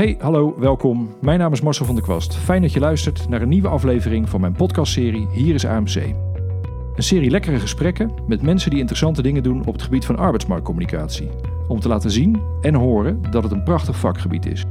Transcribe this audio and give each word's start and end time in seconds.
Hey, 0.00 0.16
hallo, 0.20 0.54
welkom. 0.58 1.08
Mijn 1.18 1.38
naam 1.38 1.52
is 1.52 1.60
Marcel 1.60 1.86
van 1.86 1.94
der 1.94 2.04
Kwast. 2.04 2.36
Fijn 2.36 2.62
dat 2.62 2.72
je 2.72 2.80
luistert 2.80 3.28
naar 3.28 3.42
een 3.42 3.48
nieuwe 3.48 3.68
aflevering 3.68 4.28
van 4.28 4.40
mijn 4.40 4.52
podcastserie 4.52 5.28
Hier 5.32 5.54
is 5.54 5.66
AMC. 5.66 5.94
Een 5.94 7.02
serie 7.02 7.30
lekkere 7.30 7.58
gesprekken 7.58 8.10
met 8.26 8.42
mensen 8.42 8.70
die 8.70 8.78
interessante 8.78 9.22
dingen 9.22 9.42
doen 9.42 9.66
op 9.66 9.72
het 9.72 9.82
gebied 9.82 10.04
van 10.04 10.16
arbeidsmarktcommunicatie. 10.16 11.28
Om 11.68 11.80
te 11.80 11.88
laten 11.88 12.10
zien 12.10 12.40
en 12.60 12.74
horen 12.74 13.22
dat 13.30 13.42
het 13.42 13.52
een 13.52 13.62
prachtig 13.62 13.96
vakgebied 13.96 14.46
is. 14.46 14.64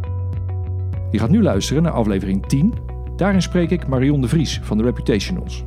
Je 1.11 1.19
gaat 1.19 1.29
nu 1.29 1.41
luisteren 1.41 1.83
naar 1.83 1.91
aflevering 1.91 2.45
10. 2.45 2.73
Daarin 3.15 3.41
spreek 3.41 3.69
ik 3.69 3.87
Marion 3.87 4.21
de 4.21 4.27
Vries 4.27 4.59
van 4.63 4.77
de 4.77 4.83
Reputationals. 4.83 5.63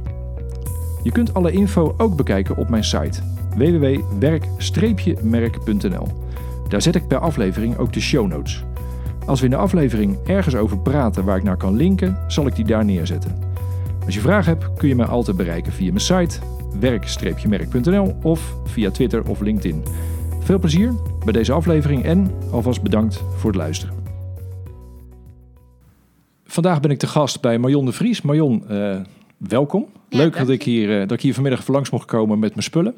Je 1.03 1.13
kunt 1.13 1.35
alle 1.35 1.53
info 1.53 1.95
ook 1.97 2.17
bekijken 2.17 2.57
op 2.57 2.69
mijn 2.69 2.85
site 2.85 3.21
www.werk-merk.nl. 3.57 6.07
Daar 6.69 6.83
zet 6.83 6.95
ik 6.95 7.07
per 7.07 7.19
aflevering 7.19 7.77
ook 7.77 7.93
de 7.93 8.01
show 8.01 8.29
notes. 8.29 8.65
Als 9.27 9.39
we 9.39 9.45
in 9.45 9.51
de 9.51 9.57
aflevering 9.57 10.19
ergens 10.27 10.55
over 10.55 10.79
praten 10.79 11.25
waar 11.25 11.37
ik 11.37 11.43
naar 11.43 11.57
kan 11.57 11.77
linken, 11.77 12.19
zal 12.27 12.47
ik 12.47 12.57
die 12.57 12.65
daar 12.65 12.85
neerzetten. 12.85 13.39
Als 14.05 14.15
je 14.15 14.21
vragen 14.21 14.53
hebt, 14.59 14.75
kun 14.79 14.89
je 14.89 14.95
mij 14.95 15.07
altijd 15.07 15.37
bereiken 15.37 15.73
via 15.73 15.87
mijn 15.87 16.01
site 16.01 16.39
werk-merk.nl 16.81 18.17
of 18.23 18.57
via 18.65 18.91
Twitter 18.91 19.29
of 19.29 19.41
LinkedIn. 19.41 19.83
Veel 20.41 20.59
plezier 20.59 20.93
bij 21.25 21.33
deze 21.33 21.53
aflevering 21.53 22.05
en 22.05 22.31
alvast 22.51 22.83
bedankt 22.83 23.23
voor 23.37 23.51
het 23.51 23.59
luisteren. 23.59 23.95
Vandaag 26.45 26.81
ben 26.81 26.91
ik 26.91 26.99
te 26.99 27.07
gast 27.07 27.41
bij 27.41 27.59
Marion 27.59 27.85
de 27.85 27.93
Vries. 27.93 28.23
Marion, 28.23 28.65
uh, 28.71 28.97
welkom. 29.37 29.87
Ja, 30.09 30.19
Leuk 30.19 30.37
dat 30.37 30.49
ik, 30.49 30.63
hier, 30.63 30.89
uh, 30.89 31.01
dat 31.01 31.13
ik 31.13 31.21
hier 31.21 31.35
vanmiddag 31.35 31.67
langs 31.67 31.91
mocht 31.91 32.07
komen 32.07 32.39
met 32.39 32.51
mijn 32.51 32.63
spullen. 32.63 32.95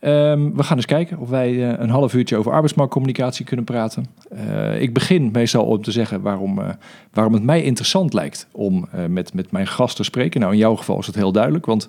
Um, 0.00 0.56
we 0.56 0.62
gaan 0.62 0.76
eens 0.76 0.86
kijken 0.86 1.18
of 1.18 1.28
wij 1.28 1.52
uh, 1.52 1.72
een 1.76 1.90
half 1.90 2.14
uurtje 2.14 2.36
over 2.36 2.52
arbeidsmarktcommunicatie 2.52 3.44
kunnen 3.44 3.64
praten. 3.64 4.06
Uh, 4.32 4.80
ik 4.80 4.92
begin 4.92 5.30
meestal 5.32 5.64
om 5.64 5.82
te 5.82 5.90
zeggen 5.90 6.20
waarom, 6.20 6.58
uh, 6.58 6.68
waarom 7.12 7.32
het 7.32 7.42
mij 7.42 7.62
interessant 7.62 8.12
lijkt 8.12 8.48
om 8.52 8.88
met, 9.08 9.34
met 9.34 9.50
mijn 9.50 9.66
gast 9.66 9.96
te 9.96 10.02
spreken. 10.02 10.40
Nou, 10.40 10.52
in 10.52 10.58
jouw 10.58 10.76
geval 10.76 10.98
is 10.98 11.06
dat 11.06 11.14
heel 11.14 11.32
duidelijk, 11.32 11.66
want 11.66 11.88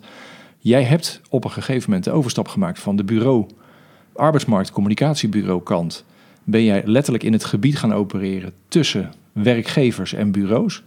jij 0.58 0.84
hebt 0.84 1.22
op 1.30 1.44
een 1.44 1.52
gegeven 1.52 1.84
moment 1.86 2.04
de 2.04 2.12
overstap 2.12 2.48
gemaakt 2.48 2.80
van 2.80 2.96
de 2.96 3.04
bureau, 3.04 3.46
arbeidsmarktcommunicatiebureau 4.14 5.64
kant. 5.64 6.06
Ben 6.44 6.64
jij 6.64 6.82
letterlijk 6.86 7.24
in 7.24 7.34
het 7.34 7.46
gebied 7.46 7.78
gaan 7.78 7.94
opereren 7.94 8.52
tussen 8.68 9.12
werkgevers 9.32 10.14
en 10.14 10.32
bureaus. 10.32 10.84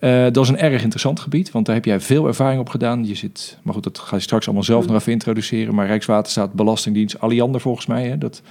Uh, 0.00 0.22
dat 0.22 0.44
is 0.44 0.48
een 0.48 0.58
erg 0.58 0.82
interessant 0.82 1.20
gebied, 1.20 1.50
want 1.50 1.66
daar 1.66 1.74
heb 1.74 1.84
jij 1.84 2.00
veel 2.00 2.26
ervaring 2.26 2.60
op 2.60 2.68
gedaan. 2.68 3.06
Je 3.06 3.14
zit, 3.14 3.58
maar 3.62 3.74
goed, 3.74 3.82
dat 3.82 3.98
ga 3.98 4.16
je 4.16 4.22
straks 4.22 4.46
allemaal 4.46 4.64
zelf 4.64 4.86
nog 4.86 4.96
even 4.96 5.12
introduceren. 5.12 5.74
Maar 5.74 5.86
Rijkswaterstaat, 5.86 6.52
Belastingdienst, 6.52 7.20
Alliander 7.20 7.60
volgens 7.60 7.86
mij. 7.86 8.08
Hè, 8.08 8.18
dat, 8.18 8.42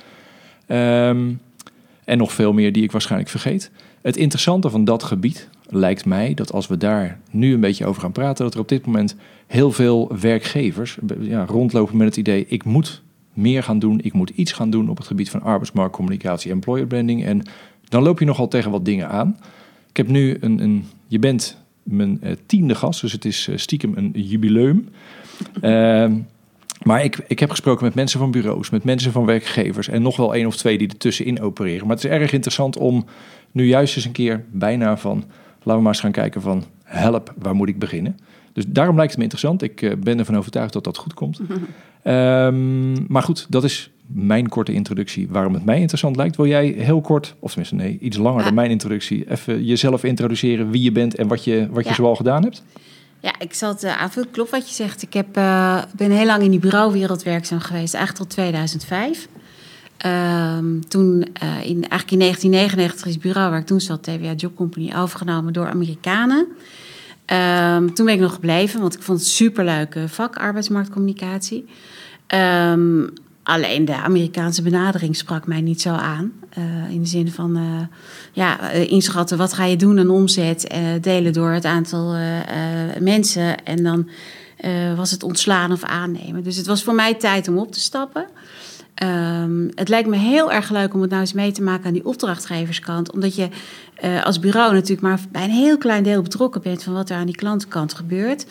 um, 0.67 1.39
en 2.03 2.17
nog 2.17 2.31
veel 2.31 2.53
meer 2.53 2.71
die 2.71 2.83
ik 2.83 2.91
waarschijnlijk 2.91 3.31
vergeet. 3.31 3.71
Het 4.01 4.17
interessante 4.17 4.69
van 4.69 4.85
dat 4.85 5.03
gebied 5.03 5.49
lijkt 5.69 6.05
mij 6.05 6.33
dat 6.33 6.51
als 6.53 6.67
we 6.67 6.77
daar 6.77 7.19
nu 7.31 7.53
een 7.53 7.59
beetje 7.59 7.85
over 7.85 8.01
gaan 8.01 8.11
praten, 8.11 8.43
dat 8.43 8.53
er 8.53 8.59
op 8.59 8.69
dit 8.69 8.85
moment 8.85 9.15
heel 9.47 9.71
veel 9.71 10.11
werkgevers 10.19 10.97
ja, 11.19 11.45
rondlopen 11.45 11.97
met 11.97 12.07
het 12.07 12.17
idee: 12.17 12.45
ik 12.47 12.63
moet 12.63 13.01
meer 13.33 13.63
gaan 13.63 13.79
doen, 13.79 13.99
ik 14.03 14.13
moet 14.13 14.29
iets 14.29 14.51
gaan 14.51 14.69
doen 14.69 14.89
op 14.89 14.97
het 14.97 15.07
gebied 15.07 15.29
van 15.29 15.41
arbeidsmarktcommunicatie, 15.41 16.51
employer 16.51 16.87
branding. 16.87 17.25
En 17.25 17.41
dan 17.89 18.03
loop 18.03 18.19
je 18.19 18.25
nogal 18.25 18.47
tegen 18.47 18.71
wat 18.71 18.85
dingen 18.85 19.09
aan. 19.09 19.37
Ik 19.93 19.99
heb 19.99 20.07
nu 20.07 20.37
een, 20.39 20.59
een 20.59 20.85
je 21.07 21.19
bent 21.19 21.57
mijn 21.83 22.19
uh, 22.23 22.31
tiende 22.45 22.75
gast, 22.75 23.01
dus 23.01 23.11
het 23.11 23.25
is 23.25 23.47
uh, 23.47 23.57
stiekem 23.57 23.93
een 23.95 24.11
jubileum. 24.15 24.89
Uh, 25.61 26.11
maar 26.83 27.03
ik, 27.03 27.19
ik 27.27 27.39
heb 27.39 27.49
gesproken 27.49 27.85
met 27.85 27.95
mensen 27.95 28.19
van 28.19 28.31
bureaus, 28.31 28.69
met 28.69 28.83
mensen 28.83 29.11
van 29.11 29.25
werkgevers 29.25 29.87
en 29.87 30.01
nog 30.01 30.17
wel 30.17 30.35
één 30.35 30.45
of 30.45 30.55
twee 30.55 30.77
die 30.77 30.87
er 30.87 30.97
tussenin 30.97 31.41
opereren. 31.41 31.87
Maar 31.87 31.95
het 31.95 32.05
is 32.05 32.11
erg 32.11 32.31
interessant 32.31 32.77
om 32.77 33.05
nu 33.51 33.67
juist 33.67 33.95
eens 33.95 34.05
een 34.05 34.11
keer 34.11 34.45
bijna 34.51 34.97
van, 34.97 35.17
laten 35.57 35.75
we 35.75 35.81
maar 35.81 35.93
eens 35.93 35.99
gaan 35.99 36.11
kijken 36.11 36.41
van, 36.41 36.63
help, 36.83 37.33
waar 37.37 37.55
moet 37.55 37.69
ik 37.69 37.79
beginnen? 37.79 38.19
Dus 38.53 38.65
daarom 38.67 38.95
lijkt 38.95 39.11
het 39.11 39.17
me 39.17 39.23
interessant. 39.23 39.61
Ik 39.61 39.81
uh, 39.81 39.93
ben 39.95 40.19
ervan 40.19 40.37
overtuigd 40.37 40.73
dat 40.73 40.83
dat 40.83 40.97
goed 40.97 41.13
komt. 41.13 41.39
um, 42.03 43.05
maar 43.13 43.23
goed, 43.23 43.45
dat 43.49 43.63
is 43.63 43.91
mijn 44.13 44.49
korte 44.49 44.73
introductie 44.73 45.27
waarom 45.29 45.53
het 45.53 45.65
mij 45.65 45.79
interessant 45.79 46.15
lijkt. 46.15 46.35
Wil 46.35 46.47
jij 46.47 46.67
heel 46.67 47.01
kort, 47.01 47.35
of 47.39 47.49
tenminste 47.49 47.75
nee, 47.75 47.97
iets 48.01 48.17
langer 48.17 48.39
ja. 48.39 48.45
dan 48.45 48.53
mijn 48.53 48.71
introductie, 48.71 49.31
even 49.31 49.65
jezelf 49.65 50.03
introduceren, 50.03 50.69
wie 50.69 50.83
je 50.83 50.91
bent 50.91 51.15
en 51.15 51.27
wat 51.27 51.43
je, 51.43 51.67
wat 51.71 51.87
je 51.87 51.93
zoal 51.93 52.15
gedaan 52.15 52.43
hebt? 52.43 52.63
Ja, 53.19 53.33
ik 53.39 53.53
zal 53.53 53.69
het 53.69 53.83
uh, 53.83 54.01
aanvullen. 54.01 54.31
Klopt 54.31 54.49
wat 54.49 54.67
je 54.67 54.73
zegt. 54.73 55.01
Ik 55.01 55.13
heb, 55.13 55.37
uh, 55.37 55.81
ben 55.95 56.11
heel 56.11 56.25
lang 56.25 56.43
in 56.43 56.51
die 56.51 56.59
bureauwereld 56.59 57.23
werkzaam 57.23 57.59
geweest, 57.59 57.93
eigenlijk 57.93 58.25
tot 58.25 58.35
2005. 58.37 59.27
Um, 60.05 60.87
toen, 60.87 61.25
uh, 61.43 61.65
in, 61.65 61.89
eigenlijk 61.89 62.11
in 62.11 62.19
1999 62.19 63.05
is 63.05 63.17
bureau 63.17 63.49
waar 63.49 63.59
ik 63.59 63.65
toen 63.65 63.81
zat, 63.81 64.03
TVA 64.03 64.33
Job 64.33 64.55
Company, 64.55 64.93
overgenomen 64.95 65.53
door 65.53 65.67
Amerikanen. 65.67 66.47
Um, 67.25 67.93
toen 67.93 68.05
ben 68.05 68.15
ik 68.15 68.19
nog 68.19 68.33
gebleven, 68.33 68.81
want 68.81 68.93
ik 68.93 69.01
vond 69.01 69.19
het 69.19 69.27
superleuk 69.27 69.97
vak, 70.05 70.35
arbeidsmarktcommunicatie. 70.35 71.65
Um, 72.27 73.13
Alleen 73.43 73.85
de 73.85 73.95
Amerikaanse 73.95 74.61
benadering 74.61 75.15
sprak 75.15 75.47
mij 75.47 75.61
niet 75.61 75.81
zo 75.81 75.89
aan. 75.89 76.31
Uh, 76.57 76.91
in 76.91 77.01
de 77.01 77.07
zin 77.07 77.31
van 77.31 77.57
uh, 77.57 77.63
ja, 78.31 78.73
uh, 78.73 78.91
inschatten 78.91 79.37
wat 79.37 79.53
ga 79.53 79.65
je 79.65 79.75
doen 79.75 79.99
aan 79.99 80.09
omzet, 80.09 80.75
delen 81.01 81.33
door 81.33 81.51
het 81.51 81.65
aantal 81.65 82.15
mensen. 82.99 83.63
En 83.63 83.83
dan 83.83 84.09
was 84.95 85.11
het 85.11 85.23
ontslaan 85.23 85.71
of 85.71 85.83
aannemen. 85.83 86.43
Dus 86.43 86.57
het 86.57 86.65
was 86.65 86.83
voor 86.83 86.95
mij 86.95 87.13
tijd 87.13 87.47
om 87.47 87.57
op 87.57 87.71
te 87.71 87.79
stappen. 87.79 88.25
Um, 89.03 89.71
het 89.75 89.89
lijkt 89.89 90.09
me 90.09 90.17
heel 90.17 90.51
erg 90.51 90.69
leuk 90.69 90.93
om 90.93 91.01
het 91.01 91.09
nou 91.09 91.21
eens 91.21 91.33
mee 91.33 91.51
te 91.51 91.61
maken 91.61 91.85
aan 91.85 91.93
die 91.93 92.05
opdrachtgeverskant. 92.05 93.11
Omdat 93.11 93.35
je 93.35 93.49
als 94.23 94.39
bureau 94.39 94.73
natuurlijk 94.73 95.01
maar 95.01 95.19
bij 95.31 95.43
een 95.43 95.49
heel 95.49 95.77
klein 95.77 96.03
deel 96.03 96.21
betrokken 96.21 96.61
bent 96.61 96.83
van 96.83 96.93
wat 96.93 97.09
er 97.09 97.17
aan 97.17 97.25
die 97.25 97.35
klantenkant 97.35 97.93
gebeurt. 97.93 98.45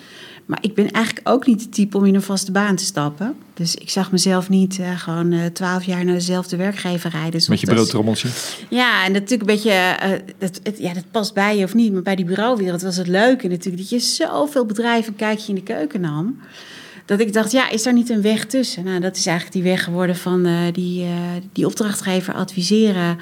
Maar 0.47 0.59
ik 0.61 0.75
ben 0.75 0.91
eigenlijk 0.91 1.29
ook 1.29 1.47
niet 1.47 1.61
de 1.61 1.69
type 1.69 1.97
om 1.97 2.05
in 2.05 2.15
een 2.15 2.23
vaste 2.23 2.53
baan 2.53 2.77
te 2.77 2.85
stappen. 2.85 3.35
Dus 3.55 3.75
ik 3.75 3.91
zag 3.91 4.13
mezelf 4.13 4.49
niet 4.49 4.79
uh, 4.79 4.99
gewoon 5.01 5.53
twaalf 5.53 5.83
uh, 5.83 5.89
jaar 5.89 6.05
naar 6.05 6.15
dezelfde 6.15 6.57
werkgever 6.57 7.11
rijden. 7.11 7.31
Dus 7.31 7.49
Met 7.49 7.61
je 7.61 7.67
broodtrommeltje? 7.67 8.29
Ja, 8.69 9.05
en 9.05 9.13
natuurlijk 9.13 9.41
een 9.41 9.57
beetje... 9.57 9.97
Uh, 10.03 10.11
dat, 10.39 10.61
het, 10.63 10.79
ja, 10.79 10.93
dat 10.95 11.05
past 11.11 11.35
bij 11.35 11.59
je 11.59 11.65
of 11.65 11.75
niet. 11.75 11.93
Maar 11.93 12.03
bij 12.03 12.17
die 12.17 12.25
bureauwereld 12.25 12.83
was 12.83 12.97
het 12.97 13.07
leuke 13.07 13.49
natuurlijk... 13.49 13.77
dat 13.77 13.91
je 13.91 13.99
zoveel 13.99 14.67
bedrijven 14.67 15.13
een 15.13 15.19
kijkje 15.19 15.49
in 15.49 15.55
de 15.55 15.63
keuken 15.63 16.01
nam... 16.01 16.41
dat 17.07 17.21
ik 17.21 17.33
dacht, 17.33 17.53
ja, 17.53 17.71
is 17.71 17.83
daar 17.83 17.93
niet 17.93 18.11
een 18.11 18.23
weg 18.23 18.45
tussen? 18.45 18.85
Nou, 18.85 19.01
dat 19.01 19.17
is 19.17 19.27
eigenlijk 19.27 19.57
die 19.57 19.73
weg 19.73 19.85
geworden 19.85 20.17
van 20.17 20.47
uh, 20.47 20.59
die, 20.73 21.07
die 21.53 21.67
opdrachtgever 21.67 22.35
adviseren... 22.35 23.19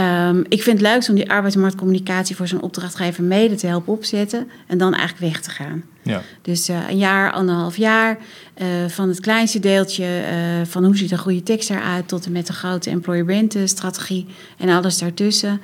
Um, 0.00 0.44
ik 0.48 0.62
vind 0.62 0.80
het 0.80 0.88
leukst 0.88 1.08
om 1.08 1.14
die 1.14 1.30
arbeidsmarktcommunicatie 1.30 2.36
voor 2.36 2.48
zo'n 2.48 2.62
opdrachtgever 2.62 3.24
mede 3.24 3.54
te 3.54 3.66
helpen 3.66 3.92
opzetten 3.92 4.50
en 4.66 4.78
dan 4.78 4.94
eigenlijk 4.94 5.32
weg 5.32 5.42
te 5.42 5.50
gaan. 5.50 5.84
Ja. 6.02 6.22
Dus 6.42 6.70
uh, 6.70 6.88
een 6.88 6.98
jaar, 6.98 7.32
anderhalf 7.32 7.76
jaar, 7.76 8.18
uh, 8.62 8.66
van 8.88 9.08
het 9.08 9.20
kleinste 9.20 9.58
deeltje 9.58 10.04
uh, 10.04 10.66
van 10.66 10.84
hoe 10.84 10.96
ziet 10.96 11.10
een 11.10 11.18
goede 11.18 11.42
tekst 11.42 11.70
eruit 11.70 12.08
tot 12.08 12.26
en 12.26 12.32
met 12.32 12.46
de 12.46 12.52
grote 12.52 12.90
employer 12.90 13.24
brand 13.24 13.56
strategie 13.64 14.26
en 14.58 14.68
alles 14.68 14.98
daartussen. 14.98 15.60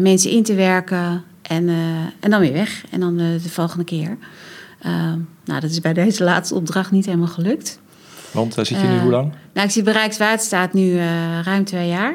mensen 0.00 0.30
in 0.30 0.42
te 0.42 0.54
werken 0.54 1.24
en, 1.42 1.68
en 2.20 2.30
dan 2.30 2.40
weer 2.40 2.52
weg 2.52 2.84
en 2.90 3.00
dan 3.00 3.16
de 3.16 3.48
volgende 3.48 3.84
keer. 3.84 4.16
Ehm, 4.80 5.18
nou, 5.44 5.60
dat 5.60 5.70
is 5.70 5.80
bij 5.80 5.92
deze 5.92 6.24
laatste 6.32 6.54
opdracht 6.54 6.90
niet 6.90 7.06
helemaal 7.06 7.26
gelukt. 7.26 7.80
Want 8.30 8.54
daar 8.54 8.66
zit 8.66 8.80
je 8.80 8.86
nu 8.86 8.98
hoe 8.98 9.10
lang? 9.10 9.32
Nou, 9.52 9.66
ik 9.66 9.72
zit 9.72 9.84
bij 9.84 9.92
Rijkswaterstaat 9.92 10.72
nu 10.72 10.96
ruim 11.42 11.64
twee 11.64 11.88
jaar. 11.88 12.14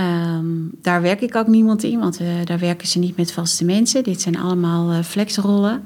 Um, 0.00 0.70
daar 0.82 1.02
werk 1.02 1.20
ik 1.20 1.34
ook 1.34 1.46
niemand 1.46 1.82
in, 1.82 1.98
want 1.98 2.20
uh, 2.20 2.28
daar 2.44 2.58
werken 2.58 2.88
ze 2.88 2.98
niet 2.98 3.16
met 3.16 3.32
vaste 3.32 3.64
mensen. 3.64 4.02
Dit 4.02 4.20
zijn 4.20 4.38
allemaal 4.38 4.92
uh, 4.92 5.02
flexrollen. 5.02 5.84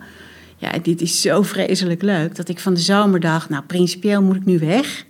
Ja, 0.56 0.72
dit 0.82 1.00
is 1.00 1.20
zo 1.20 1.42
vreselijk 1.42 2.02
leuk 2.02 2.34
dat 2.36 2.48
ik 2.48 2.60
van 2.60 2.74
de 2.74 2.80
zomer 2.80 3.20
dacht, 3.20 3.48
nou, 3.48 3.64
principieel 3.64 4.22
moet 4.22 4.36
ik 4.36 4.44
nu 4.44 4.58
weg. 4.58 5.04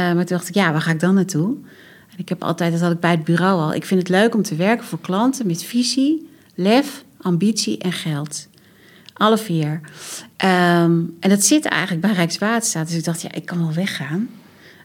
Uh, 0.00 0.04
maar 0.04 0.24
toen 0.24 0.36
dacht 0.36 0.48
ik, 0.48 0.54
ja, 0.54 0.72
waar 0.72 0.80
ga 0.80 0.90
ik 0.90 1.00
dan 1.00 1.14
naartoe? 1.14 1.56
En 2.10 2.18
ik 2.18 2.28
heb 2.28 2.42
altijd, 2.42 2.72
dat 2.72 2.80
had 2.80 2.92
ik 2.92 3.00
bij 3.00 3.10
het 3.10 3.24
bureau 3.24 3.60
al, 3.60 3.74
ik 3.74 3.84
vind 3.84 4.00
het 4.00 4.08
leuk 4.08 4.34
om 4.34 4.42
te 4.42 4.56
werken 4.56 4.86
voor 4.86 5.00
klanten 5.00 5.46
met 5.46 5.64
visie, 5.64 6.28
lef, 6.54 7.04
ambitie 7.20 7.78
en 7.78 7.92
geld. 7.92 8.48
Alle 9.12 9.38
vier. 9.38 9.80
Um, 10.44 11.16
en 11.20 11.28
dat 11.28 11.44
zit 11.44 11.64
eigenlijk 11.64 12.02
bij 12.02 12.12
Rijkswaterstaat. 12.12 12.86
Dus 12.86 12.96
ik 12.96 13.04
dacht, 13.04 13.22
ja, 13.22 13.32
ik 13.32 13.46
kan 13.46 13.58
wel 13.58 13.72
weggaan. 13.72 14.28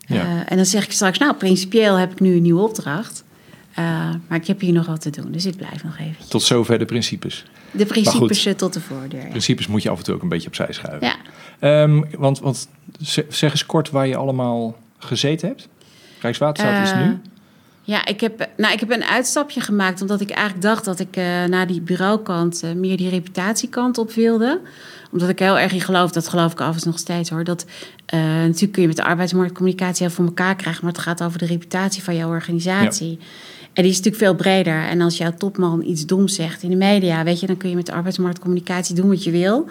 Ja. 0.06 0.16
Uh, 0.16 0.42
en 0.46 0.56
dan 0.56 0.66
zeg 0.66 0.84
ik 0.84 0.92
straks, 0.92 1.18
nou, 1.18 1.34
principieel 1.34 1.96
heb 1.96 2.12
ik 2.12 2.20
nu 2.20 2.36
een 2.36 2.42
nieuwe 2.42 2.62
opdracht. 2.62 3.24
Uh, 3.80 3.86
maar 4.28 4.38
ik 4.38 4.48
heb 4.48 4.60
hier 4.60 4.74
nog 4.74 4.86
wat 4.86 5.02
te 5.02 5.10
doen, 5.10 5.32
dus 5.32 5.46
ik 5.46 5.58
blijf 5.58 5.84
nog 5.84 5.98
even. 5.98 6.28
Tot 6.28 6.44
zover 6.44 6.80
de 6.80 6.86
principes. 6.86 7.46
De 7.72 7.86
principes 7.86 8.44
goed, 8.44 8.58
tot 8.58 8.74
de 8.74 8.82
voordeur. 8.82 9.22
Ja. 9.22 9.28
Principes 9.30 9.68
moet 9.68 9.84
je 9.84 9.90
af 9.90 9.98
en 9.98 10.04
toe 10.04 10.16
ook 10.16 10.22
een 10.22 10.30
beetje 10.30 10.48
opzij 10.48 10.74
schuiven. 10.74 11.14
Ja. 11.60 11.82
Um, 11.82 12.06
want, 12.18 12.40
want 12.40 12.68
zeg 13.30 13.52
eens 13.52 13.66
kort 13.66 13.90
waar 13.90 14.08
je 14.08 14.16
allemaal 14.16 14.78
gezeten 14.98 15.48
hebt. 15.48 15.68
Rijkswaterstaat 16.22 16.88
is 16.88 16.94
nu? 16.94 17.20
Ja, 17.82 18.06
ik 18.06 18.22
heb, 18.22 18.50
nou, 18.58 18.74
ik 18.74 18.80
heb 18.80 18.92
een 18.92 19.04
uitstapje 19.04 19.62
gemaakt 19.62 20.02
omdat 20.02 20.22
ik 20.22 20.30
eigenlijk 20.30 20.62
dacht 20.62 20.86
dat 20.86 21.00
ik 21.00 21.18
uh, 21.18 21.24
naar 21.44 21.68
die 21.68 21.82
bureaukant 21.82 22.64
uh, 22.64 22.72
meer 22.72 22.98
die 22.98 23.10
reputatiekant 23.10 23.98
op 23.98 24.12
wilde. 24.12 24.62
Omdat 25.12 25.30
ik 25.30 25.40
heel 25.40 25.60
erg 25.60 25.74
in 25.74 25.82
geloof, 25.82 26.12
dat 26.12 26.28
geloof 26.28 26.52
ik 26.52 26.60
overigens 26.60 26.86
nog 26.86 27.00
steeds 27.00 27.30
hoor. 27.30 27.44
Dat 27.44 27.66
uh, 28.14 28.20
natuurlijk 28.22 28.72
kun 28.72 28.82
je 28.82 28.88
met 28.88 28.98
de 28.98 29.04
arbeidsmarktcommunicatie 29.04 30.06
heel 30.06 30.16
voor 30.16 30.26
elkaar 30.26 30.56
krijgen, 30.56 30.84
maar 30.84 30.94
het 30.94 31.02
gaat 31.02 31.24
over 31.24 31.40
de 31.40 31.46
reputatie 31.46 32.04
van 32.04 32.16
jouw 32.16 32.30
organisatie. 32.30 33.18
Ja. 33.20 33.26
En 33.76 33.84
die 33.84 33.92
is 33.92 33.98
natuurlijk 33.98 34.24
veel 34.24 34.36
breder. 34.36 34.84
En 34.84 35.02
als 35.02 35.18
jouw 35.18 35.34
topman 35.38 35.84
iets 35.84 36.06
doms 36.06 36.36
zegt 36.36 36.64
in 36.64 36.70
de 36.70 36.76
media, 36.76 37.24
weet 37.24 37.40
je, 37.40 37.48
dan 37.48 37.58
kun 37.58 37.70
je 37.70 37.76
met 37.76 37.90
arbeidsmarktcommunicatie 37.90 38.96
doen 38.96 39.08
wat 39.08 39.24
je 39.24 39.32
wil. 39.32 39.64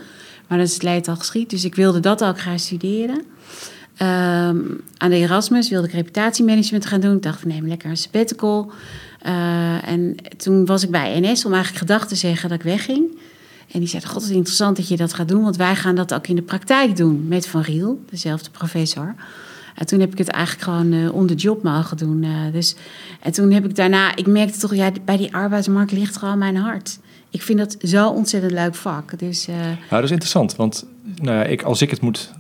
Maar 0.47 0.59
dan 0.59 0.67
is 0.67 0.73
het 0.73 0.83
leed 0.83 1.09
al 1.09 1.17
geschied. 1.17 1.51
Dus 1.51 1.65
ik 1.65 1.75
wilde 1.75 2.01
dat 2.01 2.25
ook 2.25 2.41
gaan 2.41 2.59
studeren. 2.59 3.17
Um, 3.17 4.81
aan 4.97 5.11
de 5.11 5.17
Erasmus 5.17 5.69
wilde 5.69 5.87
ik 5.87 5.93
reputatiemanagement 5.93 6.87
gaan 6.87 7.01
doen. 7.01 7.17
Ik 7.17 7.23
dacht, 7.23 7.45
neem 7.45 7.69
lekker 7.69 7.91
een 7.91 7.97
sabbatical. 7.97 8.73
Uh, 9.27 9.89
en 9.89 10.17
toen 10.37 10.67
was 10.67 10.83
ik 10.83 10.91
bij 10.91 11.21
NS 11.21 11.45
om 11.45 11.53
eigenlijk 11.53 11.87
gedacht 11.87 12.09
te 12.09 12.15
zeggen 12.15 12.49
dat 12.49 12.59
ik 12.59 12.65
wegging. 12.65 13.19
En 13.73 13.81
die 13.81 13.89
zei, 13.89 14.05
god, 14.05 14.23
het 14.23 14.31
is 14.31 14.37
interessant 14.37 14.77
dat 14.77 14.89
je 14.89 14.97
dat 14.97 15.15
gaat 15.15 15.29
doen. 15.29 15.43
Want 15.43 15.56
wij 15.56 15.77
gaan 15.77 15.95
dat 15.95 16.15
ook 16.15 16.27
in 16.27 16.37
de 16.37 16.43
praktijk 16.43 16.97
doen 16.97 17.29
met 17.29 17.47
Van 17.47 17.61
Riel, 17.61 18.05
dezelfde 18.11 18.51
professor. 18.51 19.15
En 19.75 19.87
toen 19.87 20.00
heb 20.00 20.12
ik 20.12 20.19
het 20.19 20.29
eigenlijk 20.29 20.65
gewoon 20.65 20.93
uh, 20.93 21.15
on 21.15 21.26
the 21.26 21.35
job 21.35 21.62
mogen 21.62 21.97
doen. 21.97 22.23
Uh, 22.23 22.53
dus, 22.53 22.76
en 23.21 23.32
toen 23.32 23.53
heb 23.53 23.65
ik 23.65 23.76
daarna, 23.76 24.17
ik 24.17 24.26
merkte 24.26 24.59
toch, 24.59 24.75
ja, 24.75 24.91
bij 25.05 25.17
die 25.17 25.35
arbeidsmarkt 25.35 25.93
ligt 25.93 26.17
gewoon 26.17 26.38
mijn 26.38 26.56
hart. 26.56 26.99
Ik 27.31 27.43
vind 27.43 27.59
dat 27.59 27.76
zo 27.81 28.09
ontzettend 28.09 28.53
leuk 28.53 28.75
vak. 28.75 29.19
Dus, 29.19 29.49
uh... 29.49 29.55
Nou, 29.56 29.76
dat 29.88 30.03
is 30.03 30.11
interessant, 30.11 30.56
want 30.56 30.87
nou 31.17 31.38
ja, 31.38 31.44
ik, 31.44 31.62
als 31.62 31.82
ik 31.82 31.91
het 31.91 32.00
moet 32.00 32.32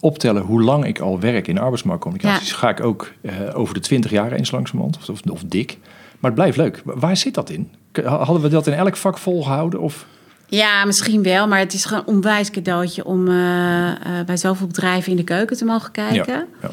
optellen 0.00 0.42
hoe 0.42 0.62
lang 0.62 0.86
ik 0.86 0.98
al 0.98 1.20
werk 1.20 1.48
in 1.48 1.58
arbeidsmarktcommunicaties, 1.58 2.50
ja. 2.50 2.56
ga 2.56 2.68
ik 2.68 2.80
ook 2.80 3.12
over 3.54 3.74
de 3.74 3.80
20 3.80 4.10
jaar 4.10 4.32
eens 4.32 4.50
langzamerhand, 4.50 4.96
of, 4.96 5.08
of, 5.08 5.20
of 5.30 5.42
dik. 5.44 5.78
Maar 6.18 6.30
het 6.30 6.34
blijft 6.34 6.56
leuk. 6.56 6.82
Waar 6.84 7.16
zit 7.16 7.34
dat 7.34 7.50
in? 7.50 7.70
Hadden 8.04 8.40
we 8.40 8.48
dat 8.48 8.66
in 8.66 8.72
elk 8.72 8.96
vak 8.96 9.18
volgehouden? 9.18 9.80
Of? 9.80 10.06
Ja, 10.46 10.84
misschien 10.84 11.22
wel, 11.22 11.48
maar 11.48 11.58
het 11.58 11.72
is 11.72 11.84
gewoon 11.84 12.02
een 12.06 12.14
onwijs 12.14 12.50
cadeautje 12.50 13.04
om 13.04 13.28
uh, 13.28 13.34
uh, 13.34 13.94
bij 14.26 14.36
zoveel 14.36 14.66
bedrijven 14.66 15.10
in 15.10 15.16
de 15.16 15.24
keuken 15.24 15.56
te 15.56 15.64
mogen 15.64 15.90
kijken. 15.90 16.32
Ja, 16.32 16.46
ja. 16.62 16.70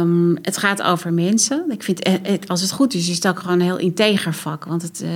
Um, 0.00 0.38
het 0.42 0.56
gaat 0.56 0.82
over 0.82 1.12
mensen. 1.12 1.64
Ik 1.68 1.82
vind, 1.82 2.08
het, 2.22 2.48
als 2.48 2.60
het 2.60 2.70
goed 2.70 2.94
is, 2.94 3.08
is 3.08 3.14
het 3.14 3.28
ook 3.28 3.38
gewoon 3.38 3.60
een 3.60 3.66
heel 3.66 3.78
integer 3.78 4.34
vak. 4.34 4.64
Want 4.64 4.82
het, 4.82 5.02
uh, 5.04 5.10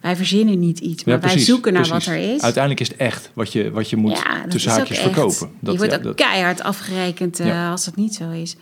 wij 0.00 0.16
verzinnen 0.16 0.58
niet 0.58 0.78
iets, 0.78 1.04
maar 1.04 1.14
ja, 1.14 1.20
wij 1.20 1.38
zoeken 1.38 1.72
naar 1.72 1.88
precies. 1.88 2.06
wat 2.06 2.14
er 2.14 2.34
is. 2.34 2.42
Uiteindelijk 2.42 2.80
is 2.80 2.88
het 2.88 2.96
echt 2.96 3.30
wat 3.34 3.52
je, 3.52 3.70
wat 3.70 3.90
je 3.90 3.96
moet 3.96 4.18
ja, 4.18 4.46
tussen 4.48 4.70
haakjes 4.70 4.98
verkopen. 4.98 5.50
Dat, 5.60 5.72
je 5.72 5.78
wordt 5.78 5.94
ook 5.94 6.02
dat... 6.02 6.14
keihard 6.14 6.62
afgerekend 6.62 7.40
als 7.70 7.84
dat 7.84 7.96
niet 7.96 8.14
zo 8.14 8.30
is. 8.30 8.56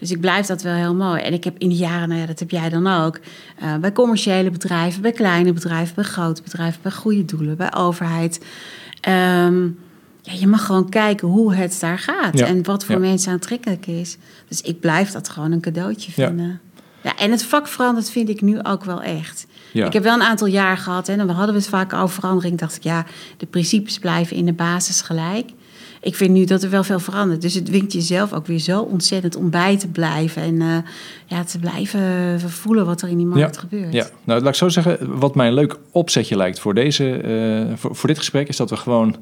Dus 0.00 0.10
ik 0.10 0.20
blijf 0.20 0.46
dat 0.46 0.62
wel 0.62 0.74
heel 0.74 0.94
mooi. 0.94 1.22
En 1.22 1.32
ik 1.32 1.44
heb 1.44 1.58
in 1.58 1.68
de 1.68 1.74
jaren, 1.74 2.08
nou 2.08 2.20
ja, 2.20 2.26
dat 2.26 2.38
heb 2.38 2.50
jij 2.50 2.68
dan 2.68 2.86
ook, 2.86 3.20
uh, 3.62 3.76
bij 3.76 3.92
commerciële 3.92 4.50
bedrijven, 4.50 5.02
bij 5.02 5.12
kleine 5.12 5.52
bedrijven, 5.52 5.94
bij 5.94 6.04
grote 6.04 6.42
bedrijven, 6.42 6.82
bij 6.82 6.92
goede 6.92 7.24
doelen, 7.24 7.56
bij 7.56 7.74
overheid. 7.74 8.44
Um, 9.08 9.78
ja, 10.22 10.32
je 10.32 10.46
mag 10.46 10.66
gewoon 10.66 10.88
kijken 10.88 11.28
hoe 11.28 11.54
het 11.54 11.76
daar 11.80 11.98
gaat 11.98 12.38
ja. 12.38 12.46
en 12.46 12.64
wat 12.64 12.84
voor 12.84 12.94
ja. 12.94 13.00
mensen 13.00 13.32
aantrekkelijk 13.32 13.86
is. 13.86 14.16
Dus 14.48 14.60
ik 14.60 14.80
blijf 14.80 15.10
dat 15.10 15.28
gewoon 15.28 15.52
een 15.52 15.60
cadeautje 15.60 16.12
vinden. 16.12 16.60
Ja. 17.02 17.16
en 17.16 17.30
het 17.30 17.44
vak 17.44 17.68
verandert 17.68 18.10
vind 18.10 18.28
ik 18.28 18.40
nu 18.40 18.62
ook 18.62 18.84
wel 18.84 19.02
echt. 19.02 19.46
Ik 19.72 19.92
heb 19.92 20.02
wel 20.02 20.14
een 20.14 20.22
aantal 20.22 20.46
jaar 20.46 20.76
gehad 20.76 21.08
en 21.08 21.18
dan 21.18 21.28
hadden 21.28 21.54
we 21.54 21.60
het 21.60 21.68
vaak 21.68 21.92
over 21.92 22.14
verandering. 22.14 22.58
Dacht 22.58 22.76
ik, 22.76 22.82
ja, 22.82 23.06
de 23.36 23.46
principes 23.46 23.98
blijven 23.98 24.36
in 24.36 24.44
de 24.44 24.52
basis 24.52 25.00
gelijk. 25.00 25.50
Ik 26.02 26.14
vind 26.14 26.30
nu 26.30 26.44
dat 26.44 26.62
er 26.62 26.70
wel 26.70 26.84
veel 26.84 26.98
verandert. 26.98 27.42
Dus 27.42 27.54
het 27.54 27.66
dwingt 27.66 27.92
jezelf 27.92 28.32
ook 28.32 28.46
weer 28.46 28.58
zo 28.58 28.80
ontzettend 28.80 29.36
om 29.36 29.50
bij 29.50 29.76
te 29.78 29.88
blijven. 29.88 30.42
En 30.42 30.54
uh, 30.54 30.76
ja, 31.26 31.44
te 31.44 31.58
blijven 31.58 32.40
voelen 32.40 32.86
wat 32.86 33.02
er 33.02 33.08
in 33.08 33.16
die 33.16 33.26
markt 33.26 33.58
gebeurt. 33.58 33.92
Ja, 33.92 34.06
nou 34.24 34.40
laat 34.40 34.48
ik 34.48 34.54
zo 34.54 34.68
zeggen. 34.68 35.18
Wat 35.18 35.34
mij 35.34 35.46
een 35.46 35.54
leuk 35.54 35.78
opzetje 35.90 36.36
lijkt 36.36 36.60
voor, 36.60 36.74
deze, 36.74 37.22
uh, 37.68 37.76
voor, 37.76 37.96
voor 37.96 38.08
dit 38.08 38.18
gesprek... 38.18 38.48
is 38.48 38.56
dat 38.56 38.70
we 38.70 38.76
gewoon 38.76 39.16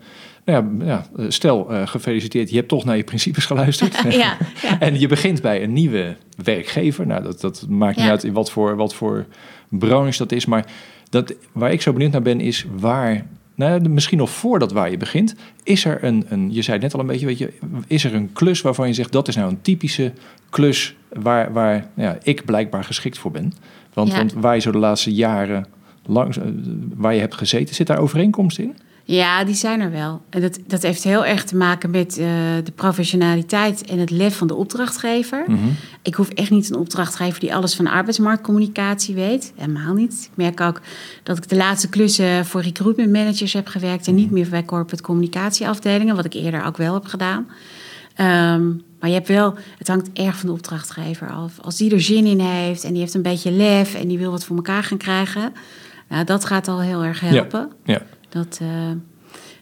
nou 0.45 0.79
ja, 0.79 0.87
ja, 0.87 1.29
stel, 1.29 1.73
uh, 1.73 1.87
gefeliciteerd, 1.87 2.51
je 2.51 2.57
hebt 2.57 2.69
toch 2.69 2.85
naar 2.85 2.97
je 2.97 3.05
principes 3.05 3.47
geluisterd. 3.47 4.03
ja, 4.09 4.37
ja. 4.63 4.81
en 4.81 5.01
je 5.01 5.09
begint 5.09 5.43
bij 5.43 5.63
een 5.63 5.73
nieuwe 5.73 6.17
werkgever. 6.43 7.07
Nou, 7.07 7.23
dat, 7.23 7.41
dat 7.41 7.67
maakt 7.69 7.97
niet 7.97 8.09
uit 8.09 8.25
in 8.25 8.33
wat 8.33 8.51
voor, 8.51 8.77
wat 8.77 8.95
voor 8.95 9.27
branche 9.69 10.19
dat 10.19 10.33
is. 10.33 10.47
Maar 10.47 10.67
dat, 11.11 11.35
waar 11.53 11.73
ik 11.73 11.83
zo 11.83 11.93
benieuwd 11.93 12.13
naar 12.13 12.23
ben, 12.23 12.41
is 12.41 12.67
waar. 12.77 13.27
Nou, 13.59 13.89
misschien 13.89 14.19
nog 14.19 14.31
voordat 14.31 14.73
waar 14.73 14.91
je 14.91 14.97
begint, 14.97 15.35
is 15.63 15.85
er 15.85 16.05
een, 16.05 16.25
een, 16.29 16.53
je 16.53 16.63
zei 16.63 16.79
net 16.79 16.95
al 16.95 17.01
een 17.01 17.07
beetje, 17.07 17.27
weet 17.27 17.39
je, 17.39 17.53
is 17.87 18.05
er 18.05 18.15
een 18.15 18.33
klus 18.33 18.61
waarvan 18.61 18.87
je 18.87 18.95
zegt 18.95 19.13
dat 19.13 19.29
is 19.29 19.37
nou 19.37 19.51
een 19.51 19.61
typische 19.61 20.13
klus 20.51 20.97
waar, 21.13 21.53
waar 21.53 21.89
ja, 21.95 22.19
ik 22.23 22.45
blijkbaar 22.45 22.85
geschikt 22.85 23.19
voor 23.19 23.31
ben. 23.31 23.53
Want, 23.93 24.13
want 24.13 24.33
waar 24.33 24.55
je 24.55 24.61
zo 24.61 24.71
de 24.71 24.79
laatste 24.79 25.15
jaren 25.15 25.67
langs, 26.07 26.39
waar 26.95 27.15
je 27.15 27.21
hebt 27.21 27.35
gezeten, 27.35 27.75
zit 27.75 27.87
daar 27.87 27.99
overeenkomst 27.99 28.59
in? 28.59 28.77
Ja, 29.11 29.45
die 29.45 29.55
zijn 29.55 29.81
er 29.81 29.91
wel. 29.91 30.23
En 30.31 30.41
dat, 30.41 30.59
dat 30.67 30.83
heeft 30.83 31.05
heel 31.05 31.25
erg 31.25 31.45
te 31.45 31.57
maken 31.57 31.91
met 31.91 32.19
uh, 32.19 32.27
de 32.65 32.73
professionaliteit 32.75 33.85
en 33.85 33.99
het 33.99 34.11
lef 34.11 34.37
van 34.37 34.47
de 34.47 34.55
opdrachtgever. 34.55 35.45
Mm 35.47 35.57
-hmm. 35.57 35.77
Ik 36.03 36.15
hoef 36.15 36.29
echt 36.29 36.51
niet 36.51 36.71
een 36.71 36.77
opdrachtgever 36.77 37.41
die 37.41 37.55
alles 37.55 37.75
van 37.75 37.87
arbeidsmarktcommunicatie 37.87 39.15
weet. 39.15 39.53
Helemaal 39.57 39.95
niet. 39.95 40.29
Ik 40.33 40.37
merk 40.37 40.61
ook 40.61 40.81
dat 41.23 41.37
ik 41.37 41.49
de 41.49 41.57
laatste 41.57 41.89
klussen 41.89 42.47
voor 42.47 42.61
recruitment 42.61 43.13
managers 43.13 43.53
heb 43.53 43.67
gewerkt 43.67 44.07
en 44.07 44.15
niet 44.15 44.31
meer 44.31 44.49
bij 44.49 44.65
corporate 44.65 45.03
communicatieafdelingen, 45.03 46.17
wat 46.17 46.25
ik 46.25 46.35
eerder 46.35 46.65
ook 46.65 46.77
wel 46.77 46.95
heb 46.95 47.05
gedaan. 47.05 47.47
Um, 48.21 48.83
maar 49.01 49.09
je 49.09 49.15
hebt 49.15 49.29
wel, 49.29 49.55
het 49.79 49.89
hangt 49.89 50.11
erg 50.13 50.37
van 50.37 50.49
de 50.49 50.55
opdrachtgever 50.55 51.31
af. 51.31 51.61
Als 51.61 51.77
die 51.77 51.93
er 51.93 52.01
zin 52.01 52.27
in 52.27 52.41
heeft 52.41 52.85
en 52.85 52.91
die 52.93 53.01
heeft 53.01 53.15
een 53.15 53.23
beetje 53.23 53.51
lef 53.51 53.95
en 53.95 54.09
die 54.09 54.19
wil 54.19 54.31
wat 54.31 54.45
voor 54.45 54.57
elkaar 54.57 54.85
gaan 54.85 54.99
krijgen, 54.99 55.53
nou, 56.09 56.25
dat 56.25 56.45
gaat 56.45 56.69
al 56.69 56.81
heel 56.81 57.05
erg 57.05 57.21
helpen. 57.21 57.71
Ja. 57.85 57.93
ja. 57.93 58.03
Dat, 58.29 58.59
uh, 58.63 58.91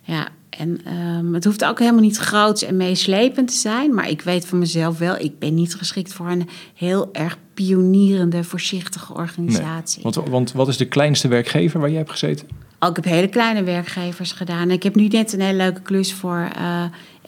ja, 0.02 0.28
en 0.50 0.80
um, 0.92 1.34
het 1.34 1.44
hoeft 1.44 1.64
ook 1.64 1.78
helemaal 1.78 2.00
niet 2.00 2.16
groots 2.16 2.62
en 2.62 2.76
meeslepend 2.76 3.48
te 3.48 3.54
zijn. 3.54 3.94
Maar 3.94 4.08
ik 4.08 4.22
weet 4.22 4.46
van 4.46 4.58
mezelf 4.58 4.98
wel, 4.98 5.16
ik 5.18 5.38
ben 5.38 5.54
niet 5.54 5.74
geschikt 5.74 6.12
voor 6.12 6.28
een 6.28 6.48
heel 6.74 7.08
erg 7.12 7.38
pionierende, 7.54 8.44
voorzichtige 8.44 9.14
organisatie. 9.14 10.02
Nee. 10.02 10.12
Want, 10.12 10.28
want 10.28 10.52
wat 10.52 10.68
is 10.68 10.76
de 10.76 10.88
kleinste 10.88 11.28
werkgever 11.28 11.80
waar 11.80 11.88
jij 11.88 11.98
hebt 11.98 12.10
gezeten? 12.10 12.48
Ook 12.78 12.98
ik 12.98 13.04
heb 13.04 13.12
hele 13.12 13.28
kleine 13.28 13.62
werkgevers 13.62 14.32
gedaan. 14.32 14.70
Ik 14.70 14.82
heb 14.82 14.94
nu 14.94 15.06
net 15.06 15.32
een 15.32 15.40
hele 15.40 15.56
leuke 15.56 15.80
klus 15.80 16.12
voor 16.12 16.48
uh, 16.58 16.84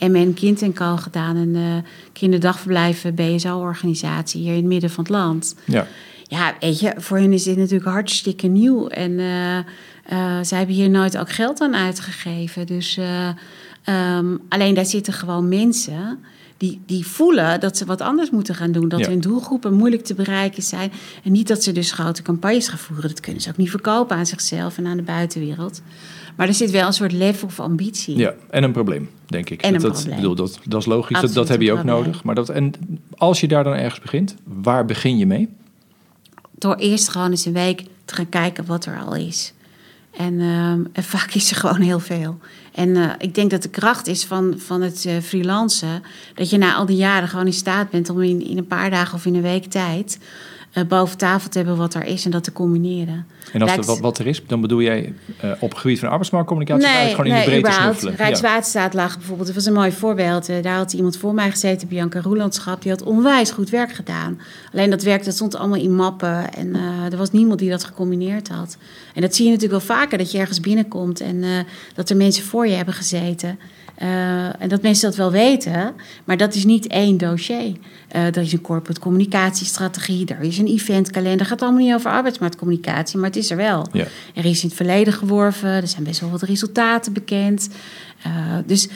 MN 0.08 0.34
Kind 0.34 0.72
Co. 0.74 0.96
gedaan. 0.96 1.36
Een 1.36 1.54
uh, 1.54 1.76
kinderdagverblijf 2.12 3.04
BSO-organisatie 3.14 4.40
hier 4.40 4.50
in 4.50 4.56
het 4.56 4.66
midden 4.66 4.90
van 4.90 5.04
het 5.04 5.12
land. 5.12 5.56
Ja. 5.64 5.86
Ja, 6.28 6.54
weet 6.60 6.80
je, 6.80 6.92
voor 6.96 7.18
hen 7.18 7.32
is 7.32 7.42
dit 7.42 7.56
natuurlijk 7.56 7.90
hartstikke 7.90 8.46
nieuw. 8.46 8.88
En 8.88 9.10
uh, 9.10 9.58
uh, 10.12 10.38
zij 10.42 10.58
hebben 10.58 10.76
hier 10.76 10.90
nooit 10.90 11.18
ook 11.18 11.30
geld 11.30 11.60
aan 11.60 11.74
uitgegeven. 11.74 12.66
Dus 12.66 12.96
uh, 12.96 13.28
um, 14.16 14.40
alleen 14.48 14.74
daar 14.74 14.86
zitten 14.86 15.12
gewoon 15.12 15.48
mensen 15.48 16.18
die, 16.56 16.80
die 16.86 17.06
voelen 17.06 17.60
dat 17.60 17.76
ze 17.76 17.84
wat 17.84 18.00
anders 18.00 18.30
moeten 18.30 18.54
gaan 18.54 18.72
doen. 18.72 18.88
Dat 18.88 19.00
ja. 19.00 19.08
hun 19.08 19.20
doelgroepen 19.20 19.74
moeilijk 19.74 20.04
te 20.04 20.14
bereiken 20.14 20.62
zijn. 20.62 20.92
En 21.24 21.32
niet 21.32 21.48
dat 21.48 21.62
ze 21.62 21.72
dus 21.72 21.92
grote 21.92 22.22
campagnes 22.22 22.68
gaan 22.68 22.78
voeren. 22.78 23.08
Dat 23.08 23.20
kunnen 23.20 23.42
ze 23.42 23.48
ook 23.48 23.56
niet 23.56 23.70
verkopen 23.70 24.16
aan 24.16 24.26
zichzelf 24.26 24.78
en 24.78 24.86
aan 24.86 24.96
de 24.96 25.02
buitenwereld. 25.02 25.82
Maar 26.36 26.48
er 26.48 26.54
zit 26.54 26.70
wel 26.70 26.86
een 26.86 26.92
soort 26.92 27.12
level 27.12 27.48
of 27.48 27.60
ambitie. 27.60 28.16
Ja, 28.16 28.34
en 28.50 28.62
een 28.62 28.72
probleem, 28.72 29.10
denk 29.26 29.50
ik. 29.50 29.62
En 29.62 29.74
een 29.74 29.80
dat. 29.80 30.06
Bedoel, 30.14 30.34
dat, 30.34 30.58
dat 30.64 30.80
is 30.80 30.86
logisch, 30.86 31.20
dat, 31.20 31.32
dat 31.32 31.48
heb 31.48 31.60
je 31.60 31.72
ook 31.72 31.78
probleem. 31.78 32.02
nodig. 32.02 32.24
Maar 32.24 32.34
dat, 32.34 32.48
en 32.48 32.72
als 33.16 33.40
je 33.40 33.48
daar 33.48 33.64
dan 33.64 33.72
ergens 33.72 34.00
begint, 34.00 34.36
waar 34.44 34.84
begin 34.84 35.18
je 35.18 35.26
mee? 35.26 35.48
Door 36.50 36.74
eerst 36.74 37.08
gewoon 37.08 37.30
eens 37.30 37.44
een 37.44 37.52
week 37.52 37.84
te 38.04 38.14
gaan 38.14 38.28
kijken 38.28 38.66
wat 38.66 38.84
er 38.84 38.98
al 38.98 39.14
is. 39.14 39.52
En, 40.10 40.40
um, 40.40 40.88
en, 40.92 41.04
vaak 41.04 41.34
is 41.34 41.50
er 41.50 41.56
gewoon 41.56 41.80
heel 41.80 42.00
veel. 42.00 42.38
En 42.74 42.88
uh, 42.88 43.10
ik 43.18 43.34
denk 43.34 43.50
dat 43.50 43.62
de 43.62 43.68
kracht 43.68 44.06
is 44.06 44.24
van, 44.24 44.54
van 44.56 44.80
het 44.80 45.04
uh, 45.04 45.18
freelancen... 45.22 46.02
dat 46.34 46.50
je 46.50 46.58
na 46.58 46.74
al 46.74 46.86
die 46.86 46.96
jaren 46.96 47.28
gewoon 47.28 47.46
in 47.46 47.52
staat 47.52 47.90
bent 47.90 48.10
om 48.10 48.22
in, 48.22 48.46
in 48.46 48.58
een 48.58 48.66
paar 48.66 48.90
dagen 48.90 49.14
of 49.14 49.26
in 49.26 49.34
een 49.34 49.42
week 49.42 49.64
tijd... 49.64 50.18
Uh, 50.74 50.84
boven 50.84 51.18
tafel 51.18 51.50
te 51.50 51.58
hebben 51.58 51.76
wat 51.76 51.94
er 51.94 52.04
is 52.04 52.24
en 52.24 52.30
dat 52.30 52.44
te 52.44 52.52
combineren. 52.52 53.26
En 53.52 53.62
als 53.62 53.86
wat, 53.86 53.98
wat 53.98 54.18
er 54.18 54.26
is, 54.26 54.42
dan 54.46 54.60
bedoel 54.60 54.82
jij 54.82 55.14
uh, 55.44 55.50
op 55.60 55.70
het 55.70 55.78
gebied 55.78 55.98
van 55.98 56.08
arbeidsmarktcommunicatie... 56.08 56.86
Nee, 56.86 57.10
gewoon 57.10 57.26
nee, 57.26 57.44
in 57.44 57.44
de 57.44 57.60
breedte 57.60 57.80
snuffelen? 57.80 58.14
Rijkswaterstaat 58.16 58.94
lag 58.94 59.16
bijvoorbeeld, 59.16 59.46
dat 59.46 59.56
was 59.56 59.66
een 59.66 59.72
mooi 59.72 59.92
voorbeeld. 59.92 60.50
Uh, 60.50 60.62
daar 60.62 60.76
had 60.76 60.92
iemand 60.92 61.16
voor 61.16 61.34
mij 61.34 61.50
gezeten, 61.50 61.88
Bianca 61.88 62.20
Roelandschap. 62.20 62.82
Die 62.82 62.90
had 62.90 63.02
onwijs 63.02 63.50
goed 63.50 63.70
werk 63.70 63.92
gedaan. 63.92 64.40
Alleen 64.72 64.90
dat 64.90 65.02
werk 65.02 65.24
dat 65.24 65.34
stond 65.34 65.56
allemaal 65.56 65.80
in 65.80 65.94
mappen. 65.94 66.52
En 66.54 66.74
er 67.10 67.16
was 67.16 67.30
niemand 67.30 67.58
die 67.58 67.70
dat 67.70 67.84
gecombineerd 67.84 68.48
had. 68.48 68.76
En 69.14 69.20
dat 69.20 69.34
zie 69.34 69.44
je 69.44 69.52
natuurlijk 69.52 69.86
wel 69.86 69.96
vaker, 69.96 70.18
dat 70.18 70.32
je 70.32 70.38
ergens 70.38 70.60
binnenkomt... 70.60 71.20
en 71.20 71.44
dat 71.94 72.10
er 72.10 72.16
mensen 72.16 72.44
voor 72.44 72.66
je 72.66 72.74
hebben 72.74 72.94
gezeten... 72.94 73.58
Uh, 74.02 74.62
en 74.62 74.68
dat 74.68 74.82
mensen 74.82 75.08
dat 75.08 75.18
wel 75.18 75.30
weten, 75.30 75.94
maar 76.24 76.36
dat 76.36 76.54
is 76.54 76.64
niet 76.64 76.86
één 76.86 77.16
dossier. 77.16 77.76
Uh, 78.16 78.26
er 78.26 78.36
is 78.36 78.52
een 78.52 78.60
corporate 78.60 79.00
communicatiestrategie, 79.00 80.26
er 80.26 80.40
is 80.40 80.58
een 80.58 80.66
eventkalender. 80.66 81.38
Het 81.38 81.48
gaat 81.48 81.62
allemaal 81.62 81.84
niet 81.84 81.94
over 81.94 82.10
arbeidsmarktcommunicatie, 82.10 83.18
maar 83.18 83.28
het 83.28 83.38
is 83.38 83.50
er 83.50 83.56
wel. 83.56 83.86
Ja. 83.92 84.06
Er 84.34 84.44
is 84.44 84.62
in 84.62 84.68
het 84.68 84.76
verleden 84.76 85.12
geworven, 85.12 85.68
er 85.68 85.88
zijn 85.88 86.04
best 86.04 86.20
wel 86.20 86.30
wat 86.30 86.42
resultaten 86.42 87.12
bekend. 87.12 87.68
Uh, 88.26 88.32
dus 88.66 88.88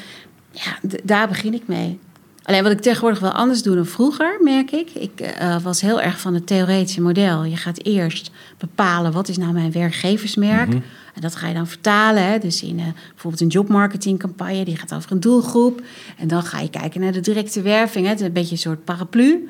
ja, 0.50 0.78
daar 1.04 1.28
begin 1.28 1.54
ik 1.54 1.62
mee. 1.66 1.98
Alleen 2.42 2.62
wat 2.62 2.72
ik 2.72 2.80
tegenwoordig 2.80 3.20
wel 3.20 3.30
anders 3.30 3.62
doe 3.62 3.74
dan 3.74 3.86
vroeger, 3.86 4.38
merk 4.40 4.70
ik. 4.70 4.90
Ik 4.90 5.20
eh, 5.20 5.56
was 5.62 5.80
heel 5.80 6.00
erg 6.00 6.20
van 6.20 6.34
het 6.34 6.46
theoretische 6.46 7.00
model. 7.00 7.44
Je 7.44 7.56
gaat 7.56 7.84
eerst 7.84 8.30
bepalen 8.58 9.12
wat 9.12 9.28
is 9.28 9.36
nou 9.36 9.52
mijn 9.52 9.72
werkgeversmerk. 9.72 10.68
Mhm. 10.68 10.80
En 11.12 11.20
dat 11.20 11.34
ga 11.34 11.48
je 11.48 11.54
dan 11.54 11.66
vertalen. 11.66 12.26
Hè? 12.26 12.38
Dus 12.38 12.62
in 12.62 12.78
eh, 12.78 12.86
bijvoorbeeld 13.08 13.42
een 13.42 13.48
jobmarketingcampagne, 13.48 14.64
die 14.64 14.76
gaat 14.76 14.94
over 14.94 15.12
een 15.12 15.20
doelgroep. 15.20 15.82
En 16.16 16.28
dan 16.28 16.42
ga 16.42 16.60
je 16.60 16.70
kijken 16.70 17.00
naar 17.00 17.12
de 17.12 17.20
directe 17.20 17.62
werving. 17.62 18.04
Hè? 18.04 18.10
Het 18.10 18.20
is 18.20 18.26
een 18.26 18.32
beetje 18.32 18.52
een 18.52 18.58
soort 18.58 18.84
paraplu. 18.84 19.48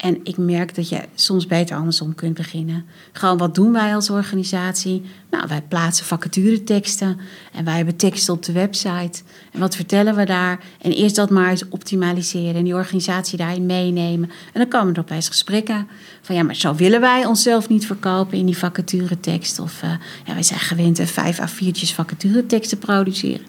En 0.00 0.20
ik 0.22 0.36
merk 0.36 0.74
dat 0.74 0.88
je 0.88 1.00
soms 1.14 1.46
beter 1.46 1.76
andersom 1.76 2.14
kunt 2.14 2.34
beginnen. 2.34 2.84
Gewoon, 3.12 3.38
wat 3.38 3.54
doen 3.54 3.72
wij 3.72 3.94
als 3.94 4.10
organisatie? 4.10 5.02
Nou, 5.30 5.48
wij 5.48 5.62
plaatsen 5.62 6.06
vacatureteksten 6.06 7.18
en 7.52 7.64
wij 7.64 7.76
hebben 7.76 7.96
teksten 7.96 8.34
op 8.34 8.42
de 8.42 8.52
website. 8.52 9.22
En 9.52 9.60
wat 9.60 9.76
vertellen 9.76 10.16
we 10.16 10.24
daar? 10.24 10.60
En 10.80 10.92
eerst 10.92 11.16
dat 11.16 11.30
maar 11.30 11.50
eens 11.50 11.68
optimaliseren 11.68 12.54
en 12.54 12.64
die 12.64 12.74
organisatie 12.74 13.38
daarin 13.38 13.66
meenemen. 13.66 14.30
En 14.52 14.60
dan 14.60 14.68
komen 14.68 14.94
er 14.94 15.00
opeens 15.00 15.28
gesprekken 15.28 15.88
van, 16.20 16.34
ja, 16.34 16.42
maar 16.42 16.54
zo 16.54 16.74
willen 16.74 17.00
wij 17.00 17.26
onszelf 17.26 17.68
niet 17.68 17.86
verkopen 17.86 18.38
in 18.38 18.46
die 18.46 18.58
vacaturetekst. 18.58 19.58
Of 19.58 19.82
uh, 19.82 19.90
ja, 20.24 20.32
wij 20.32 20.42
zijn 20.42 20.60
gewend 20.60 21.00
vijf 21.00 21.38
A4'tjes 21.38 21.94
vacaturetekst 21.94 22.70
te 22.70 22.76
produceren. 22.76 23.46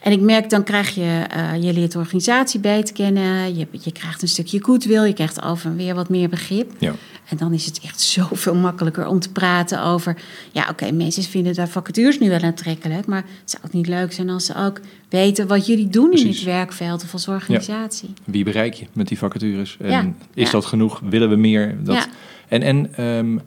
En 0.00 0.12
ik 0.12 0.20
merk, 0.20 0.50
dan 0.50 0.64
krijg 0.64 0.94
je, 0.94 1.26
uh, 1.36 1.62
je 1.62 1.72
leert 1.72 1.92
de 1.92 1.98
organisatie 1.98 2.60
beter 2.60 2.94
kennen. 2.94 3.56
Je, 3.56 3.66
je 3.70 3.92
krijgt 3.92 4.22
een 4.22 4.28
stukje 4.28 4.62
goodwill. 4.62 5.06
Je 5.06 5.12
krijgt 5.12 5.42
over 5.42 5.70
en 5.70 5.76
weer 5.76 5.94
wat 5.94 6.08
meer 6.08 6.28
begrip. 6.28 6.72
Ja. 6.78 6.94
En 7.28 7.36
dan 7.36 7.52
is 7.52 7.66
het 7.66 7.80
echt 7.84 8.00
zoveel 8.00 8.54
makkelijker 8.54 9.06
om 9.06 9.20
te 9.20 9.32
praten 9.32 9.82
over... 9.82 10.16
Ja, 10.52 10.62
oké, 10.62 10.70
okay, 10.70 10.90
mensen 10.90 11.22
vinden 11.22 11.54
daar 11.54 11.68
vacatures 11.68 12.18
nu 12.18 12.28
wel 12.28 12.40
aantrekkelijk. 12.40 13.06
Maar 13.06 13.24
zou 13.44 13.62
het 13.62 13.72
niet 13.72 13.86
leuk 13.86 14.12
zijn 14.12 14.30
als 14.30 14.46
ze 14.46 14.54
ook 14.56 14.80
weten 15.08 15.46
wat 15.46 15.66
jullie 15.66 15.88
doen 15.88 16.08
Precies. 16.08 16.26
in 16.26 16.34
het 16.34 16.42
werkveld 16.42 17.02
of 17.02 17.12
als 17.12 17.28
organisatie? 17.28 18.08
Ja. 18.08 18.22
Wie 18.24 18.44
bereik 18.44 18.74
je 18.74 18.86
met 18.92 19.08
die 19.08 19.18
vacatures? 19.18 19.76
En 19.80 19.90
ja. 19.90 20.12
is 20.34 20.50
dat 20.50 20.64
genoeg? 20.64 21.00
Willen 21.04 21.28
we 21.28 21.36
meer? 21.36 21.76
Dat... 21.84 22.08
En, 22.48 22.62
en 22.62 23.04
um, 23.04 23.40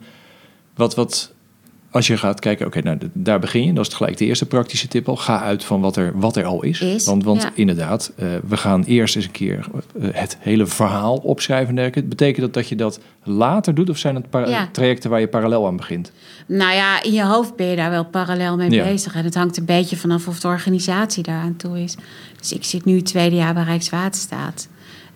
wat... 0.74 0.94
wat 0.94 1.32
als 1.94 2.06
je 2.06 2.16
gaat 2.16 2.40
kijken, 2.40 2.66
oké, 2.66 2.78
okay, 2.78 2.92
nou, 2.92 3.10
daar 3.12 3.38
begin 3.38 3.64
je. 3.64 3.72
Dat 3.72 3.86
is 3.86 3.94
gelijk 3.94 4.16
de 4.16 4.24
eerste 4.24 4.46
praktische 4.46 4.88
tip 4.88 5.08
al. 5.08 5.16
Ga 5.16 5.40
uit 5.40 5.64
van 5.64 5.80
wat 5.80 5.96
er, 5.96 6.12
wat 6.14 6.36
er 6.36 6.44
al 6.44 6.62
is. 6.62 6.80
is 6.80 7.04
want 7.04 7.24
want 7.24 7.42
ja. 7.42 7.52
inderdaad, 7.54 8.12
uh, 8.16 8.28
we 8.46 8.56
gaan 8.56 8.82
eerst 8.82 9.16
eens 9.16 9.24
een 9.24 9.30
keer 9.30 9.66
uh, 9.96 10.08
het 10.12 10.36
hele 10.40 10.66
verhaal 10.66 11.16
opschrijven. 11.16 11.74
Dergelijke. 11.74 12.08
Betekent 12.08 12.40
dat 12.40 12.54
dat 12.54 12.68
je 12.68 12.76
dat 12.76 13.00
later 13.22 13.74
doet? 13.74 13.90
Of 13.90 13.98
zijn 13.98 14.14
het 14.14 14.26
ja. 14.30 14.68
trajecten 14.72 15.10
waar 15.10 15.20
je 15.20 15.28
parallel 15.28 15.66
aan 15.66 15.76
begint? 15.76 16.12
Nou 16.46 16.74
ja, 16.74 17.02
in 17.02 17.12
je 17.12 17.24
hoofd 17.24 17.56
ben 17.56 17.66
je 17.66 17.76
daar 17.76 17.90
wel 17.90 18.04
parallel 18.04 18.56
mee 18.56 18.70
ja. 18.70 18.84
bezig. 18.84 19.14
En 19.14 19.24
het 19.24 19.34
hangt 19.34 19.56
een 19.56 19.64
beetje 19.64 19.96
vanaf 19.96 20.28
of 20.28 20.40
de 20.40 20.48
organisatie 20.48 21.22
daaraan 21.22 21.56
toe 21.56 21.82
is. 21.82 21.96
Dus 22.38 22.52
ik 22.52 22.64
zit 22.64 22.84
nu 22.84 22.96
het 22.96 23.06
tweede 23.06 23.36
jaar 23.36 23.54
bij 23.54 23.64
Rijkswaterstaat. 23.64 24.68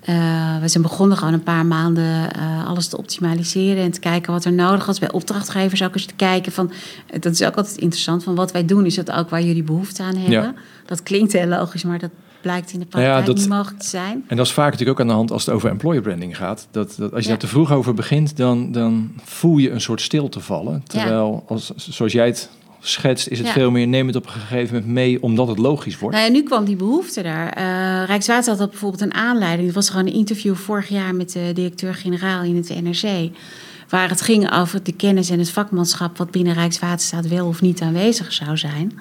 Uh, 0.08 0.60
we 0.60 0.68
zijn 0.68 0.82
begonnen 0.82 1.16
gewoon 1.16 1.32
een 1.32 1.42
paar 1.42 1.66
maanden 1.66 2.28
uh, 2.36 2.66
alles 2.66 2.88
te 2.88 2.98
optimaliseren 2.98 3.82
en 3.82 3.90
te 3.90 4.00
kijken 4.00 4.32
wat 4.32 4.44
er 4.44 4.52
nodig 4.52 4.86
was. 4.86 4.98
Bij 4.98 5.12
opdrachtgevers 5.12 5.82
ook 5.82 5.94
eens 5.94 6.04
te 6.04 6.14
kijken 6.14 6.52
van, 6.52 6.70
dat 7.20 7.32
is 7.32 7.42
ook 7.42 7.56
altijd 7.56 7.76
interessant, 7.76 8.24
van 8.24 8.34
wat 8.34 8.52
wij 8.52 8.64
doen, 8.64 8.86
is 8.86 8.94
dat 8.94 9.10
ook 9.10 9.30
waar 9.30 9.42
jullie 9.42 9.62
behoefte 9.62 10.02
aan 10.02 10.16
hebben. 10.16 10.30
Ja. 10.30 10.54
Dat 10.86 11.02
klinkt 11.02 11.32
heel 11.32 11.46
logisch, 11.46 11.84
maar 11.84 11.98
dat 11.98 12.10
blijkt 12.40 12.72
in 12.72 12.78
de 12.78 12.86
praktijk 12.86 13.18
ja, 13.18 13.24
dat, 13.24 13.36
niet 13.36 13.48
mogelijk 13.48 13.80
te 13.80 13.88
zijn. 13.88 14.24
En 14.26 14.36
dat 14.36 14.46
is 14.46 14.52
vaak 14.52 14.70
natuurlijk 14.70 14.98
ook 14.98 15.00
aan 15.00 15.10
de 15.10 15.18
hand 15.18 15.30
als 15.30 15.46
het 15.46 15.54
over 15.54 15.70
employer 15.70 16.02
branding 16.02 16.36
gaat. 16.36 16.68
Dat, 16.70 16.94
dat 16.98 17.12
als 17.12 17.22
je 17.22 17.22
ja. 17.22 17.28
daar 17.28 17.38
te 17.38 17.46
vroeg 17.46 17.72
over 17.72 17.94
begint, 17.94 18.36
dan, 18.36 18.72
dan 18.72 19.12
voel 19.24 19.58
je 19.58 19.70
een 19.70 19.80
soort 19.80 20.00
stilte 20.00 20.40
vallen. 20.40 20.82
Terwijl, 20.86 21.44
als, 21.48 21.72
zoals 21.76 22.12
jij 22.12 22.26
het 22.26 22.50
schetst, 22.80 23.28
is 23.28 23.38
het 23.38 23.46
ja. 23.46 23.52
veel 23.52 23.70
meer 23.70 23.86
neem 23.86 24.06
het 24.06 24.16
op 24.16 24.26
een 24.26 24.32
gegeven 24.32 24.74
moment 24.74 24.92
mee 24.92 25.22
omdat 25.22 25.48
het 25.48 25.58
logisch 25.58 25.98
wordt. 25.98 26.16
Nou 26.16 26.28
ja, 26.28 26.32
nu 26.32 26.42
kwam 26.42 26.64
die 26.64 26.76
behoefte 26.76 27.22
daar. 27.22 27.58
Uh, 27.58 28.06
Rijkswaterstaat 28.06 28.58
had 28.58 28.70
bijvoorbeeld 28.70 29.02
een 29.02 29.14
aanleiding. 29.14 29.66
Het 29.66 29.74
was 29.74 29.90
gewoon 29.90 30.06
een 30.06 30.12
interview 30.12 30.54
vorig 30.54 30.88
jaar 30.88 31.14
met 31.14 31.32
de 31.32 31.50
directeur-generaal 31.54 32.42
in 32.42 32.56
het 32.56 32.82
NRC. 32.82 33.30
Waar 33.88 34.08
het 34.08 34.20
ging 34.20 34.52
over 34.52 34.82
de 34.82 34.92
kennis 34.92 35.30
en 35.30 35.38
het 35.38 35.50
vakmanschap 35.50 36.16
wat 36.18 36.30
binnen 36.30 36.54
Rijkswaterstaat 36.54 37.28
wel 37.28 37.46
of 37.46 37.60
niet 37.60 37.80
aanwezig 37.80 38.32
zou 38.32 38.56
zijn. 38.56 38.98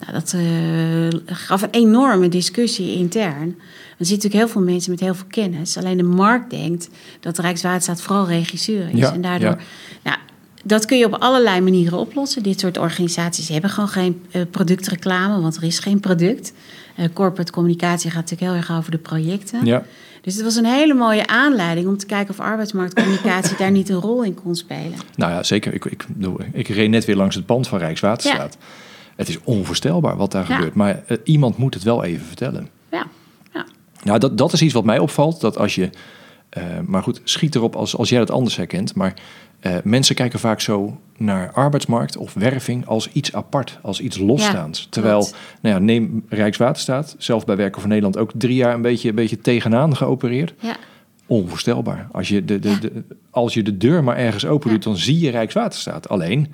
Nou, 0.00 0.12
dat 0.12 0.34
uh, 0.36 1.34
gaf 1.34 1.62
een 1.62 1.70
enorme 1.70 2.28
discussie 2.28 2.94
intern. 2.94 3.58
Er 3.98 4.06
zitten 4.06 4.16
natuurlijk 4.16 4.34
heel 4.34 4.48
veel 4.48 4.72
mensen 4.72 4.90
met 4.90 5.00
heel 5.00 5.14
veel 5.14 5.26
kennis. 5.28 5.76
Alleen 5.76 5.96
de 5.96 6.02
markt 6.02 6.50
denkt 6.50 6.88
dat 7.20 7.36
de 7.36 7.42
Rijkswaterstaat 7.42 8.00
vooral 8.02 8.26
regisseur 8.26 8.88
is. 8.88 8.98
Ja, 8.98 9.12
en 9.12 9.20
daardoor, 9.20 9.48
ja. 9.48 9.58
nou, 10.02 10.16
dat 10.66 10.84
kun 10.84 10.98
je 10.98 11.06
op 11.06 11.14
allerlei 11.14 11.60
manieren 11.60 11.98
oplossen. 11.98 12.42
Dit 12.42 12.60
soort 12.60 12.78
organisaties 12.78 13.48
hebben 13.48 13.70
gewoon 13.70 13.88
geen 13.88 14.22
uh, 14.32 14.42
productreclame, 14.50 15.40
want 15.40 15.56
er 15.56 15.62
is 15.62 15.78
geen 15.78 16.00
product. 16.00 16.52
Uh, 16.98 17.06
corporate 17.12 17.52
communicatie 17.52 18.10
gaat 18.10 18.20
natuurlijk 18.30 18.50
heel 18.50 18.60
erg 18.60 18.78
over 18.78 18.90
de 18.90 18.98
projecten. 18.98 19.64
Ja. 19.64 19.82
Dus 20.20 20.34
het 20.34 20.44
was 20.44 20.56
een 20.56 20.64
hele 20.64 20.94
mooie 20.94 21.26
aanleiding 21.26 21.86
om 21.86 21.96
te 21.96 22.06
kijken 22.06 22.34
of 22.34 22.40
arbeidsmarktcommunicatie 22.40 23.56
daar 23.62 23.70
niet 23.70 23.88
een 23.88 24.00
rol 24.00 24.22
in 24.22 24.34
kon 24.34 24.54
spelen. 24.54 24.98
Nou 25.16 25.32
ja, 25.32 25.42
zeker. 25.42 25.74
Ik, 25.74 25.84
ik, 25.84 26.06
ik 26.52 26.68
reed 26.68 26.90
net 26.90 27.04
weer 27.04 27.16
langs 27.16 27.34
het 27.34 27.46
pand 27.46 27.68
van 27.68 27.78
Rijkswaterstaat. 27.78 28.56
Ja. 28.60 28.66
Het 29.16 29.28
is 29.28 29.38
onvoorstelbaar 29.44 30.16
wat 30.16 30.32
daar 30.32 30.48
ja. 30.48 30.54
gebeurt. 30.54 30.74
Maar 30.74 31.02
uh, 31.08 31.16
iemand 31.24 31.56
moet 31.56 31.74
het 31.74 31.82
wel 31.82 32.04
even 32.04 32.26
vertellen. 32.26 32.68
Ja. 32.90 33.06
ja. 33.52 33.66
Nou, 34.02 34.18
dat, 34.18 34.38
dat 34.38 34.52
is 34.52 34.62
iets 34.62 34.74
wat 34.74 34.84
mij 34.84 34.98
opvalt. 34.98 35.40
Dat 35.40 35.58
als 35.58 35.74
je. 35.74 35.90
Uh, 36.58 36.64
maar 36.86 37.02
goed, 37.02 37.20
schiet 37.24 37.54
erop 37.54 37.76
als, 37.76 37.96
als 37.96 38.08
jij 38.08 38.18
dat 38.18 38.30
anders 38.30 38.56
herkent. 38.56 38.94
Maar 38.94 39.14
uh, 39.62 39.76
mensen 39.84 40.14
kijken 40.14 40.38
vaak 40.38 40.60
zo 40.60 40.98
naar 41.16 41.50
arbeidsmarkt 41.52 42.16
of 42.16 42.34
werving 42.34 42.86
als 42.86 43.12
iets 43.12 43.32
apart, 43.32 43.78
als 43.82 44.00
iets 44.00 44.18
losstaands. 44.18 44.80
Ja, 44.80 44.86
Terwijl, 44.90 45.28
nou 45.60 45.74
ja, 45.74 45.80
neem 45.80 46.24
Rijkswaterstaat, 46.28 47.14
zelf 47.18 47.44
bij 47.44 47.56
Werken 47.56 47.80
voor 47.80 47.88
Nederland 47.88 48.18
ook 48.18 48.30
drie 48.34 48.54
jaar 48.54 48.74
een 48.74 48.82
beetje, 48.82 49.08
een 49.08 49.14
beetje 49.14 49.40
tegenaan 49.40 49.96
geopereerd. 49.96 50.54
Ja. 50.60 50.76
Onvoorstelbaar. 51.26 52.08
Als 52.12 52.28
je 52.28 52.44
de, 52.44 52.58
de, 52.58 52.78
de, 52.78 53.02
als 53.30 53.54
je 53.54 53.62
de 53.62 53.76
deur 53.76 54.04
maar 54.04 54.16
ergens 54.16 54.46
open 54.46 54.70
doet, 54.70 54.82
dan 54.82 54.96
zie 54.96 55.18
je 55.18 55.30
Rijkswaterstaat. 55.30 56.08
Alleen, 56.08 56.52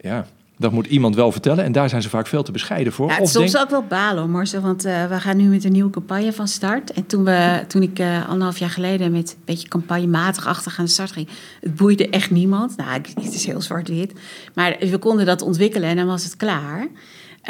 ja, 0.00 0.26
dat 0.58 0.72
moet 0.72 0.86
iemand 0.86 1.14
wel 1.14 1.32
vertellen. 1.32 1.64
En 1.64 1.72
daar 1.72 1.88
zijn 1.88 2.02
ze 2.02 2.08
vaak 2.08 2.26
veel 2.26 2.42
te 2.42 2.52
bescheiden 2.52 2.92
voor. 2.92 3.08
Ja, 3.08 3.14
het 3.14 3.22
of 3.22 3.30
soms 3.30 3.52
denk... 3.52 3.64
ook 3.64 3.70
wel 3.70 3.84
balen, 3.84 4.30
Marcel. 4.30 4.60
Want 4.60 4.86
uh, 4.86 5.06
we 5.06 5.20
gaan 5.20 5.36
nu 5.36 5.44
met 5.44 5.64
een 5.64 5.72
nieuwe 5.72 5.90
campagne 5.90 6.32
van 6.32 6.48
start. 6.48 6.92
En 6.92 7.06
toen, 7.06 7.24
we, 7.24 7.64
toen 7.68 7.82
ik 7.82 7.98
uh, 7.98 8.28
anderhalf 8.28 8.58
jaar 8.58 8.70
geleden 8.70 9.12
met 9.12 9.30
een 9.30 9.42
beetje 9.44 9.68
campagnematig 9.68 10.46
achter 10.46 10.74
aan 10.76 10.84
de 10.84 10.90
start 10.90 11.12
ging... 11.12 11.28
het 11.60 11.74
boeide 11.74 12.08
echt 12.08 12.30
niemand. 12.30 12.76
Nou, 12.76 12.90
het 13.20 13.34
is 13.34 13.46
heel 13.46 13.60
zwart-wit. 13.60 14.12
Maar 14.54 14.76
we 14.80 14.98
konden 14.98 15.26
dat 15.26 15.42
ontwikkelen 15.42 15.88
en 15.88 15.96
dan 15.96 16.06
was 16.06 16.24
het 16.24 16.36
klaar. 16.36 16.88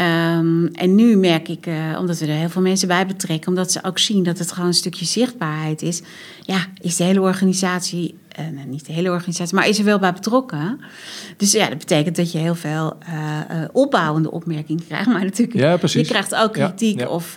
Um, 0.00 0.66
en 0.66 0.94
nu 0.94 1.16
merk 1.16 1.48
ik, 1.48 1.66
uh, 1.66 1.96
omdat 1.98 2.18
we 2.18 2.26
er 2.26 2.36
heel 2.36 2.48
veel 2.48 2.62
mensen 2.62 2.88
bij 2.88 3.06
betrekken... 3.06 3.48
omdat 3.48 3.72
ze 3.72 3.84
ook 3.84 3.98
zien 3.98 4.22
dat 4.22 4.38
het 4.38 4.52
gewoon 4.52 4.66
een 4.66 4.74
stukje 4.74 5.04
zichtbaarheid 5.04 5.82
is... 5.82 6.02
ja, 6.42 6.66
is 6.80 6.96
de 6.96 7.04
hele 7.04 7.20
organisatie... 7.20 8.18
Uh, 8.40 8.46
niet 8.66 8.86
de 8.86 8.92
hele 8.92 9.10
organisatie, 9.10 9.54
maar 9.54 9.68
is 9.68 9.78
er 9.78 9.84
wel 9.84 9.98
bij 9.98 10.12
betrokken. 10.12 10.80
Dus 11.36 11.52
ja, 11.52 11.68
dat 11.68 11.78
betekent 11.78 12.16
dat 12.16 12.32
je 12.32 12.38
heel 12.38 12.54
veel 12.54 12.96
uh, 13.08 13.64
opbouwende 13.72 14.30
opmerkingen 14.30 14.86
krijgt. 14.86 15.06
Maar 15.06 15.24
natuurlijk, 15.24 15.58
ja, 15.58 15.78
je 15.82 16.04
krijgt 16.04 16.34
ook 16.34 16.52
kritiek. 16.52 16.98
Ja, 16.98 17.04
ja. 17.04 17.10
Of, 17.10 17.36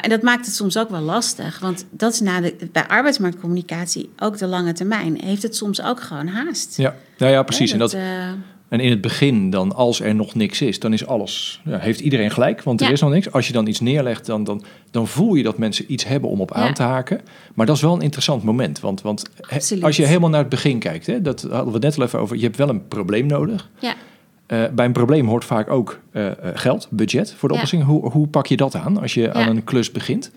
en 0.00 0.10
dat 0.10 0.22
maakt 0.22 0.46
het 0.46 0.54
soms 0.54 0.78
ook 0.78 0.90
wel 0.90 1.00
lastig. 1.00 1.58
Want 1.58 1.86
dat 1.90 2.12
is 2.12 2.20
na 2.20 2.40
de, 2.40 2.68
bij 2.72 2.86
arbeidsmarktcommunicatie, 2.86 4.10
ook 4.18 4.38
de 4.38 4.46
lange 4.46 4.72
termijn... 4.72 5.20
heeft 5.24 5.42
het 5.42 5.56
soms 5.56 5.82
ook 5.82 6.00
gewoon 6.00 6.26
haast. 6.26 6.76
Ja, 6.76 6.94
ja, 7.16 7.28
ja 7.28 7.42
precies. 7.42 7.72
dat, 7.72 7.94
en 7.94 8.00
dat... 8.00 8.36
En 8.74 8.80
in 8.80 8.90
het 8.90 9.00
begin 9.00 9.50
dan, 9.50 9.74
als 9.74 10.00
er 10.00 10.14
nog 10.14 10.34
niks 10.34 10.60
is, 10.62 10.78
dan 10.78 10.92
is 10.92 11.06
alles, 11.06 11.60
ja, 11.64 11.78
heeft 11.78 12.00
iedereen 12.00 12.30
gelijk, 12.30 12.62
want 12.62 12.80
er 12.80 12.86
Ja. 12.86 12.92
is 12.92 13.00
nog 13.00 13.10
niks. 13.10 13.32
Als 13.32 13.46
je 13.46 13.52
dan 13.52 13.66
iets 13.66 13.80
neerlegt, 13.80 14.26
dan, 14.26 14.44
dan, 14.44 14.64
dan 14.90 15.06
voel 15.08 15.34
je 15.34 15.42
dat 15.42 15.58
mensen 15.58 15.92
iets 15.92 16.04
hebben 16.04 16.30
om 16.30 16.40
op 16.40 16.52
aan 16.52 16.74
te 16.74 16.82
haken. 16.82 17.20
Maar 17.54 17.66
dat 17.66 17.76
is 17.76 17.82
wel 17.82 17.94
een 17.94 18.00
interessant 18.00 18.42
moment, 18.42 18.80
want, 18.80 19.02
want 19.02 19.24
he- 19.40 19.80
als 19.80 19.96
je 19.96 20.06
helemaal 20.06 20.30
naar 20.30 20.40
het 20.40 20.48
begin 20.48 20.78
kijkt, 20.78 21.06
hè, 21.06 21.22
dat 21.22 21.40
hadden 21.42 21.66
we 21.66 21.72
het 21.72 21.82
net 21.82 21.98
al 21.98 22.04
even 22.04 22.18
over, 22.18 22.36
je 22.36 22.42
hebt 22.42 22.56
wel 22.56 22.68
een 22.68 22.88
probleem 22.88 23.26
nodig. 23.26 23.70
Ja. 23.78 23.94
Eh, 24.46 24.62
bij 24.74 24.84
een 24.84 24.92
probleem 24.92 25.26
hoort 25.28 25.44
vaak 25.44 25.70
ook 25.70 26.00
eh, 26.12 26.26
eh, 26.26 26.34
geld, 26.54 26.88
budget 26.90 27.34
voor 27.36 27.48
de 27.48 27.54
oplossing. 27.54 27.84
Hoe, 27.84 28.10
hoe 28.10 28.26
pak 28.26 28.46
je 28.46 28.56
dat 28.56 28.74
aan 28.74 29.00
als 29.00 29.14
je 29.14 29.32
aan 29.32 29.48
een 29.48 29.64
klus 29.64 29.90
begint? 29.92 30.30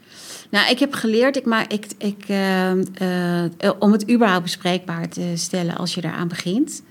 Nou, 0.49 0.69
ik 0.69 0.79
heb 0.79 0.93
geleerd, 0.93 1.37
ik, 1.37 1.45
maar 1.45 1.65
ik, 1.67 1.85
ik, 1.97 2.23
eh, 2.27 2.71
eh, 2.71 3.71
om 3.79 3.91
het 3.91 4.11
überhaupt 4.11 4.43
bespreekbaar 4.43 5.09
te 5.09 5.31
stellen 5.35 5.77
als 5.77 5.93
je 5.93 6.01
daaraan 6.01 6.27
begint. 6.27 6.83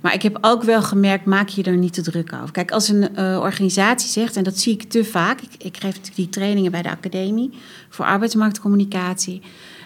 Maar 0.00 0.14
ik 0.14 0.22
heb 0.22 0.38
ook 0.40 0.62
wel 0.62 0.82
gemerkt, 0.82 1.24
maak 1.24 1.48
je 1.48 1.62
er 1.62 1.76
niet 1.76 1.92
te 1.92 2.02
druk 2.02 2.32
over. 2.32 2.52
Kijk, 2.52 2.70
als 2.70 2.88
een 2.88 3.16
eh, 3.16 3.38
organisatie 3.40 4.10
zegt, 4.10 4.36
en 4.36 4.44
dat 4.44 4.58
zie 4.58 4.72
ik 4.72 4.82
te 4.82 5.04
vaak... 5.04 5.40
Ik, 5.40 5.64
ik 5.64 5.76
geef 5.76 6.00
die 6.00 6.28
trainingen 6.28 6.70
bij 6.70 6.82
de 6.82 6.90
academie 6.90 7.50
voor 7.88 8.04
arbeidsmarktcommunicatie... 8.04 9.42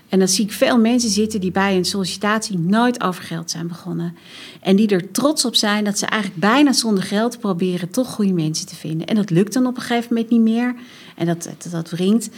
En 0.09 0.19
dan 0.19 0.29
zie 0.29 0.45
ik 0.45 0.53
veel 0.53 0.79
mensen 0.79 1.11
zitten 1.11 1.41
die 1.41 1.51
bij 1.51 1.77
een 1.77 1.85
sollicitatie 1.85 2.59
nooit 2.59 3.03
over 3.03 3.25
geld 3.25 3.51
zijn 3.51 3.69
begonnen. 3.69 4.17
En 4.61 4.77
die 4.77 4.89
er 4.89 5.11
trots 5.11 5.45
op 5.45 5.55
zijn 5.55 5.85
dat 5.85 5.99
ze 5.99 6.07
eigenlijk 6.07 6.41
bijna 6.41 6.73
zonder 6.73 7.03
geld 7.03 7.39
proberen 7.39 7.91
toch 7.91 8.09
goede 8.09 8.33
mensen 8.33 8.67
te 8.67 8.77
vinden. 8.77 9.07
En 9.07 9.15
dat 9.15 9.31
lukt 9.31 9.53
dan 9.53 9.67
op 9.67 9.77
een 9.77 9.83
gegeven 9.83 10.15
moment 10.15 10.31
niet 10.31 10.41
meer. 10.41 10.75
En 11.17 11.27
dat, 11.27 11.43
dat, 11.43 11.69
dat 11.71 11.91
wringt. 11.91 12.31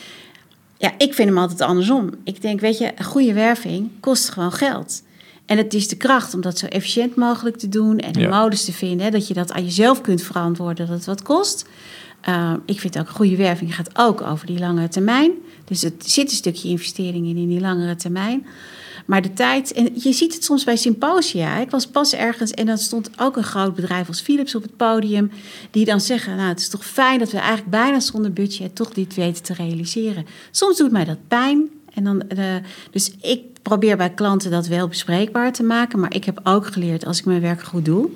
Ja, 0.80 0.92
ik 0.98 1.14
vind 1.14 1.28
hem 1.28 1.38
altijd 1.38 1.60
andersom. 1.60 2.10
Ik 2.24 2.42
denk, 2.42 2.60
weet 2.60 2.78
je, 2.78 2.92
een 2.96 3.04
goede 3.04 3.32
werving 3.32 3.90
kost 4.00 4.28
gewoon 4.28 4.52
geld. 4.52 5.02
En 5.46 5.56
het 5.56 5.74
is 5.74 5.88
de 5.88 5.96
kracht 5.96 6.34
om 6.34 6.40
dat 6.40 6.58
zo 6.58 6.66
efficiënt 6.66 7.14
mogelijk 7.16 7.56
te 7.56 7.68
doen 7.68 7.98
en 7.98 8.20
Ja. 8.20 8.28
modus 8.40 8.64
te 8.64 8.72
vinden. 8.72 9.04
Hè, 9.06 9.10
dat 9.10 9.28
je 9.28 9.34
dat 9.34 9.52
aan 9.52 9.64
jezelf 9.64 10.00
kunt 10.00 10.22
verantwoorden 10.22 10.86
dat 10.86 10.96
het 10.96 11.06
wat 11.06 11.22
kost. 11.22 11.66
Uh, 12.28 12.52
ik 12.66 12.80
vind 12.80 12.98
ook 12.98 13.08
goede 13.08 13.36
werving 13.36 13.74
gaat 13.74 13.90
ook 13.98 14.20
over 14.20 14.46
die 14.46 14.58
langere 14.58 14.88
termijn. 14.88 15.30
Dus 15.64 15.82
het 15.82 16.10
zit 16.10 16.30
een 16.30 16.36
stukje 16.36 16.68
investering 16.68 17.26
in 17.26 17.36
in 17.36 17.48
die 17.48 17.60
langere 17.60 17.96
termijn. 17.96 18.46
Maar 19.06 19.22
de 19.22 19.32
tijd, 19.32 19.72
en 19.72 19.90
je 19.94 20.12
ziet 20.12 20.34
het 20.34 20.44
soms 20.44 20.64
bij 20.64 20.76
symposia. 20.76 21.56
Ik 21.56 21.70
was 21.70 21.86
pas 21.86 22.14
ergens 22.14 22.50
en 22.50 22.66
dan 22.66 22.78
stond 22.78 23.10
ook 23.16 23.36
een 23.36 23.42
groot 23.42 23.74
bedrijf 23.74 24.08
als 24.08 24.20
Philips 24.20 24.54
op 24.54 24.62
het 24.62 24.76
podium. 24.76 25.30
Die 25.70 25.84
dan 25.84 26.00
zeggen: 26.00 26.36
Nou, 26.36 26.48
het 26.48 26.60
is 26.60 26.68
toch 26.68 26.84
fijn 26.84 27.18
dat 27.18 27.30
we 27.30 27.38
eigenlijk 27.38 27.70
bijna 27.70 28.00
zonder 28.00 28.32
budget 28.32 28.74
toch 28.74 28.90
dit 28.92 29.14
weten 29.14 29.42
te 29.42 29.54
realiseren. 29.54 30.26
Soms 30.50 30.76
doet 30.76 30.90
mij 30.90 31.04
dat 31.04 31.28
pijn. 31.28 31.68
En 31.94 32.04
dan, 32.04 32.22
uh, 32.38 32.44
dus 32.90 33.12
ik 33.20 33.42
probeer 33.62 33.96
bij 33.96 34.10
klanten 34.10 34.50
dat 34.50 34.66
wel 34.66 34.88
bespreekbaar 34.88 35.52
te 35.52 35.62
maken. 35.62 36.00
Maar 36.00 36.14
ik 36.14 36.24
heb 36.24 36.40
ook 36.44 36.66
geleerd 36.66 37.06
als 37.06 37.18
ik 37.18 37.24
mijn 37.24 37.40
werk 37.40 37.62
goed 37.62 37.84
doe. 37.84 38.10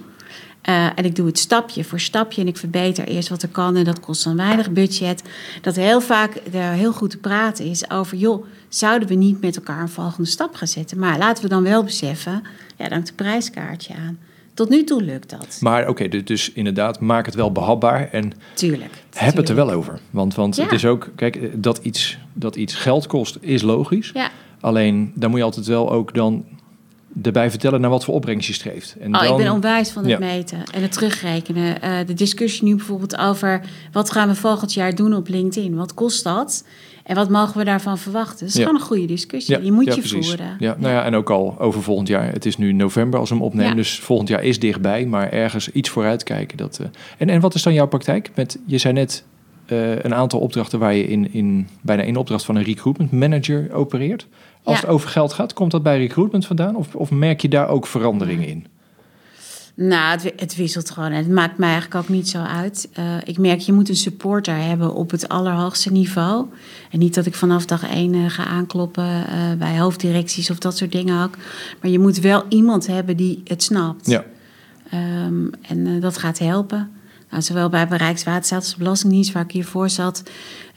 Uh, 0.68 0.84
en 0.84 1.04
ik 1.04 1.16
doe 1.16 1.26
het 1.26 1.38
stapje 1.38 1.84
voor 1.84 2.00
stapje 2.00 2.40
en 2.40 2.46
ik 2.46 2.56
verbeter 2.56 3.06
eerst 3.06 3.28
wat 3.28 3.42
er 3.42 3.48
kan 3.48 3.76
en 3.76 3.84
dat 3.84 4.00
kost 4.00 4.24
dan 4.24 4.36
weinig 4.36 4.70
budget. 4.70 5.22
Dat 5.60 5.76
heel 5.76 6.00
vaak 6.00 6.40
er 6.52 6.72
heel 6.72 6.92
goed 6.92 7.10
te 7.10 7.18
praten 7.18 7.64
is 7.64 7.90
over, 7.90 8.16
joh, 8.16 8.46
zouden 8.68 9.08
we 9.08 9.14
niet 9.14 9.40
met 9.40 9.56
elkaar 9.56 9.80
een 9.80 9.88
volgende 9.88 10.28
stap 10.28 10.54
gaan 10.54 10.68
zetten? 10.68 10.98
Maar 10.98 11.18
laten 11.18 11.42
we 11.42 11.48
dan 11.48 11.62
wel 11.62 11.84
beseffen, 11.84 12.42
ja, 12.76 12.88
dank 12.88 13.06
het 13.06 13.16
prijskaartje 13.16 13.94
aan. 13.94 14.18
Tot 14.54 14.68
nu 14.68 14.84
toe 14.84 15.02
lukt 15.02 15.30
dat. 15.30 15.58
Maar 15.60 15.80
oké, 15.80 15.90
okay, 15.90 16.08
dus, 16.08 16.24
dus, 16.24 16.52
inderdaad, 16.52 17.00
maak 17.00 17.26
het 17.26 17.34
wel 17.34 17.52
behapbaar 17.52 18.08
en 18.10 18.32
tuurlijk, 18.54 18.82
heb 18.92 19.10
tuurlijk. 19.10 19.36
het 19.36 19.48
er 19.48 19.54
wel 19.54 19.70
over. 19.70 20.00
Want, 20.10 20.34
want 20.34 20.56
ja. 20.56 20.62
het 20.62 20.72
is 20.72 20.86
ook, 20.86 21.10
kijk, 21.16 21.62
dat 21.62 21.78
iets, 21.78 22.18
dat 22.32 22.56
iets 22.56 22.74
geld 22.74 23.06
kost 23.06 23.38
is 23.40 23.62
logisch. 23.62 24.10
Ja. 24.14 24.30
Alleen, 24.60 25.12
daar 25.14 25.30
moet 25.30 25.38
je 25.38 25.44
altijd 25.44 25.66
wel 25.66 25.92
ook 25.92 26.14
dan 26.14 26.44
erbij 27.22 27.50
vertellen 27.50 27.80
naar 27.80 27.90
wat 27.90 28.04
voor 28.04 28.14
opbrengst 28.14 28.48
je 28.48 28.54
streeft. 28.54 28.96
En 29.00 29.14
oh, 29.14 29.20
dan, 29.20 29.30
ik 29.30 29.36
ben 29.44 29.52
onwijs 29.52 29.90
van 29.90 30.02
het 30.02 30.12
ja. 30.12 30.18
meten 30.18 30.62
en 30.72 30.82
het 30.82 30.92
terugrekenen. 30.92 31.76
Uh, 31.84 31.98
de 32.06 32.14
discussie 32.14 32.64
nu 32.64 32.76
bijvoorbeeld 32.76 33.16
over 33.16 33.60
wat 33.92 34.10
gaan 34.10 34.28
we 34.28 34.34
volgend 34.34 34.74
jaar 34.74 34.94
doen 34.94 35.14
op 35.14 35.28
LinkedIn? 35.28 35.76
Wat 35.76 35.94
kost 35.94 36.24
dat? 36.24 36.64
En 37.04 37.14
wat 37.14 37.30
mogen 37.30 37.58
we 37.58 37.64
daarvan 37.64 37.98
verwachten? 37.98 38.38
Dat 38.38 38.48
is 38.48 38.54
ja. 38.54 38.60
gewoon 38.60 38.80
een 38.80 38.86
goede 38.86 39.06
discussie. 39.06 39.60
Die 39.60 39.72
moet 39.72 39.84
je 39.84 40.00
precies. 40.00 40.26
voeren. 40.26 40.56
Ja, 40.58 40.76
nou 40.78 40.94
ja, 40.94 41.04
en 41.04 41.14
ook 41.14 41.30
al 41.30 41.54
over 41.58 41.82
volgend 41.82 42.08
jaar. 42.08 42.32
Het 42.32 42.46
is 42.46 42.56
nu 42.56 42.72
november 42.72 43.20
als 43.20 43.28
we 43.28 43.34
hem 43.34 43.44
opnemen, 43.44 43.76
dus 43.76 43.98
volgend 43.98 44.28
jaar 44.28 44.42
is 44.42 44.58
dichtbij. 44.58 45.06
Maar 45.06 45.30
ergens 45.30 45.70
iets 45.70 45.88
vooruit 45.88 46.22
kijken. 46.22 46.56
Dat, 46.56 46.78
uh... 46.80 46.86
en, 47.18 47.28
en 47.28 47.40
wat 47.40 47.54
is 47.54 47.62
dan 47.62 47.72
jouw 47.72 47.86
praktijk? 47.86 48.30
Met, 48.34 48.58
je 48.66 48.78
zei 48.78 48.94
net 48.94 49.24
een 49.66 50.14
aantal 50.14 50.40
opdrachten 50.40 50.78
waar 50.78 50.94
je 50.94 51.06
in, 51.06 51.32
in 51.32 51.68
bijna 51.80 52.02
één 52.02 52.16
opdracht 52.16 52.44
van 52.44 52.56
een 52.56 52.62
recruitment 52.62 53.12
manager 53.12 53.72
opereert. 53.72 54.26
Als 54.62 54.80
ja. 54.80 54.80
het 54.80 54.90
over 54.90 55.08
geld 55.08 55.32
gaat, 55.32 55.52
komt 55.52 55.70
dat 55.70 55.82
bij 55.82 55.98
recruitment 55.98 56.46
vandaan? 56.46 56.76
Of, 56.76 56.94
of 56.94 57.10
merk 57.10 57.40
je 57.40 57.48
daar 57.48 57.68
ook 57.68 57.86
veranderingen 57.86 58.46
in? 58.46 58.66
Nou, 59.76 60.10
het, 60.10 60.32
het, 60.36 60.56
wisselt 60.56 60.90
gewoon. 60.90 61.10
En 61.10 61.16
het 61.16 61.28
maakt 61.28 61.58
mij 61.58 61.70
eigenlijk 61.70 62.04
ook 62.04 62.08
niet 62.08 62.28
zo 62.28 62.38
uit. 62.38 62.88
Uh, 62.98 63.16
ik 63.24 63.38
merk, 63.38 63.60
je 63.60 63.72
moet 63.72 63.88
een 63.88 63.96
supporter 63.96 64.56
hebben 64.56 64.94
op 64.94 65.10
het 65.10 65.28
allerhoogste 65.28 65.92
niveau. 65.92 66.46
En 66.90 66.98
niet 66.98 67.14
dat 67.14 67.26
ik 67.26 67.34
vanaf 67.34 67.66
dag 67.66 67.90
één 67.90 68.14
uh, 68.14 68.30
ga 68.30 68.44
aankloppen 68.44 69.04
uh, 69.04 69.52
bij 69.58 69.78
hoofddirecties 69.78 70.50
of 70.50 70.58
dat 70.58 70.76
soort 70.76 70.92
dingen 70.92 71.22
ook. 71.22 71.36
Maar 71.80 71.90
je 71.90 71.98
moet 71.98 72.18
wel 72.18 72.44
iemand 72.48 72.86
hebben 72.86 73.16
die 73.16 73.40
het 73.44 73.62
snapt. 73.62 74.06
Ja. 74.06 74.24
Um, 74.94 75.50
en 75.68 76.00
dat 76.00 76.18
gaat 76.18 76.38
helpen. 76.38 76.90
Nou, 77.34 77.46
zowel 77.46 77.68
bij 77.68 77.86
Rijkswaterstaat 77.90 78.60
als 78.60 78.70
de 78.70 78.78
Belastingdienst, 78.78 79.32
waar 79.32 79.42
ik 79.42 79.50
hiervoor 79.50 79.90
zat, 79.90 80.22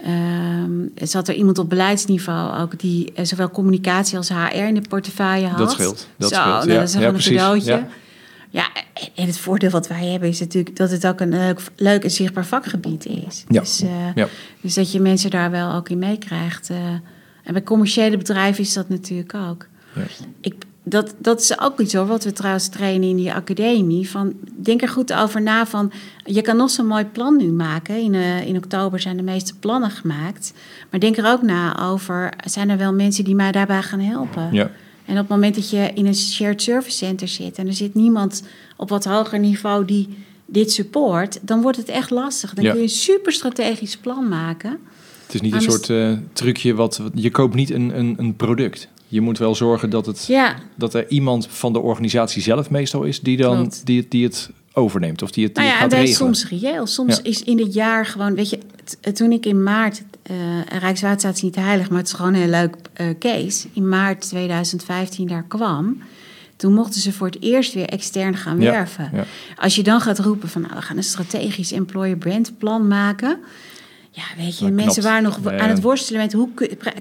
um, 0.07 0.91
zat 0.95 1.27
er 1.27 1.35
iemand 1.35 1.57
op 1.57 1.69
beleidsniveau 1.69 2.61
ook 2.61 2.79
die 2.79 3.13
uh, 3.19 3.25
zowel 3.25 3.49
communicatie 3.49 4.17
als 4.17 4.29
HR 4.29 4.55
in 4.55 4.73
de 4.73 4.81
portefeuille 4.89 5.47
had. 5.47 5.57
Dat 5.57 5.71
scheelt. 5.71 6.07
Dat 6.17 6.29
Zo, 6.29 6.35
scheelt. 6.35 6.55
Nou, 6.55 6.69
Ja, 6.69 6.73
dat 6.79 6.87
is 6.87 6.93
ja, 6.93 6.99
gewoon 6.99 7.13
precies. 7.13 7.31
een 7.31 7.37
cadeautje. 7.37 7.71
Ja. 7.71 7.87
Ja, 8.49 8.67
en 9.15 9.25
het 9.25 9.39
voordeel 9.39 9.69
wat 9.69 9.87
wij 9.87 10.05
hebben 10.05 10.29
is 10.29 10.39
natuurlijk 10.39 10.75
dat 10.75 10.91
het 10.91 11.07
ook 11.07 11.19
een 11.19 11.29
leuk, 11.29 11.61
leuk 11.75 12.03
en 12.03 12.11
zichtbaar 12.11 12.45
vakgebied 12.45 13.05
is. 13.05 13.43
Ja. 13.47 13.59
Dus, 13.59 13.83
uh, 13.83 13.89
Ja. 14.15 14.27
dus 14.61 14.73
dat 14.73 14.91
je 14.91 14.99
mensen 14.99 15.29
daar 15.29 15.51
wel 15.51 15.73
ook 15.73 15.89
in 15.89 15.99
meekrijgt. 15.99 16.69
Uh, 16.69 16.77
en 17.43 17.53
bij 17.53 17.63
commerciële 17.63 18.17
bedrijven 18.17 18.63
is 18.63 18.73
dat 18.73 18.89
natuurlijk 18.89 19.33
ook. 19.33 19.67
Ja. 19.93 20.01
Ik, 20.41 20.55
dat, 20.89 21.13
dat 21.17 21.39
is 21.41 21.59
ook 21.59 21.79
iets 21.79 21.93
hoor, 21.93 22.05
wat 22.07 22.23
we 22.23 22.31
trouwens 22.33 22.67
trainen 22.69 23.09
in 23.09 23.15
die 23.15 23.33
academie. 23.33 24.09
Van, 24.09 24.33
denk 24.55 24.81
er 24.81 24.89
goed 24.89 25.13
over 25.13 25.41
na 25.41 25.65
van, 25.65 25.91
je 26.25 26.41
kan 26.41 26.57
nog 26.57 26.69
zo'n 26.69 26.87
mooi 26.87 27.05
plan 27.05 27.37
nu 27.37 27.45
maken. 27.51 27.95
In, 28.01 28.13
uh, 28.13 28.47
in 28.47 28.55
oktober 28.57 28.99
zijn 28.99 29.17
de 29.17 29.23
meeste 29.23 29.55
plannen 29.59 29.91
gemaakt. 29.91 30.53
Maar 30.89 30.99
denk 30.99 31.17
er 31.17 31.25
ook 31.31 31.41
na 31.41 31.79
over, 31.89 32.33
zijn 32.45 32.69
er 32.69 32.77
wel 32.77 32.93
mensen 32.93 33.23
die 33.23 33.35
mij 33.35 33.51
daarbij 33.51 33.81
gaan 33.81 33.99
helpen? 33.99 34.49
Ja. 34.51 34.71
En 35.05 35.13
op 35.13 35.19
het 35.19 35.29
moment 35.29 35.55
dat 35.55 35.69
je 35.69 35.91
in 35.93 36.05
een 36.05 36.15
shared 36.15 36.61
service 36.61 36.97
center 36.97 37.27
zit... 37.27 37.57
en 37.57 37.67
er 37.67 37.73
zit 37.73 37.93
niemand 37.93 38.43
op 38.77 38.89
wat 38.89 39.05
hoger 39.05 39.39
niveau 39.39 39.85
die 39.85 40.17
dit 40.45 40.71
support... 40.71 41.39
dan 41.41 41.61
wordt 41.61 41.77
het 41.77 41.87
echt 41.89 42.09
lastig. 42.09 42.53
Dan 42.53 42.63
Ja. 42.63 42.69
kun 42.71 42.79
je 42.79 42.85
een 42.85 42.93
super 42.93 43.31
strategisch 43.31 43.97
plan 43.97 44.27
maken. 44.27 44.77
Het 45.25 45.35
is 45.35 45.41
niet 45.41 45.53
een 45.53 45.61
soort 45.61 45.89
eh, 45.89 46.11
trucje 46.33 46.73
wat, 46.73 46.97
wat- 46.97 47.11
je 47.15 47.31
koopt 47.31 47.55
niet 47.55 47.69
een, 47.69 47.99
een, 47.99 48.13
een 48.17 48.35
product. 48.35 48.87
Je 49.07 49.21
moet 49.21 49.37
wel 49.37 49.55
zorgen 49.55 49.89
dat, 49.89 50.05
het, 50.05 50.25
Ja, 50.25 50.55
dat 50.75 50.93
er 50.93 51.09
iemand 51.09 51.47
van 51.49 51.73
de 51.73 51.79
organisatie 51.79 52.41
zelf 52.41 52.69
meestal 52.69 53.03
is 53.03 53.19
die 53.19 53.37
dan 53.37 53.57
Klopt. 53.57 53.85
die, 53.85 53.99
het- 53.99 54.11
die 54.11 54.23
het 54.23 54.49
overneemt 54.73 55.21
of 55.21 55.31
die 55.31 55.43
het, 55.45 55.55
die 55.55 55.63
nou 55.63 55.75
ja, 55.75 55.83
het 55.83 55.91
en 55.93 55.97
gaat 55.99 56.07
regelen. 56.07 56.35
soms 56.35 56.49
reëel. 56.49 56.87
Soms 56.87 57.15
Ja. 57.15 57.23
is 57.23 57.43
in 57.43 57.59
het 57.59 57.73
jaar 57.73 58.05
gewoon, 58.05 58.35
weet 58.35 58.49
je, 58.49 58.59
t- 58.83 59.15
toen 59.15 59.31
ik 59.31 59.45
in 59.45 59.63
maart, 59.63 60.03
eh 60.23 60.35
Rijkswaterstaat 60.79 61.35
is 61.35 61.41
niet 61.41 61.55
heilig, 61.55 61.89
maar 61.89 61.97
het 61.97 62.07
is 62.07 62.13
gewoon 62.13 62.33
een 62.33 62.39
heel 62.41 62.49
leuk 62.49 62.75
eh, 62.93 63.07
case. 63.19 63.67
In 63.73 63.89
maart 63.89 64.21
2015 64.21 65.27
daar 65.27 65.45
kwam, 65.47 66.01
toen 66.55 66.73
mochten 66.73 67.01
ze 67.01 67.13
voor 67.13 67.27
het 67.27 67.41
eerst 67.41 67.73
weer 67.73 67.85
extern 67.89 68.35
gaan 68.37 68.59
Ja, 68.61 68.71
werven. 68.71 69.09
ja. 69.13 69.25
Als 69.55 69.75
je 69.75 69.83
dan 69.83 70.01
gaat 70.01 70.19
roepen 70.19 70.49
van, 70.49 70.61
nou, 70.61 70.73
we 70.75 70.81
gaan 70.81 70.97
een 70.97 71.03
strategisch 71.03 71.71
employer 71.71 72.17
brand 72.17 72.51
plan 72.57 72.87
maken. 72.87 73.37
Ja, 74.17 74.23
weet 74.43 74.57
je, 74.57 74.65
Dan 74.65 74.75
mensen 74.75 75.01
knapt. 75.01 75.07
waren 75.07 75.23
nog 75.23 75.61
aan 75.61 75.69
het 75.69 75.81
worstelen 75.81 76.21
met 76.21 76.33
hoe 76.33 76.49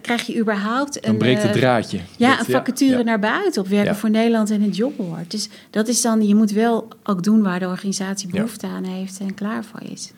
krijg 0.03 0.27
je 0.27 0.39
überhaupt 0.39 1.03
Dan 1.03 1.13
een, 1.13 1.19
breekt 1.19 1.43
het 1.43 1.51
eh, 1.55 1.57
draadje. 1.61 2.01
ja, 2.17 2.37
Dat- 2.37 2.47
een 2.47 2.53
vacature 2.53 2.97
ja. 2.97 3.03
naar 3.03 3.19
buiten 3.19 3.63
op 3.63 3.69
werken 3.69 3.93
Ja. 3.93 3.99
voor 3.99 4.11
Nederland 4.11 4.51
en 4.51 4.63
het 4.63 4.77
jobboard. 4.77 5.31
Dus 5.31 5.49
dat 5.71 5.89
is 5.89 6.01
dan, 6.03 6.27
je 6.27 6.35
moet 6.35 6.51
wel 6.51 6.89
ook 7.05 7.23
doen 7.23 7.43
waar 7.43 7.59
de 7.59 7.67
organisatie 7.67 8.29
behoefte 8.29 8.67
aan 8.67 8.85
heeft 8.85 9.19
en 9.21 9.35
klaar 9.35 9.65
voor 9.65 9.81
is. 9.93 10.13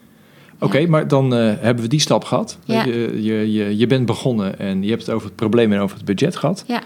Oké, 0.60 0.86
maar 0.86 1.08
dan 1.08 1.34
eh, 1.34 1.52
hebben 1.60 1.82
we 1.84 1.88
die 1.88 2.00
stap 2.00 2.24
gehad. 2.24 2.58
Je, 2.64 2.74
je, 3.22 3.52
je, 3.52 3.76
je 3.76 3.86
bent 3.86 4.06
begonnen 4.06 4.58
en 4.58 4.82
je 4.82 4.90
hebt 4.90 5.06
het 5.06 5.14
over 5.14 5.26
het 5.26 5.36
probleem 5.36 5.72
en 5.72 5.78
over 5.80 5.96
het 5.96 6.04
budget 6.04 6.36
gehad. 6.36 6.64
Ja. 6.66 6.82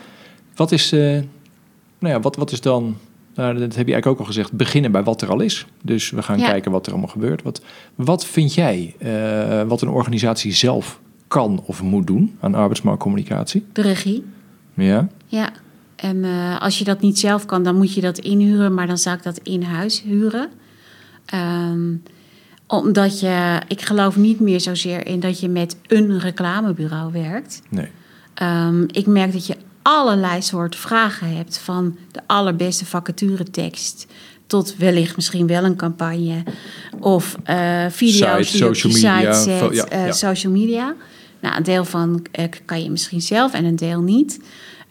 Wat 0.54 0.72
is, 0.72 0.92
eh, 0.92 1.00
nou 1.98 2.14
ja, 2.14 2.20
wat, 2.20 2.36
wat 2.36 2.52
is 2.52 2.60
dan, 2.60 2.96
nou, 3.34 3.52
dat 3.52 3.60
heb 3.60 3.86
je 3.86 3.92
eigenlijk 3.92 4.06
ook 4.06 4.18
al 4.18 4.24
gezegd, 4.24 4.52
beginnen 4.52 4.92
bij 4.92 5.02
wat 5.02 5.22
er 5.22 5.28
al 5.30 5.40
is. 5.40 5.66
Dus 5.82 6.10
we 6.10 6.22
gaan 6.22 6.38
Ja. 6.38 6.48
kijken 6.50 6.70
wat 6.72 6.86
er 6.86 6.92
allemaal 6.92 7.10
gebeurt. 7.10 7.42
Wat, 7.42 7.62
wat 7.94 8.26
vind 8.26 8.54
jij 8.54 8.94
eh, 8.98 9.62
wat 9.62 9.82
een 9.82 9.88
organisatie 9.88 10.52
zelf 10.52 11.00
kan 11.28 11.62
of 11.66 11.82
moet 11.82 12.06
doen 12.06 12.36
aan 12.40 12.54
arbeidsmarktcommunicatie? 12.54 13.64
De 13.72 13.82
regie, 13.82 14.24
Ja, 14.74 15.08
ja. 15.26 15.50
En 15.96 16.24
eh, 16.24 16.60
als 16.60 16.78
je 16.78 16.84
dat 16.84 17.00
niet 17.00 17.18
zelf 17.18 17.44
kan, 17.46 17.62
dan 17.62 17.76
moet 17.76 17.94
je 17.94 18.00
dat 18.00 18.18
inhuren, 18.18 18.74
maar 18.74 18.86
dan 18.86 18.98
zou 18.98 19.16
ik 19.16 19.22
dat 19.22 19.38
in 19.42 19.62
huis 19.62 20.02
huren. 20.02 20.48
Ehm, 21.26 21.94
omdat 22.66 23.20
je, 23.20 23.60
ik 23.68 23.80
geloof 23.80 24.16
niet 24.16 24.40
meer 24.40 24.60
zozeer 24.60 25.06
in 25.06 25.20
dat 25.20 25.40
je 25.40 25.48
met 25.48 25.76
een 25.86 26.18
reclamebureau 26.18 27.12
werkt. 27.12 27.62
nee. 27.68 27.88
Ehm, 28.34 28.82
ik 28.86 29.06
merk 29.06 29.32
dat 29.32 29.46
je 29.46 29.56
allerlei 29.82 30.42
soorten 30.42 30.80
vragen 30.80 31.36
hebt. 31.36 31.58
Van 31.58 31.96
de 32.12 32.20
allerbeste 32.26 32.84
vacaturetekst 32.86 34.06
tot 34.46 34.76
wellicht 34.76 35.16
misschien 35.16 35.46
wel 35.46 35.64
een 35.64 35.76
campagne. 35.76 36.42
Of 37.00 37.36
eh 37.44 37.84
video's 37.90 38.46
Site, 38.48 38.58
die 38.58 38.68
op 38.68 38.74
social 38.74 38.92
je 38.92 39.02
media, 39.02 39.32
site 39.32 39.56
vo- 39.56 39.72
zet. 39.72 39.76
ja, 39.76 39.84
eh, 39.98 40.06
ja. 40.06 40.12
Social 40.12 40.52
media. 40.52 40.94
Nou, 41.40 41.56
een 41.56 41.62
deel 41.62 41.84
van 41.84 42.26
eh, 42.32 42.44
kan 42.64 42.82
je 42.82 42.90
misschien 42.90 43.20
zelf 43.20 43.52
en 43.52 43.64
een 43.64 43.76
deel 43.76 44.00
niet. 44.00 44.40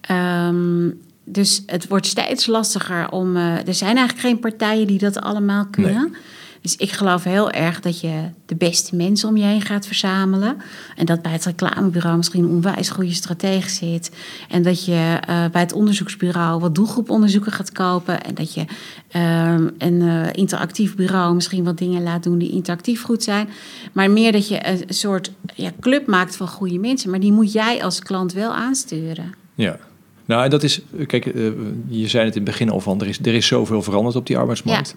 Ehm, 0.00 0.90
dus 1.24 1.62
het 1.66 1.88
wordt 1.88 2.06
steeds 2.06 2.46
lastiger 2.46 3.10
om... 3.10 3.36
er 3.36 3.74
zijn 3.74 3.96
eigenlijk 3.96 4.26
geen 4.26 4.38
partijen 4.38 4.86
die 4.86 4.98
dat 4.98 5.20
allemaal 5.20 5.66
kunnen. 5.70 6.14
Dus 6.62 6.76
ik 6.76 6.90
geloof 6.90 7.24
heel 7.24 7.50
erg 7.50 7.80
dat 7.80 8.00
je 8.00 8.28
de 8.46 8.54
beste 8.54 8.96
mensen 8.96 9.28
om 9.28 9.36
je 9.36 9.44
heen 9.44 9.60
gaat 9.60 9.86
verzamelen. 9.86 10.56
En 10.96 11.06
dat 11.06 11.22
bij 11.22 11.32
het 11.32 11.44
reclamebureau 11.44 12.16
misschien 12.16 12.44
een 12.44 12.50
onwijs 12.50 12.90
goede 12.90 13.12
stratege 13.12 13.70
zit. 13.70 14.10
En 14.48 14.62
dat 14.62 14.84
je 14.84 15.18
eh, 15.26 15.44
bij 15.52 15.60
het 15.60 15.72
onderzoeksbureau 15.72 16.60
wat 16.60 16.74
doelgroeponderzoeken 16.74 17.52
gaat 17.52 17.72
kopen. 17.72 18.24
En 18.24 18.34
dat 18.34 18.54
je 18.54 18.64
ehm, 19.08 19.68
een 19.78 20.02
eh, 20.02 20.26
interactief 20.32 20.94
bureau 20.94 21.34
misschien 21.34 21.64
wat 21.64 21.78
dingen 21.78 22.02
laat 22.02 22.22
doen 22.22 22.38
die 22.38 22.50
interactief 22.50 23.02
goed 23.02 23.22
zijn. 23.22 23.48
Maar 23.92 24.10
meer 24.10 24.32
dat 24.32 24.48
je 24.48 24.66
een, 24.66 24.82
soort 24.88 25.32
ja, 25.54 25.70
club 25.80 26.06
maakt 26.06 26.36
van 26.36 26.48
goede 26.48 26.78
mensen. 26.78 27.10
Maar 27.10 27.20
die 27.20 27.32
moet 27.32 27.52
jij 27.52 27.82
als 27.84 28.02
klant 28.02 28.32
wel 28.32 28.54
aansturen. 28.54 29.34
Ja. 29.54 29.78
Nou, 30.24 30.44
en 30.44 30.50
dat 30.50 30.62
is, 30.62 30.80
kijk, 31.06 31.26
eh, 31.26 31.42
je 31.88 32.08
zei 32.08 32.24
het 32.24 32.36
in 32.36 32.42
het 32.42 32.50
begin 32.50 32.70
al 32.70 32.80
van, 32.80 33.00
er 33.00 33.06
is, 33.06 33.18
er 33.18 33.34
is 33.34 33.46
zoveel 33.46 33.82
veranderd 33.82 34.16
op 34.16 34.26
die 34.26 34.38
arbeidsmarkt. 34.38 34.94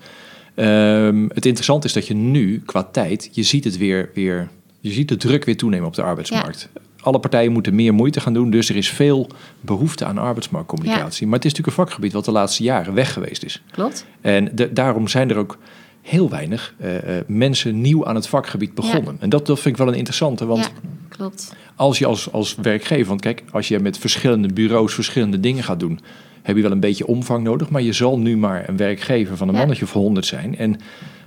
Ehm, 0.56 1.24
het 1.34 1.46
interessante 1.46 1.88
is 1.88 1.94
dat 1.94 2.08
je 2.08 2.14
nu, 2.14 2.62
qua 2.66 2.84
tijd, 2.84 3.30
je 3.32 3.44
ziet 3.44 3.64
het 3.64 3.78
weer, 3.78 4.10
weer 4.14 4.50
je 4.80 4.92
ziet 4.92 5.08
de 5.10 5.18
druk 5.18 5.46
weer 5.46 5.58
toenemen 5.58 5.88
op 5.88 5.94
de 5.96 6.02
arbeidsmarkt. 6.02 6.70
Alle 7.02 7.20
partijen 7.20 7.52
moeten 7.52 7.76
meer 7.76 7.94
moeite 7.94 8.20
gaan 8.20 8.34
doen, 8.34 8.50
dus 8.50 8.70
er 8.70 8.76
is 8.76 8.90
veel 8.90 9.30
behoefte 9.62 10.06
aan 10.06 10.18
arbeidsmarktcommunicatie. 10.18 11.26
Maar 11.28 11.36
het 11.36 11.46
is 11.46 11.52
natuurlijk 11.52 11.78
een 11.78 11.84
vakgebied 11.86 12.14
wat 12.14 12.26
de 12.26 12.32
laatste 12.32 12.64
jaren 12.64 12.94
weg 12.94 13.14
geweest 13.14 13.44
is. 13.44 13.64
Klopt? 13.72 14.06
En 14.22 14.50
de- 14.56 14.74
daarom 14.74 15.08
zijn 15.08 15.30
er 15.30 15.38
ook 15.38 15.58
heel 16.02 16.30
weinig 16.30 16.74
eh, 16.78 17.18
eh, 17.18 17.24
mensen 17.28 17.82
nieuw 17.82 18.06
aan 18.06 18.16
het 18.16 18.28
vakgebied 18.28 18.74
begonnen. 18.74 19.18
En 19.20 19.30
dat, 19.30 19.46
dat 19.46 19.60
vind 19.60 19.74
ik 19.76 19.84
wel 19.84 19.92
een 19.92 19.98
interessante, 19.98 20.46
want 20.46 20.72
klopt. 21.16 21.56
als 21.76 21.98
je 22.00 22.06
als, 22.06 22.32
als 22.32 22.56
werkgever, 22.56 23.08
want 23.08 23.22
kijk, 23.22 23.44
als 23.52 23.68
je 23.68 23.80
met 23.80 23.98
verschillende 23.98 24.54
bureaus 24.54 24.94
verschillende 24.94 25.40
dingen 25.40 25.64
gaat 25.64 25.80
doen, 25.80 26.00
heb 26.42 26.56
je 26.56 26.62
wel 26.62 26.72
een 26.72 26.80
beetje 26.80 27.08
omvang 27.08 27.44
nodig, 27.44 27.70
maar 27.70 27.82
je 27.82 27.94
zal 27.94 28.20
nu 28.20 28.38
maar 28.38 28.70
een 28.70 28.78
werkgever 28.78 29.38
van 29.38 29.48
een 29.48 29.54
Ja. 29.54 29.60
mannetje 29.60 29.86
of 29.86 29.92
honderd 29.94 30.26
zijn. 30.26 30.58
En 30.58 30.80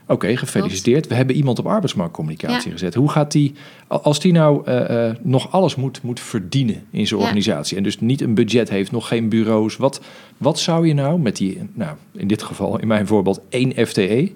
oké, 0.06 0.36
gefeliciteerd, 0.36 1.06
we 1.06 1.14
hebben 1.14 1.36
iemand 1.36 1.58
op 1.58 1.66
arbeidsmarktcommunicatie 1.66 2.66
Ja. 2.66 2.72
gezet. 2.72 2.94
Hoe 2.94 3.08
gaat 3.10 3.32
die, 3.32 3.52
als 3.86 4.20
die 4.20 4.32
nou 4.32 4.62
eh, 4.66 5.08
eh, 5.08 5.16
nog 5.22 5.52
alles 5.52 5.74
moet, 5.76 6.02
moet 6.02 6.20
verdienen 6.20 6.82
in 6.90 7.06
zijn 7.06 7.20
Ja. 7.20 7.26
organisatie 7.26 7.76
en 7.76 7.82
dus 7.82 8.00
niet 8.00 8.20
een 8.20 8.34
budget 8.34 8.68
heeft, 8.68 8.90
nog 8.90 9.08
geen 9.08 9.28
bureaus, 9.28 9.76
wat, 9.76 10.00
wat 10.36 10.58
zou 10.58 10.86
je 10.86 10.94
nou 10.94 11.18
met 11.20 11.36
die, 11.36 11.58
nou 11.74 11.96
in 12.12 12.28
dit 12.28 12.42
geval, 12.42 12.78
in 12.78 12.86
mijn 12.86 13.06
voorbeeld, 13.06 13.40
één 13.48 13.86
FTE, 13.86 14.32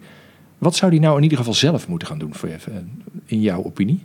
wat 0.58 0.74
zou 0.76 0.90
die 0.90 1.00
nou 1.00 1.16
in 1.16 1.22
ieder 1.22 1.38
geval 1.38 1.54
zelf 1.54 1.88
moeten 1.88 2.08
gaan 2.08 2.18
doen, 2.18 2.34
voor 2.34 2.48
eh, 2.48 2.54
in 3.26 3.40
jouw 3.40 3.64
opinie? 3.64 3.98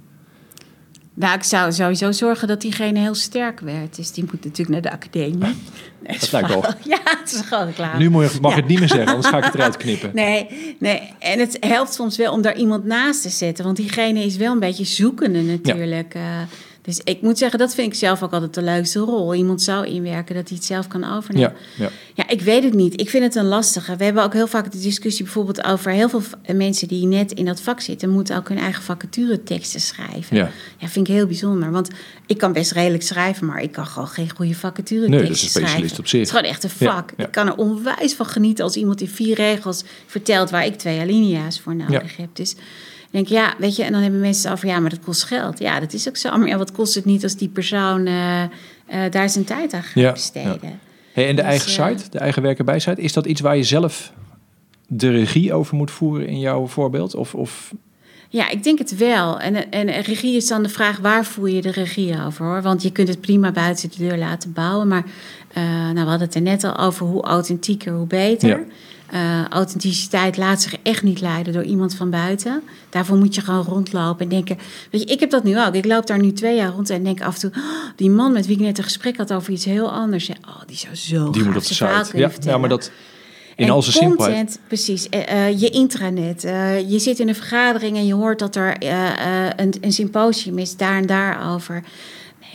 Nou, 1.19 1.35
ik 1.35 1.43
zou 1.43 1.71
sowieso 1.71 2.11
zorgen 2.11 2.47
dat 2.47 2.61
diegene 2.61 2.99
heel 2.99 3.15
sterk 3.15 3.59
werd. 3.59 3.95
Dus 3.95 4.11
die 4.11 4.23
moet 4.23 4.43
natuurlijk 4.43 4.69
naar 4.69 4.81
de 4.81 4.91
academie. 4.91 5.37
Nee, 5.99 6.15
is 6.15 6.31
lijkt 6.31 6.47
wel. 6.49 6.61
Ja, 6.83 6.99
het 7.03 7.31
is 7.33 7.41
gewoon 7.41 7.65
reclame. 7.65 7.97
Nu 7.97 8.09
mag 8.09 8.31
je, 8.33 8.39
Ja. 8.41 8.49
het 8.55 8.67
niet 8.67 8.79
meer 8.79 8.87
zeggen, 8.87 9.07
anders 9.07 9.27
ga 9.27 9.37
ik 9.37 9.43
het 9.43 9.53
eruit 9.59 9.77
knippen. 9.77 10.11
Nee, 10.13 10.75
nee, 10.79 11.13
en 11.19 11.39
het 11.39 11.57
helpt 11.59 11.93
soms 11.93 12.17
wel 12.17 12.33
om 12.33 12.41
daar 12.41 12.55
iemand 12.57 12.85
naast 12.85 13.21
te 13.21 13.29
zetten. 13.29 13.65
Want 13.65 13.77
diegene 13.77 14.23
is 14.25 14.37
wel 14.37 14.51
een 14.51 14.59
beetje 14.59 14.83
zoekende 14.85 15.41
natuurlijk. 15.41 16.13
Eh, 16.13 16.21
dus 16.87 17.01
ik 17.03 17.21
moet 17.21 17.37
zeggen, 17.37 17.59
dat 17.59 17.75
vind 17.75 17.93
ik 17.93 17.99
zelf 17.99 18.23
ook 18.23 18.31
altijd 18.33 18.53
de 18.53 18.61
leukste 18.61 18.99
rol. 18.99 19.33
Iemand 19.35 19.61
zou 19.61 19.85
inwerken 19.85 20.35
dat 20.35 20.47
hij 20.47 20.57
het 20.57 20.65
zelf 20.65 20.87
kan 20.87 21.15
overnemen. 21.15 21.53
Ja, 21.75 21.83
ja. 21.83 21.89
Ja, 22.13 22.29
ik 22.29 22.41
weet 22.41 22.63
het 22.63 22.73
niet. 22.73 22.99
Ik 23.01 23.09
vind 23.09 23.23
het 23.23 23.35
een 23.35 23.45
lastige. 23.45 23.95
We 23.95 24.03
hebben 24.03 24.23
ook 24.23 24.33
heel 24.33 24.47
vaak 24.47 24.71
de 24.71 24.79
discussie 24.79 25.23
bijvoorbeeld 25.23 25.63
over 25.63 25.91
heel 25.91 26.09
veel 26.09 26.21
mensen 26.55 26.87
die 26.87 27.05
net 27.05 27.31
in 27.31 27.45
dat 27.45 27.61
vak 27.61 27.81
zitten, 27.81 28.09
moeten 28.09 28.37
ook 28.37 28.49
hun 28.49 28.57
eigen 28.57 28.83
vacatureteksten 28.83 29.79
schrijven. 29.79 30.35
Ja. 30.37 30.51
ja, 30.77 30.87
vind 30.87 31.07
ik 31.07 31.13
heel 31.13 31.25
bijzonder. 31.25 31.71
Want 31.71 31.89
ik 32.25 32.37
kan 32.37 32.53
best 32.53 32.71
redelijk 32.71 33.03
schrijven, 33.03 33.45
maar 33.45 33.61
ik 33.61 33.71
kan 33.71 33.85
gewoon 33.85 34.07
geen 34.07 34.35
goede 34.35 34.55
vacatureteksten 34.55 35.19
Nee, 35.19 35.27
dat 35.27 35.37
is 35.37 35.43
een 35.43 35.49
specialist 35.49 35.77
schrijven. 35.77 35.99
op 35.99 36.07
zich. 36.07 36.19
Het 36.19 36.27
is 36.29 36.35
gewoon 36.35 36.51
echt 36.51 36.63
een 36.63 36.69
vak. 36.69 37.13
ja. 37.17 37.25
Ik 37.25 37.31
kan 37.31 37.47
er 37.47 37.55
onwijs 37.55 38.13
van 38.13 38.25
genieten 38.25 38.63
als 38.63 38.75
iemand 38.75 39.01
in 39.01 39.09
vier 39.09 39.35
regels 39.35 39.83
vertelt 40.05 40.49
waar 40.49 40.65
ik 40.65 40.75
twee 40.77 40.99
alinea's 40.99 41.59
voor 41.59 41.75
nodig 41.75 42.17
heb. 42.17 42.29
Dus 42.33 42.55
denk, 43.17 43.27
ja, 43.27 43.55
weet 43.57 43.75
je, 43.75 43.83
en 43.83 43.91
dan 43.91 44.01
hebben 44.01 44.19
mensen 44.19 44.51
over, 44.51 44.67
ja, 44.67 44.79
maar 44.79 44.89
dat 44.89 44.99
kost 44.99 45.23
geld. 45.23 45.59
Ja, 45.59 45.79
dat 45.79 45.93
is 45.93 46.07
ook 46.07 46.17
zo. 46.17 46.37
Maar 46.37 46.47
ja, 46.47 46.57
wat 46.57 46.71
kost 46.71 46.95
het 46.95 47.05
niet 47.05 47.23
als 47.23 47.35
die 47.35 47.49
persoon 47.49 48.05
eh, 48.05 48.43
eh, 48.43 48.49
daar 49.11 49.29
zijn 49.29 49.45
tijd 49.45 49.73
aan 49.73 49.83
gaat 49.83 50.03
Ja, 50.03 50.11
besteden? 50.11 50.79
Hey, 51.13 51.27
en 51.27 51.35
de 51.35 51.41
Dus, 51.41 51.51
eigen 51.51 51.83
eh, 51.83 51.87
site, 51.87 52.09
de 52.09 52.19
eigen 52.19 52.41
werken 52.41 52.65
bij 52.65 52.79
site, 52.79 53.01
is 53.01 53.13
dat 53.13 53.25
iets 53.25 53.41
waar 53.41 53.57
je 53.57 53.63
zelf 53.63 54.13
de 54.87 55.09
regie 55.09 55.53
over 55.53 55.75
moet 55.75 55.91
voeren 55.91 56.27
in 56.27 56.39
jouw 56.39 56.67
voorbeeld? 56.67 57.15
Of, 57.15 57.35
of 57.35 57.73
Ja, 58.29 58.49
ik 58.49 58.63
denk 58.63 58.77
het 58.79 58.97
wel. 58.97 59.39
En, 59.39 59.71
en 59.71 60.01
regie 60.01 60.35
is 60.35 60.47
dan 60.47 60.63
de 60.63 60.69
vraag, 60.69 60.97
waar 60.97 61.25
voer 61.25 61.49
je 61.49 61.61
de 61.61 61.71
regie 61.71 62.23
over? 62.25 62.45
Hoor? 62.45 62.61
Want 62.61 62.81
je 62.81 62.91
kunt 62.91 63.07
het 63.07 63.21
prima 63.21 63.51
buiten 63.51 63.89
de 63.89 63.97
deur 63.97 64.17
laten 64.17 64.53
bouwen. 64.53 64.87
Maar 64.87 65.03
nou, 65.53 65.93
we 65.93 65.99
hadden 65.99 66.27
het 66.27 66.35
er 66.35 66.41
net 66.41 66.63
al 66.63 66.77
over, 66.77 67.05
hoe 67.05 67.23
authentieker, 67.23 67.93
hoe 67.93 68.07
beter. 68.07 68.49
Ja. 68.49 68.65
Eh, 69.07 69.45
authenticiteit 69.45 70.37
laat 70.37 70.61
zich 70.61 70.75
echt 70.83 71.03
niet 71.03 71.21
leiden 71.21 71.53
door 71.53 71.63
iemand 71.63 71.95
van 71.95 72.09
buiten. 72.09 72.63
Daarvoor 72.89 73.17
moet 73.17 73.35
je 73.35 73.41
gewoon 73.41 73.63
rondlopen 73.63 74.23
en 74.23 74.29
denken... 74.29 74.57
Weet 74.91 75.01
je, 75.01 75.07
ik 75.07 75.19
heb 75.19 75.29
dat 75.29 75.43
nu 75.43 75.59
ook. 75.59 75.75
Ik 75.75 75.85
loop 75.85 76.07
daar 76.07 76.19
nu 76.19 76.33
twee 76.33 76.55
jaar 76.55 76.71
rond 76.71 76.89
en 76.89 77.03
denk 77.03 77.21
af 77.21 77.33
en 77.33 77.39
toe... 77.39 77.51
"Oh, 77.55 77.89
die 77.95 78.09
man 78.09 78.31
met 78.31 78.45
wie 78.45 78.55
ik 78.55 78.61
net 78.61 78.77
een 78.77 78.83
gesprek 78.83 79.17
had 79.17 79.33
over 79.33 79.53
iets 79.53 79.65
heel 79.65 79.91
anders... 79.91 80.29
Oh, 80.29 80.61
die 80.65 80.77
zou 80.77 80.95
zo 80.95 81.31
die 81.31 81.43
moet 81.43 81.55
op 81.55 81.65
de 81.65 81.73
site? 81.73 82.17
Ja, 82.17 82.31
ja, 82.39 82.57
maar 82.57 82.69
dat 82.69 82.91
in 83.55 83.65
En 83.65 83.71
al 83.71 83.81
zijn 83.81 83.95
simpelheid. 83.95 84.35
content, 84.35 84.59
precies. 84.67 85.09
Eh, 85.09 85.47
eh, 85.47 85.59
je 85.59 85.69
intranet. 85.69 86.41
je 86.87 86.99
zit 86.99 87.19
in 87.19 87.27
een 87.27 87.35
vergadering 87.35 87.97
en 87.97 88.05
je 88.05 88.13
hoort 88.13 88.39
dat 88.39 88.55
er 88.55 88.75
een, 89.55 89.73
een 89.81 89.91
symposium 89.91 90.57
is, 90.57 90.75
daar 90.75 90.97
en 90.97 91.05
daar 91.05 91.53
over. 91.53 91.83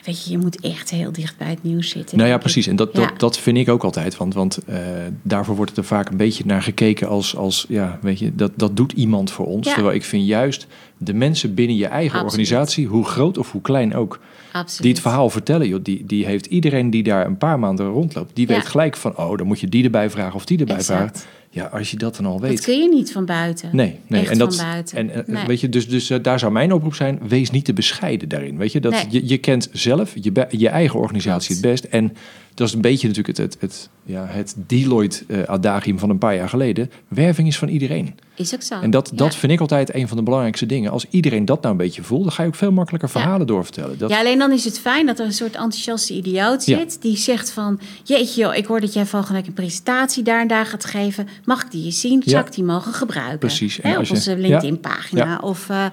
Weet 0.05 0.25
je, 0.25 0.31
je 0.31 0.39
moet 0.39 0.61
echt 0.61 0.91
heel 0.91 1.13
dicht 1.13 1.37
bij 1.39 1.49
het 1.49 1.63
nieuws 1.63 1.89
zitten. 1.91 2.17
Nou 2.19 2.29
ja, 2.31 2.39
precies. 2.39 2.67
En 2.67 2.77
dat, 2.77 2.95
dat, 2.95 3.05
Ja. 3.05 3.11
dat 3.17 3.39
vind 3.39 3.57
ik 3.57 3.69
ook 3.69 3.85
altijd. 3.85 4.17
Want, 4.17 4.35
want 4.35 4.59
eh, 4.67 4.77
daarvoor 5.23 5.57
wordt 5.57 5.77
er 5.77 5.85
vaak 5.85 6.09
een 6.11 6.17
beetje 6.17 6.45
naar 6.47 6.63
gekeken 6.63 7.09
als, 7.09 7.37
als 7.37 7.67
ja, 7.69 7.99
weet 8.03 8.19
je, 8.19 8.35
dat, 8.35 8.53
dat 8.57 8.77
doet 8.77 8.93
iemand 8.93 9.31
voor 9.31 9.47
ons. 9.47 9.67
Ja. 9.69 9.75
Terwijl 9.75 9.95
ik 9.95 10.05
vind 10.05 10.27
juist 10.27 10.67
de 10.99 11.15
mensen 11.15 11.55
binnen 11.55 11.77
je 11.77 11.87
eigen 11.87 12.19
Absoluut. 12.21 12.31
organisatie, 12.31 12.87
hoe 12.87 13.05
groot 13.05 13.39
of 13.39 13.53
hoe 13.53 13.61
klein 13.61 13.95
ook, 13.95 14.21
Absoluut. 14.53 14.83
die 14.83 14.91
het 14.93 15.01
verhaal 15.01 15.31
vertellen, 15.31 15.69
joh, 15.69 15.83
die, 15.83 16.05
die 16.07 16.25
heeft 16.27 16.47
iedereen 16.47 16.91
die 16.91 17.03
daar 17.03 17.27
een 17.27 17.39
paar 17.39 17.59
maanden 17.59 17.87
rondloopt, 17.87 18.31
die 18.37 18.49
Ja. 18.49 18.55
weet 18.55 18.67
gelijk 18.67 18.97
van, 18.97 19.17
oh, 19.17 19.37
dan 19.37 19.47
moet 19.47 19.61
je 19.61 19.69
die 19.69 19.85
erbij 19.85 20.11
vragen 20.11 20.35
of 20.35 20.45
die 20.45 20.59
erbij 20.59 20.77
Exact. 20.77 21.19
vragen. 21.19 21.31
Ja, 21.55 21.65
als 21.65 21.91
je 21.91 21.97
dat 21.97 22.17
dan 22.17 22.27
al 22.27 22.41
weet. 22.41 22.51
Dat 22.51 22.61
kun 22.65 22.79
je 22.83 22.89
niet 22.89 23.13
van 23.13 23.25
buiten. 23.25 23.69
Nee, 23.73 23.99
nee. 24.07 24.21
Echt 24.21 24.31
en 24.31 24.39
dat, 24.39 24.57
van 24.57 24.67
buiten. 24.67 24.97
En, 25.15 25.25
Nee. 25.27 25.47
weet 25.47 25.61
je, 25.61 25.69
dus, 25.69 25.89
dus 25.89 26.11
eh, 26.11 26.19
daar 26.23 26.39
zou 26.39 26.53
mijn 26.53 26.73
oproep 26.73 26.95
zijn: 26.95 27.19
wees 27.29 27.51
niet 27.51 27.65
te 27.65 27.73
bescheiden 27.73 28.29
daarin. 28.29 28.57
Weet 28.57 28.73
je, 28.73 28.81
dat 28.81 28.93
Nee. 28.93 29.07
je, 29.09 29.29
je 29.29 29.39
kent 29.39 29.69
zelf 29.73 30.15
je, 30.21 30.47
je 30.51 30.69
eigen 30.69 31.01
organisatie 31.01 31.61
Klopt. 31.61 31.63
het 31.63 31.91
best. 31.91 31.95
En 31.95 32.17
dat 32.55 32.69
is 32.69 32.75
een 32.75 32.81
beetje 32.81 33.09
natuurlijk 33.09 33.39
het, 33.39 33.53
het, 33.53 33.61
het, 33.61 33.89
ja, 34.05 34.27
het 34.27 34.55
Deloitte-adagium 34.67 35.99
van 35.99 36.11
een 36.11 36.19
paar 36.19 36.35
jaar 36.37 36.49
geleden. 36.49 36.91
Werving 37.09 37.49
is 37.49 37.59
van 37.59 37.69
iedereen. 37.69 38.15
Is 38.35 38.55
ook 38.55 38.63
zo. 38.63 38.81
En 38.81 38.91
dat, 38.91 39.11
dat 39.15 39.35
vind 39.37 39.53
ik 39.53 39.61
altijd 39.61 39.95
een 39.95 40.09
van 40.09 40.17
de 40.17 40.23
belangrijkste 40.23 40.67
dingen. 40.67 40.91
Als 40.91 41.07
iedereen 41.11 41.45
dat 41.45 41.61
nou 41.63 41.73
een 41.75 41.81
beetje 41.81 42.03
voelt, 42.03 42.23
dan 42.23 42.33
ga 42.33 42.43
je 42.43 42.49
ook 42.49 42.55
veel 42.55 42.73
makkelijker 42.73 43.09
verhalen 43.11 43.47
doorvertellen. 43.47 43.99
Dat, 43.99 44.11
Ja, 44.11 44.19
alleen 44.19 44.39
dan 44.39 44.53
is 44.53 44.65
het 44.65 44.79
fijn 44.81 45.07
dat 45.07 45.19
er 45.19 45.25
een 45.25 45.33
soort 45.33 45.55
enthousiaste 45.55 46.15
idioot 46.15 46.67
Ja. 46.67 46.79
zit... 46.79 47.03
die 47.03 47.17
zegt 47.17 47.51
van, 47.51 47.81
jeetje 48.05 48.41
joh, 48.41 48.55
ik 48.55 48.67
hoor 48.67 48.81
dat 48.81 48.93
jij 48.93 49.07
volgende 49.07 49.39
week 49.39 49.47
een 49.47 49.53
presentatie 49.55 50.23
daar 50.23 50.41
en 50.41 50.49
daar 50.49 50.67
gaat 50.67 50.85
geven. 50.85 51.29
Mag 51.45 51.63
ik 51.63 51.71
die 51.71 51.85
eens 51.85 52.01
zien? 52.01 52.23
Zou 52.27 52.45
ik 52.47 52.53
die 52.53 52.65
mogen 52.65 52.93
gebruiken? 52.93 53.39
Precies. 53.39 53.81
En 53.81 53.91
Hè, 53.91 53.99
op 53.99 54.05
je- 54.05 54.11
onze 54.15 54.37
LinkedIn-pagina. 54.37 55.39
Of 55.43 55.69
eh, 55.69 55.87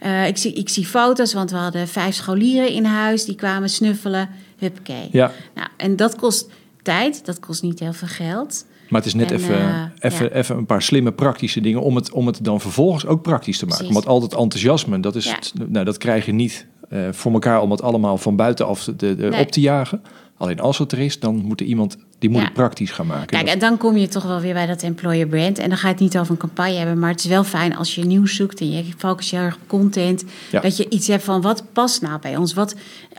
eh, 0.00 0.26
ik, 0.28 0.36
zie, 0.36 0.52
ik 0.52 0.68
zie 0.68 0.86
foto's, 0.86 1.32
want 1.32 1.50
we 1.50 1.56
hadden 1.56 1.88
vijf 1.88 2.14
scholieren 2.14 2.68
in 2.70 2.84
huis... 2.84 3.24
die 3.24 3.34
kwamen 3.34 3.68
snuffelen, 3.68 4.28
huppakee. 4.58 5.08
ja, 5.12 5.32
Nou, 5.54 5.68
en 5.76 5.96
dat 5.96 6.16
kost 6.16 6.50
tijd, 6.82 7.24
dat 7.26 7.40
kost 7.40 7.62
niet 7.62 7.78
heel 7.80 7.92
veel 7.92 8.08
geld... 8.08 8.66
maar 8.88 9.00
het 9.00 9.08
is 9.08 9.14
net 9.14 9.30
En, 9.30 9.36
even, 9.36 9.54
eh, 9.58 9.82
even, 9.98 10.26
ja. 10.26 10.32
even 10.32 10.56
een 10.56 10.66
paar 10.66 10.82
slimme 10.82 11.12
praktische 11.12 11.60
dingen 11.60 11.82
om 11.82 11.96
het, 11.96 12.12
om 12.12 12.26
het 12.26 12.44
dan 12.44 12.60
vervolgens 12.60 13.06
ook 13.06 13.22
praktisch 13.22 13.58
te 13.58 13.64
maken. 13.66 13.86
Precies. 13.86 14.04
Want 14.04 14.14
altijd 14.14 14.40
enthousiasme, 14.40 15.00
dat, 15.00 15.14
is, 15.14 15.24
Ja. 15.24 15.38
nou, 15.68 15.84
dat 15.84 15.98
krijg 15.98 16.26
je 16.26 16.32
niet 16.32 16.66
eh, 16.88 17.08
voor 17.10 17.32
elkaar 17.32 17.60
om 17.60 17.70
het 17.70 17.82
allemaal 17.82 18.18
van 18.18 18.36
buitenaf 18.36 18.84
de, 18.84 18.94
de, 18.96 19.14
Nee. 19.14 19.40
op 19.40 19.50
te 19.50 19.60
jagen. 19.60 20.02
Alleen 20.36 20.60
als 20.60 20.78
het 20.78 20.92
er 20.92 20.98
is, 20.98 21.20
dan 21.20 21.36
moet 21.36 21.60
er 21.60 21.66
iemand 21.66 21.96
die 22.28 22.36
moet 22.36 22.46
Ja. 22.46 22.50
praktisch 22.54 22.90
gaan 22.90 23.06
maken. 23.06 23.26
Kijk, 23.26 23.44
Dat- 23.44 23.54
en 23.54 23.58
dan 23.60 23.76
kom 23.76 23.96
je 23.96 24.08
toch 24.08 24.22
wel 24.24 24.40
weer 24.40 24.52
bij 24.54 24.66
dat 24.66 24.82
employer 24.82 25.26
brand. 25.26 25.58
En 25.58 25.68
dan 25.68 25.78
ga 25.78 25.86
je 25.86 25.92
het 25.92 26.02
niet 26.02 26.18
over 26.18 26.30
een 26.32 26.38
campagne 26.38 26.76
hebben. 26.76 26.98
Maar 26.98 27.10
het 27.10 27.18
is 27.18 27.26
wel 27.26 27.44
fijn 27.44 27.76
als 27.76 27.94
je 27.94 28.04
nieuws 28.04 28.34
zoekt 28.34 28.60
en 28.60 28.70
je 28.72 28.84
focust 28.98 29.30
je 29.30 29.36
heel 29.36 29.44
erg 29.44 29.54
op 29.54 29.60
content. 29.66 30.24
Ja. 30.50 30.60
Dat 30.60 30.76
je 30.76 30.88
iets 30.88 31.06
hebt 31.06 31.24
van 31.24 31.40
wat 31.40 31.62
past 31.72 32.02
nou 32.02 32.20
bij 32.20 32.36
ons? 32.36 32.54
Wat, 32.54 32.74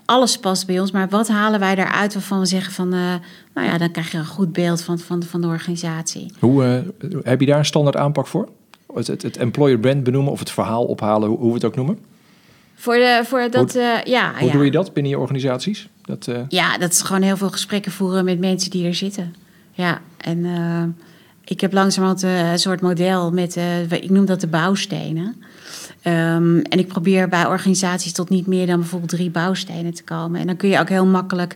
alles 0.05 0.37
past 0.37 0.65
bij 0.67 0.79
ons, 0.79 0.91
maar 0.91 1.09
wat 1.09 1.27
halen 1.27 1.59
wij 1.59 1.75
eruit 1.75 2.13
waarvan 2.13 2.39
we 2.39 2.45
zeggen 2.45 2.73
van... 2.73 2.93
eh, 2.93 2.99
nou 3.53 3.67
ja, 3.67 3.77
dan 3.77 3.91
krijg 3.91 4.11
je 4.11 4.17
een 4.17 4.25
goed 4.25 4.53
beeld 4.53 4.81
van, 4.81 4.99
van, 4.99 5.23
van 5.23 5.41
de 5.41 5.47
organisatie. 5.47 6.31
Hoe, 6.39 6.63
eh, 6.63 7.09
heb 7.23 7.39
je 7.39 7.45
daar 7.45 7.57
een 7.59 7.65
standaard 7.65 7.95
aanpak 7.95 8.27
voor? 8.27 8.49
Het, 8.93 9.07
het, 9.07 9.21
het 9.21 9.37
employer 9.37 9.79
brand 9.79 10.03
benoemen 10.03 10.31
of 10.31 10.39
het 10.39 10.51
verhaal 10.51 10.85
ophalen, 10.85 11.29
hoe, 11.29 11.37
hoe 11.37 11.47
we 11.47 11.53
het 11.53 11.65
ook 11.65 11.75
noemen? 11.75 11.99
Voor, 12.75 12.93
de, 12.93 13.21
voor 13.25 13.47
dat, 13.51 13.75
eh, 13.75 13.83
ja, 14.03 14.33
Hoe 14.39 14.47
ja. 14.47 14.53
doe 14.53 14.65
je 14.65 14.71
dat 14.71 14.93
binnen 14.93 15.11
je 15.11 15.19
organisaties? 15.19 15.87
Dat, 16.07 16.27
eh, 16.27 16.39
Ja, 16.47 16.77
dat 16.77 16.91
is 16.91 17.01
gewoon 17.01 17.21
heel 17.21 17.37
veel 17.37 17.49
gesprekken 17.49 17.91
voeren 17.91 18.25
met 18.25 18.39
mensen 18.39 18.71
die 18.71 18.85
er 18.85 18.95
zitten. 18.95 19.35
Ja, 19.71 20.01
en 20.17 20.45
eh, 20.45 20.83
ik 21.43 21.61
heb 21.61 21.73
langzamerhand 21.73 22.23
eh, 22.23 22.51
een 22.51 22.59
soort 22.59 22.81
model 22.81 23.31
met, 23.31 23.57
ik 23.89 24.09
noem 24.09 24.25
dat 24.25 24.41
de 24.41 24.47
bouwstenen. 24.47 25.35
Ehm, 26.01 26.57
en 26.57 26.79
ik 26.79 26.87
probeer 26.87 27.29
bij 27.29 27.45
organisaties 27.45 28.11
tot 28.11 28.29
niet 28.29 28.47
meer 28.47 28.65
dan 28.67 28.79
bijvoorbeeld 28.79 29.11
drie 29.11 29.29
bouwstenen 29.29 29.93
te 29.93 30.03
komen. 30.03 30.39
En 30.39 30.47
dan 30.47 30.55
kun 30.55 30.69
je 30.69 30.79
ook 30.79 30.89
heel 30.89 31.05
makkelijk 31.05 31.55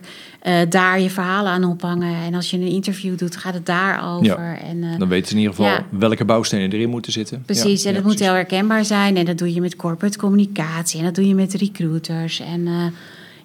daar 0.68 1.00
je 1.00 1.10
verhalen 1.10 1.52
aan 1.52 1.64
ophangen. 1.64 2.14
En 2.24 2.34
als 2.34 2.50
je 2.50 2.56
een 2.56 2.66
interview 2.66 3.18
doet, 3.18 3.36
gaat 3.36 3.54
het 3.54 3.66
daarover. 3.66 4.50
Ja. 4.50 4.58
En, 4.58 4.98
dan 4.98 5.08
weten 5.08 5.28
ze 5.28 5.34
in 5.34 5.40
ieder 5.40 5.54
geval 5.54 5.70
Ja. 5.70 5.86
welke 5.90 6.24
bouwstenen 6.24 6.72
erin 6.72 6.90
moeten 6.90 7.12
zitten. 7.12 7.42
Precies, 7.42 7.82
Ja, 7.82 7.88
en 7.88 7.94
dat 7.94 8.04
moet 8.04 8.18
heel 8.18 8.32
herkenbaar 8.32 8.84
zijn. 8.84 9.16
En 9.16 9.24
dat 9.24 9.38
doe 9.38 9.54
je 9.54 9.60
met 9.60 9.76
corporate 9.76 10.18
communicatie. 10.18 10.98
En 10.98 11.04
dat 11.04 11.14
doe 11.14 11.28
je 11.28 11.34
met 11.34 11.54
recruiters. 11.54 12.40
En 12.40 12.92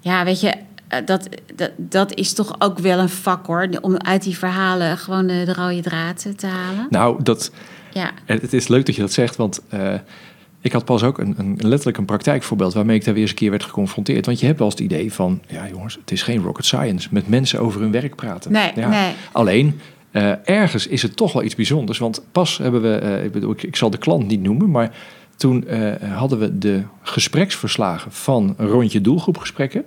ja, 0.01 0.23
weet 0.23 0.41
je, 0.41 0.53
dat, 1.05 1.29
dat, 1.55 1.71
dat 1.77 2.13
is 2.13 2.33
toch 2.33 2.55
ook 2.59 2.79
wel 2.79 2.99
een 2.99 3.09
vak 3.09 3.45
hoor. 3.45 3.69
Om 3.81 3.97
uit 3.97 4.23
die 4.23 4.37
verhalen 4.37 4.97
gewoon 4.97 5.27
de, 5.27 5.43
de 5.45 5.53
rode 5.53 5.81
draad 5.81 6.25
eh, 6.25 6.33
te 6.33 6.47
halen. 6.47 6.87
Nou, 6.89 7.23
dat, 7.23 7.51
Ja, 7.93 8.11
En 8.25 8.39
het 8.41 8.53
is 8.53 8.67
leuk 8.67 8.85
dat 8.85 8.95
je 8.95 9.01
dat 9.01 9.13
zegt, 9.13 9.35
want 9.35 9.61
eh, 9.69 9.93
ik 10.61 10.71
had 10.71 10.85
pas 10.85 11.03
ook 11.03 11.17
een, 11.17 11.35
een, 11.37 11.57
letterlijk 11.57 11.97
een 11.97 12.05
praktijkvorbeeld 12.05 12.73
waarmee 12.73 12.95
ik 12.95 13.03
daar 13.05 13.13
weer 13.13 13.21
eens 13.21 13.31
een 13.31 13.37
keer 13.37 13.49
werd 13.49 13.63
geconfronteerd. 13.63 14.25
Want 14.25 14.39
je 14.39 14.45
hebt 14.45 14.57
wel 14.57 14.67
eens 14.67 14.79
het 14.79 14.91
idee 14.91 15.13
van, 15.13 15.41
ja 15.47 15.67
jongens, 15.67 15.95
het 15.95 16.11
is 16.11 16.21
geen 16.21 16.41
rocket 16.41 16.65
science, 16.65 17.07
met 17.11 17.27
mensen 17.27 17.59
over 17.59 17.81
hun 17.81 17.91
werk 17.91 18.15
praten. 18.15 18.51
Nee, 18.51 18.71
ja. 18.75 18.89
nee. 18.89 19.13
Alleen, 19.31 19.79
eh, 20.11 20.31
ergens 20.43 20.87
is 20.87 21.01
het 21.01 21.15
toch 21.15 21.33
wel 21.33 21.43
iets 21.43 21.55
bijzonders, 21.55 21.97
want 21.97 22.21
pas 22.31 22.57
hebben 22.57 22.81
we, 22.81 22.95
eh, 22.95 23.23
ik, 23.23 23.31
bedoel, 23.31 23.51
ik, 23.51 23.63
ik 23.63 23.75
zal 23.75 23.89
de 23.89 23.97
klant 23.97 24.27
niet 24.27 24.41
noemen, 24.41 24.71
maar 24.71 24.95
toen 25.35 25.67
eh, 25.67 26.11
hadden 26.13 26.39
we 26.39 26.57
de 26.57 26.83
gespreksverslagen 27.01 28.11
van 28.11 28.53
een 28.57 28.67
rondje 28.67 29.01
doelgroepgesprekken. 29.01 29.83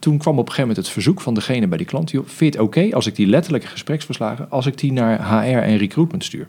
Toen 0.00 0.18
kwam 0.18 0.32
op 0.32 0.38
een 0.38 0.52
gegeven 0.52 0.68
moment 0.68 0.86
het 0.86 0.94
verzoek 0.94 1.20
van 1.20 1.34
degene 1.34 1.66
bij 1.66 1.78
die 1.78 1.86
klant, 1.86 2.10
joh, 2.10 2.26
vind 2.26 2.38
je 2.54 2.60
het 2.60 2.68
oké 2.68 2.88
als 2.94 3.06
ik 3.06 3.16
die 3.16 3.26
letterlijke 3.26 3.66
gespreksverslagen, 3.66 4.50
als 4.50 4.66
ik 4.66 4.78
die 4.78 4.92
naar 4.92 5.28
HR 5.42 5.56
en 5.58 5.76
recruitment 5.76 6.24
stuur? 6.24 6.48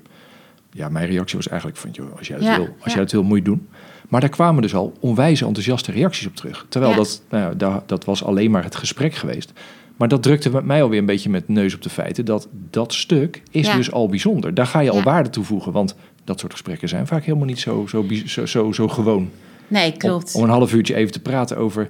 ja, 0.74 0.90
mijn 0.90 1.08
reactie 1.08 1.38
was 1.38 1.48
eigenlijk 1.48 1.80
van, 1.80 1.90
joh, 1.92 2.18
als 2.18 2.28
jij 2.28 2.38
dat 2.38 2.46
Ja, 2.46 2.56
wil, 2.56 2.66
als 2.66 2.76
ja. 2.86 2.92
jij 2.92 2.96
dat 3.02 3.12
wil, 3.12 3.24
moet 3.24 3.30
je 3.32 3.36
het 3.36 3.46
doen. 3.46 3.68
Maar 4.10 4.22
daar 4.22 4.30
kwamen 4.30 4.62
dus 4.62 4.76
al 4.76 4.94
onwijs 5.00 5.42
enthousiaste 5.42 5.92
reacties 5.92 6.28
op 6.28 6.36
terug. 6.36 6.66
Terwijl 6.70 6.92
Ja. 6.92 6.98
dat, 6.98 7.22
nou 7.30 7.44
ja, 7.44 7.54
da- 7.54 7.84
dat 7.86 8.06
was 8.06 8.24
alleen 8.24 8.52
maar 8.52 8.64
het 8.64 8.76
gesprek 8.76 9.14
geweest. 9.14 9.54
Maar 9.98 10.08
dat 10.08 10.24
drukte 10.24 10.50
met 10.50 10.66
mij 10.66 10.84
alweer 10.84 11.00
een 11.00 11.06
beetje 11.06 11.30
met 11.30 11.48
neus 11.48 11.74
op 11.76 11.82
de 11.82 11.90
feiten. 11.90 12.26
Dat 12.26 12.48
dat 12.70 12.94
stuk 12.94 13.42
is 13.52 13.68
Ja. 13.68 13.76
dus 13.76 13.92
al 13.92 14.08
bijzonder. 14.08 14.54
Daar 14.54 14.66
ga 14.68 14.80
je 14.80 14.90
al 14.90 14.98
Ja. 14.98 15.04
waarde 15.04 15.30
toevoegen. 15.30 15.72
Want 15.72 15.96
dat 16.24 16.40
soort 16.40 16.52
gesprekken 16.52 16.90
zijn 16.90 17.08
vaak 17.08 17.24
helemaal 17.24 17.48
niet 17.48 17.60
zo, 17.60 17.86
zo, 17.88 18.06
zo, 18.26 18.46
zo, 18.46 18.72
zo 18.72 18.88
gewoon. 18.88 19.30
Nee, 19.68 19.92
Om, 19.92 19.98
klopt. 19.98 20.36
om 20.36 20.44
een 20.44 20.50
half 20.50 20.74
uurtje 20.74 20.96
even 20.96 21.12
te 21.12 21.20
praten 21.22 21.58
over 21.58 21.90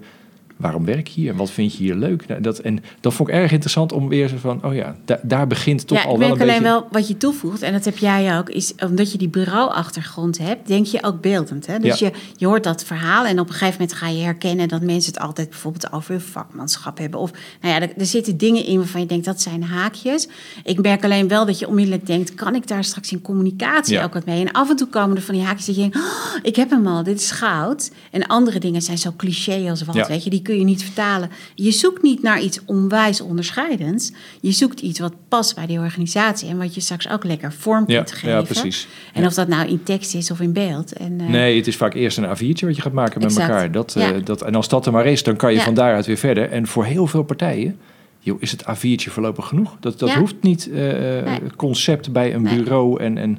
waarom 0.62 0.86
werk 0.86 1.08
je 1.08 1.21
hier 1.21 1.32
en 1.32 1.38
wat 1.38 1.52
vind 1.52 1.71
je 1.74 1.84
hier 1.84 1.95
leuk. 1.95 2.28
Nou, 2.28 2.41
dat, 2.41 2.60
en 2.60 2.84
dat 3.00 3.13
vond 3.13 3.30
ik 3.30 3.36
erg 3.36 3.52
interessant 3.52 3.91
om 3.91 4.08
weer 4.08 4.28
zo 4.28 4.36
van, 4.39 4.65
oh 4.65 4.74
ja, 4.74 4.95
da- 5.06 5.19
daar 5.24 5.47
begint 5.47 5.88
toch 5.88 5.97
ja, 5.97 6.04
al 6.04 6.13
ik 6.13 6.19
wel 6.19 6.28
merk 6.28 6.41
een 6.41 6.47
alleen 6.50 6.62
beetje... 6.62 6.74
wel 6.80 6.88
wat 6.91 7.08
je 7.08 7.17
toevoegt, 7.17 7.62
en 7.62 7.74
dat 7.74 7.86
heb 7.86 7.97
jij 7.97 8.38
ook, 8.38 8.50
is 8.50 8.74
omdat 8.84 9.12
je 9.12 9.17
die 9.17 9.30
bureauachtergrond 9.30 10.38
hebt, 10.38 10.67
denk 10.67 10.86
je 10.86 11.04
ook 11.04 11.21
beeldend. 11.21 11.65
Hè? 11.67 11.80
Dus 11.80 12.00
Ja. 12.00 12.08
je, 12.08 12.13
je 12.38 12.45
hoort 12.45 12.63
dat 12.63 12.84
verhaal 12.84 13.26
en 13.26 13.39
op 13.39 13.47
een 13.47 13.54
gegeven 13.54 13.80
moment 13.80 13.97
ga 13.97 14.08
je 14.08 14.24
herkennen 14.24 14.67
dat 14.67 14.82
mensen 14.82 15.13
het 15.13 15.21
altijd 15.21 15.50
bijvoorbeeld 15.50 15.91
over 15.93 16.12
hun 16.12 16.21
vakmanschap 16.21 16.97
hebben. 16.97 17.19
Of 17.19 17.32
nou 17.62 17.74
ja, 17.74 17.82
er, 17.82 17.93
er 17.97 18.06
zitten 18.06 18.38
dingen 18.38 18.65
in 18.65 18.78
waarvan 18.78 19.02
je 19.02 19.08
denkt 19.08 19.26
dat 19.26 19.41
zijn 19.41 19.63
haakjes. 19.63 20.28
Ik 20.63 20.82
merk 20.82 21.04
alleen 21.04 21.28
wel 21.28 21.45
dat 21.45 21.60
je 21.60 21.67
onmiddellijk 21.67 22.06
denkt, 22.06 22.36
kan 22.36 22.56
ik 22.56 22.67
daar 22.67 22.84
straks 22.84 23.12
in 23.12 23.21
communicatie 23.21 23.93
Ja. 23.93 24.04
ook 24.04 24.13
wat 24.13 24.26
mee? 24.26 24.45
En 24.45 24.52
af 24.52 24.69
en 24.69 24.76
toe 24.76 24.88
komen 24.88 25.15
er 25.15 25.21
van 25.21 25.36
die 25.36 25.43
haakjes 25.43 25.65
dat 25.65 25.76
je 25.76 25.82
denkt, 25.82 25.95
oh, 25.97 26.04
ik 26.41 26.56
heb 26.56 26.69
hem 26.69 26.88
al, 26.88 27.04
dit 27.04 27.19
is 27.19 27.32
goud. 27.32 27.91
En 28.12 28.28
andere 28.28 28.60
dingen 28.60 28.82
zijn 28.82 28.97
zo 28.97 29.13
cliché 29.17 29.69
als 29.69 29.82
wat, 29.84 30.08
weet 30.08 30.24
je, 30.24 30.30
die 30.30 30.41
kun 30.52 30.60
je 30.60 30.66
niet 30.66 30.84
vertalen. 30.84 31.30
Je 31.56 31.72
zoekt 31.72 32.02
niet 32.02 32.22
naar 32.22 32.42
iets 32.42 32.60
onwijs 32.66 33.22
onderscheidends. 33.22 34.12
Je 34.42 34.52
zoekt 34.52 34.80
iets 34.80 35.00
wat 35.00 35.14
past 35.28 35.56
bij 35.56 35.66
die 35.66 35.80
organisatie 35.80 36.50
en 36.50 36.58
wat 36.58 36.76
je 36.76 36.82
straks 36.82 37.10
ook 37.10 37.24
lekker 37.24 37.54
vorm 37.54 37.84
Ja, 37.88 37.96
kunt 37.98 38.12
geven. 38.12 38.30
ja, 38.30 38.42
precies. 38.42 38.88
En 39.14 39.22
Ja. 39.22 39.28
of 39.28 39.34
dat 39.34 39.48
nou 39.48 39.68
in 39.68 39.84
tekst 39.84 40.16
is 40.16 40.32
of 40.32 40.40
in 40.40 40.54
beeld. 40.54 40.94
En, 40.94 41.20
eh, 41.22 41.28
Nee, 41.28 41.58
het 41.58 41.68
is 41.68 41.76
vaak 41.76 41.94
eerst 41.94 42.18
een 42.18 42.26
A4'tje 42.26 42.66
wat 42.66 42.76
je 42.76 42.82
gaat 42.82 42.92
maken 42.94 43.22
met 43.22 43.38
elkaar. 43.38 43.72
Dat, 43.72 43.96
eh, 43.96 44.10
Ja. 44.10 44.20
dat, 44.20 44.42
en 44.42 44.56
als 44.56 44.68
dat 44.70 44.86
er 44.86 44.92
maar 44.92 45.06
is, 45.06 45.24
dan 45.24 45.36
kan 45.36 45.52
je 45.52 45.58
Ja. 45.58 45.64
van 45.64 45.74
daaruit 45.74 46.06
weer 46.06 46.18
verder. 46.18 46.50
En 46.50 46.68
voor 46.68 46.86
heel 46.86 47.08
veel 47.08 47.24
partijen 47.24 47.80
joh, 48.20 48.42
is 48.42 48.52
het 48.52 48.64
A4'tje 48.68 49.10
voorlopig 49.12 49.48
genoeg. 49.48 49.78
Dat, 49.80 50.00
dat 50.00 50.10
Ja. 50.10 50.20
hoeft 50.20 50.36
niet 50.42 50.70
Nee. 50.72 51.24
concept 51.56 52.12
bij 52.12 52.34
een 52.34 52.42
Nee. 52.42 52.56
bureau. 52.56 53.02
En, 53.04 53.18
en, 53.18 53.38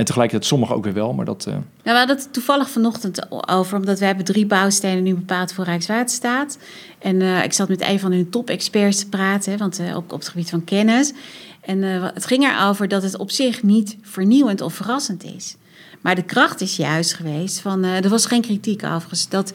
en 0.00 0.06
tegelijkertijd 0.06 0.50
sommigen 0.50 0.74
ook 0.74 0.84
weer 0.84 0.92
wel. 0.92 1.12
Maar 1.12 1.24
dat, 1.24 1.46
eh, 1.46 1.52
Nou, 1.52 1.64
we 1.82 1.90
hadden 1.90 2.16
het 2.16 2.32
toevallig 2.32 2.70
vanochtend 2.70 3.48
over, 3.48 3.76
omdat 3.76 3.98
we 3.98 4.04
hebben 4.04 4.24
drie 4.24 4.46
bouwstenen 4.46 5.02
nu 5.02 5.14
bepaald 5.14 5.52
voor 5.52 5.64
Rijkswaterstaat. 5.64 6.58
En 6.98 7.22
eh, 7.22 7.44
ik 7.44 7.52
zat 7.52 7.68
met 7.68 7.80
een 7.80 8.00
van 8.00 8.12
hun 8.12 8.30
top-experts 8.30 8.98
te 8.98 9.08
praten, 9.08 9.58
want 9.58 9.78
eh, 9.78 9.96
ook 9.96 10.12
op 10.12 10.18
het 10.18 10.28
gebied 10.28 10.50
van 10.50 10.64
kennis. 10.64 11.12
En 11.60 11.82
het 11.82 12.26
ging 12.26 12.44
erover 12.44 12.88
dat 12.88 13.02
het 13.02 13.16
op 13.16 13.30
zich 13.30 13.62
niet 13.62 13.96
vernieuwend 14.02 14.60
of 14.60 14.74
verrassend 14.74 15.24
is. 15.24 15.56
Maar 16.00 16.14
de 16.14 16.22
kracht 16.22 16.60
is 16.60 16.76
juist 16.76 17.14
geweest 17.14 17.60
van, 17.60 17.84
er 17.84 18.08
was 18.08 18.26
geen 18.26 18.40
kritiek 18.40 18.84
overigens, 18.84 19.28
dat 19.28 19.52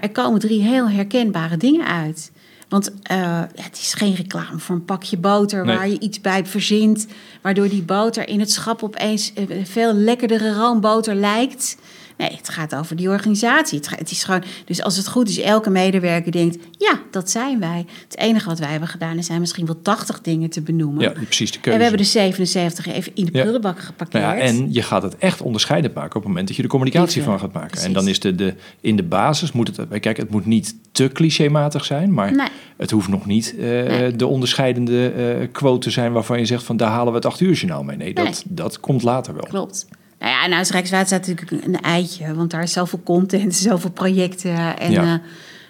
er 0.00 0.10
komen 0.12 0.40
drie 0.40 0.62
heel 0.62 0.88
herkenbare 0.88 1.56
dingen 1.56 1.86
uit. 1.86 2.32
Want 2.70 2.90
eh, 3.02 3.42
het 3.54 3.76
is 3.76 3.94
geen 3.94 4.14
reclame 4.14 4.58
voor 4.58 4.74
een 4.74 4.84
pakje 4.84 5.16
boter 5.16 5.64
Nee. 5.64 5.76
waar 5.76 5.88
je 5.88 5.98
iets 6.00 6.20
bij 6.20 6.46
verzint. 6.46 7.06
Waardoor 7.42 7.68
die 7.68 7.82
boter 7.82 8.28
in 8.28 8.40
het 8.40 8.52
schap 8.52 8.82
opeens 8.82 9.32
eh, 9.32 9.44
veel 9.64 9.92
lekkerdere 9.92 10.52
roomboter 10.54 11.14
lijkt. 11.14 11.76
Nee, 12.20 12.36
het 12.36 12.48
gaat 12.48 12.74
over 12.74 12.96
die 12.96 13.08
organisatie. 13.08 13.80
Het, 13.98 14.10
is 14.10 14.24
gewoon, 14.24 14.42
dus 14.64 14.82
als 14.82 14.96
het 14.96 15.08
goed 15.08 15.28
is, 15.28 15.38
elke 15.40 15.70
medewerker 15.70 16.32
denkt: 16.32 16.56
ja, 16.78 17.00
dat 17.10 17.30
zijn 17.30 17.60
wij. 17.60 17.84
Het 18.04 18.16
enige 18.18 18.48
wat 18.48 18.58
wij 18.58 18.70
hebben 18.70 18.88
gedaan 18.88 19.18
is 19.18 19.26
zijn 19.26 19.40
misschien 19.40 19.66
wel 19.66 19.82
80 19.82 20.20
dingen 20.20 20.50
te 20.50 20.60
benoemen. 20.60 21.02
ja, 21.02 21.10
precies 21.10 21.50
de 21.52 21.58
keuze. 21.60 21.70
en 21.70 21.76
we 21.76 21.82
hebben 21.82 22.00
de 22.04 22.10
77 22.10 22.86
even 22.86 23.12
in 23.14 23.24
de 23.24 23.30
Ja. 23.32 23.40
prullenbak 23.42 23.78
geparkeerd. 23.80 24.24
Nou 24.24 24.36
ja, 24.36 24.42
en 24.42 24.72
je 24.72 24.82
gaat 24.82 25.02
het 25.02 25.16
echt 25.18 25.40
onderscheidend 25.42 25.94
maken 25.94 26.08
op 26.16 26.20
het 26.22 26.26
moment 26.26 26.46
dat 26.46 26.56
je 26.56 26.62
de 26.62 26.68
communicatie 26.68 27.22
van 27.22 27.38
gaat 27.40 27.52
maken. 27.52 27.82
En 27.82 27.92
dan 27.92 28.08
is 28.08 28.20
de, 28.20 28.34
de, 28.34 28.54
in 28.80 28.96
de 28.96 29.02
basis 29.02 29.52
moet 29.52 29.76
het, 29.76 30.00
kijk, 30.00 30.16
het 30.16 30.30
moet 30.30 30.46
niet 30.46 30.74
te 30.92 31.08
clichématig 31.12 31.84
zijn, 31.84 32.12
maar 32.14 32.34
Nee. 32.36 32.48
het 32.76 32.90
hoeft 32.90 33.08
nog 33.08 33.26
niet 33.26 33.54
eh, 33.58 33.64
Nee. 33.64 34.16
de 34.16 34.26
onderscheidende 34.26 35.08
eh, 35.10 35.48
quote 35.52 35.78
te 35.86 35.90
zijn 35.90 36.12
waarvan 36.12 36.38
je 36.38 36.44
zegt 36.44 36.62
van 36.62 36.76
daar 36.76 36.90
halen 36.90 37.08
we 37.12 37.14
het 37.18 37.26
acht 37.26 37.40
uur 37.40 37.52
journaal 37.52 37.82
mee. 37.82 37.96
Nee, 37.96 38.14
dat, 38.14 38.24
Nee. 38.24 38.34
dat 38.44 38.80
komt 38.80 39.02
later 39.02 39.34
wel. 39.34 39.44
Klopt. 39.48 39.86
Nou 40.20 40.32
ja, 40.32 40.46
nou 40.46 40.60
is 40.60 40.70
Rijkswaterstaat 40.70 41.26
natuurlijk 41.26 41.64
een 41.66 41.80
eitje, 41.80 42.34
want 42.34 42.50
daar 42.50 42.62
is 42.62 42.72
zoveel 42.72 43.00
content, 43.04 43.54
zoveel 43.70 43.90
projecten. 43.90 44.78
En, 44.78 44.90
Ja. 44.90 45.02
eh, 45.02 45.14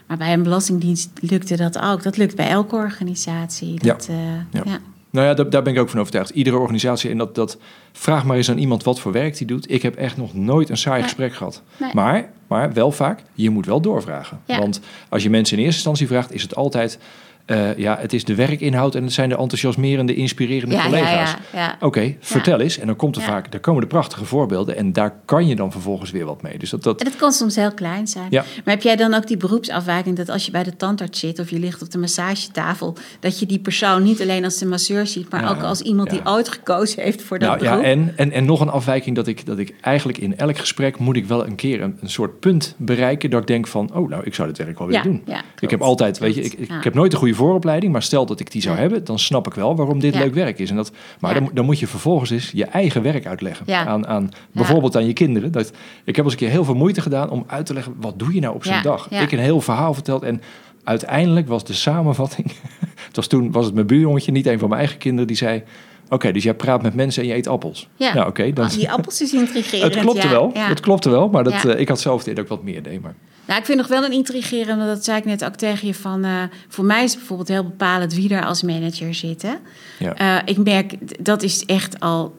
maar 0.06 0.16
bij 0.18 0.32
een 0.32 0.42
belastingdienst 0.42 1.10
lukte 1.20 1.56
dat 1.56 1.78
ook. 1.80 2.02
Dat 2.02 2.16
lukt 2.16 2.36
bij 2.36 2.48
elke 2.48 2.74
organisatie. 2.76 3.72
Ja. 3.74 3.92
Dat, 3.92 4.06
eh, 4.10 4.16
Ja. 4.50 4.62
ja. 4.64 4.78
Nou 5.10 5.26
ja, 5.26 5.34
daar, 5.34 5.50
daar 5.50 5.62
ben 5.62 5.72
ik 5.74 5.78
ook 5.78 5.88
van 5.88 6.00
overtuigd. 6.00 6.30
Iedere 6.30 6.56
organisatie, 6.56 7.10
en 7.10 7.18
dat, 7.18 7.34
dat 7.34 7.58
vraag 7.92 8.24
maar 8.24 8.36
eens 8.36 8.50
aan 8.50 8.58
iemand 8.58 8.84
wat 8.84 9.00
voor 9.00 9.12
werk 9.12 9.36
die 9.36 9.46
doet. 9.46 9.70
Ik 9.70 9.82
heb 9.82 9.96
echt 9.96 10.16
nog 10.16 10.34
nooit 10.34 10.68
een 10.68 10.76
saai 10.76 10.94
Nee. 10.96 11.04
gesprek 11.04 11.34
gehad. 11.34 11.62
Nee. 11.76 11.90
Maar, 11.94 12.30
maar 12.46 12.72
wel 12.72 12.92
vaak, 12.92 13.22
je 13.34 13.50
moet 13.50 13.66
wel 13.66 13.80
doorvragen. 13.80 14.40
Ja. 14.46 14.58
Want 14.58 14.80
als 15.08 15.22
je 15.22 15.30
mensen 15.30 15.56
in 15.56 15.62
eerste 15.64 15.76
instantie 15.78 16.06
vraagt, 16.06 16.32
is 16.32 16.42
het 16.42 16.54
altijd... 16.56 16.98
eh, 17.46 17.76
ja, 17.76 17.96
het 18.00 18.12
is 18.12 18.24
de 18.24 18.35
werkinhoud 18.35 18.94
en 18.94 19.03
het 19.03 19.12
zijn 19.12 19.29
de 19.29 19.37
enthousiasmerende, 19.37 20.14
inspirerende 20.14 20.74
Ja, 20.74 20.85
collega's. 20.85 21.35
ja, 21.53 21.59
ja. 21.61 21.76
Oké, 21.81 22.16
vertel 22.20 22.61
eens. 22.61 22.79
En 22.79 22.87
dan 22.87 22.96
komt 22.96 23.16
er 23.16 23.22
vaak, 23.22 23.53
daar 23.53 23.61
komen 23.61 23.81
de 23.81 23.87
prachtige 23.87 24.24
voorbeelden. 24.24 24.76
En 24.76 24.92
daar 24.92 25.14
kan 25.24 25.46
je 25.46 25.57
dan 25.57 25.72
vervolgens 25.72 26.11
weer 26.11 26.24
wat 26.24 26.42
mee. 26.42 26.59
Dus 26.59 26.70
dat, 26.70 26.83
dat 26.83 26.98
En 26.98 27.05
dat 27.05 27.16
kan 27.16 27.33
soms 27.33 27.57
heel 27.57 27.72
klein 27.74 28.07
zijn. 28.07 28.29
Maar 28.31 28.44
heb 28.64 28.83
jij 28.83 28.96
dan 28.96 29.14
ook 29.14 29.26
die 29.26 29.37
beroepsafwijking 29.37 30.16
dat 30.16 30.29
als 30.29 30.44
je 30.44 30.50
bij 30.50 30.62
de 30.62 30.76
tandarts 30.76 31.20
zit 31.20 31.38
of 31.38 31.50
je 31.50 31.59
ligt 31.59 31.83
op 31.83 31.90
de 31.90 31.98
massagetafel, 31.98 32.96
dat 33.20 33.38
je 33.38 33.46
die 33.46 33.59
persoon 33.59 34.03
niet 34.03 34.20
alleen 34.20 34.44
als 34.44 34.59
de 34.59 34.66
masseur 34.66 35.07
ziet, 35.07 35.31
maar 35.31 35.50
ook 35.50 35.62
als 35.62 35.81
iemand 35.81 36.11
die 36.11 36.20
ooit 36.24 36.48
gekozen 36.48 37.03
heeft 37.03 37.22
voor 37.22 37.38
dat 37.38 37.48
Nou 37.61 37.64
ja, 37.64 37.83
en, 37.83 38.12
en, 38.16 38.33
en 38.33 38.44
nog 38.44 38.61
een 38.61 38.68
afwijking 38.70 39.16
dat 39.16 39.26
ik, 39.26 39.46
dat 39.46 39.59
ik 39.59 39.74
eigenlijk 39.81 40.18
in 40.18 40.37
elk 40.37 40.59
gesprek 40.59 40.98
moet 40.98 41.16
ik 41.16 41.26
wel 41.26 41.46
een 41.46 41.55
keer 41.55 41.83
een, 41.83 41.98
een 42.00 42.11
soort 42.11 42.40
punt 42.40 42.74
bereiken 42.76 43.31
dat 43.31 43.40
ik 43.40 43.46
denk 43.46 43.66
van, 43.66 43.90
oh 43.94 44.09
nou, 44.09 44.22
ik 44.24 44.35
zou 44.35 44.48
dit 44.48 44.59
werk 44.59 44.79
wel 44.79 44.87
willen 44.88 45.03
Ja, 45.03 45.11
doen. 45.11 45.42
ik 45.61 45.70
heb 45.70 45.81
altijd, 45.83 46.18
weet 46.18 46.35
je, 46.35 46.42
ik, 46.42 46.53
ik, 46.53 46.85
heb 46.85 46.94
nooit 46.94 47.12
een 47.12 47.18
goede 47.18 47.35
vooropleiding, 47.44 47.92
maar 47.92 48.03
stel 48.03 48.26
dat 48.26 48.40
ik 48.40 48.50
die 48.53 48.62
zou 48.62 48.74
Nee. 48.74 48.83
hebben, 48.85 49.05
dan 49.05 49.18
snap 49.18 49.46
ik 49.46 49.55
wel 49.55 49.76
waarom 49.76 50.00
dit 50.00 50.14
Ja. 50.14 50.20
leuk 50.20 50.35
werk 50.35 50.59
is. 50.59 50.70
En 50.70 50.76
dat, 50.76 50.92
maar 51.20 51.35
Ja. 51.35 51.40
dan, 51.40 51.50
dan 51.55 51.64
moet 51.64 51.79
je 51.79 51.87
vervolgens 51.87 52.31
eens 52.31 52.50
je 52.55 52.64
eigen 52.64 53.03
werk 53.03 53.26
uitleggen 53.26 53.64
Ja. 53.68 53.87
aan, 53.87 54.07
aan 54.07 54.31
bijvoorbeeld 54.53 54.96
aan 54.96 55.07
je 55.07 55.12
kinderen. 55.12 55.53
Dat, 55.53 55.72
ik 56.05 56.16
heb 56.16 56.24
eens 56.24 56.35
een 56.35 56.40
keer 56.40 56.50
heel 56.50 56.64
veel 56.64 56.74
moeite 56.74 57.00
gedaan 57.00 57.31
om 57.31 57.44
uit 57.46 57.66
te 57.66 57.74
leggen, 57.74 57.94
wat 58.00 58.18
doe 58.18 58.35
je 58.35 58.40
nou 58.40 58.55
op 58.55 58.64
zo'n 58.64 58.83
dag? 58.83 59.11
Ik 59.11 59.33
een 59.33 59.38
heel 59.38 59.61
verhaal 59.61 59.94
verteld 59.94 60.22
en 60.22 60.40
uiteindelijk 60.85 61.48
was 61.48 61.64
de 61.64 61.72
samenvatting, 61.72 62.53
het 63.07 63.16
was 63.16 63.26
toen 63.26 63.53
was 63.53 63.64
het 63.64 63.74
mijn 63.74 63.87
buurjongetje, 63.87 64.33
niet 64.33 64.46
een 64.46 64.59
van 64.59 64.68
mijn 64.68 64.81
eigen 64.81 64.98
kinderen, 64.98 65.26
die 65.26 65.37
zei, 65.37 65.62
oké, 66.09 66.33
dus 66.33 66.42
jij 66.42 66.55
praat 66.55 66.83
met 66.83 66.94
mensen 66.94 67.22
en 67.22 67.29
je 67.29 67.35
eet 67.35 67.46
appels. 67.46 67.88
Ja. 67.96 68.14
Nou 68.14 68.29
oké, 68.29 68.53
dan... 68.53 68.64
Ah, 68.64 68.70
die 68.72 68.90
appels 68.90 69.20
is 69.22 69.33
intrigerend. 69.42 69.94
Het 69.94 70.03
klopte 70.05 70.26
ja. 70.26 70.33
wel, 70.33 70.50
het 70.55 70.81
klopte 70.81 71.11
wel, 71.11 71.29
maar 71.29 71.44
dat, 71.44 71.64
eh, 71.64 71.81
ik 71.81 71.88
had 71.88 72.00
zelf 72.00 72.24
dit 72.24 72.40
ook 72.40 72.48
wat 72.48 72.62
meer 72.62 72.83
deed. 72.83 73.03
Maar 73.03 73.14
Nou, 73.46 73.61
ik 73.61 73.66
vind 73.66 73.79
nog 73.79 73.88
wel 73.88 74.05
een 74.05 74.12
intrigerende, 74.12 74.85
dat 74.87 75.05
zei 75.05 75.18
ik 75.18 75.24
net 75.24 75.44
ook 75.44 75.55
tegen 75.55 75.87
je, 75.87 75.94
van... 75.94 76.24
eh, 76.24 76.42
voor 76.68 76.85
mij 76.85 77.03
is 77.05 77.11
het 77.11 77.18
bijvoorbeeld 77.18 77.48
heel 77.48 77.62
bepalend 77.64 78.14
wie 78.14 78.35
er 78.35 78.44
als 78.44 78.62
manager 78.62 79.14
zit. 79.14 79.42
hè. 79.42 79.55
ja, 79.98 80.14
Eh, 80.14 80.42
ik 80.44 80.57
merk, 80.64 80.94
dat 81.24 81.42
is 81.42 81.64
echt 81.64 82.00
al 82.00 82.35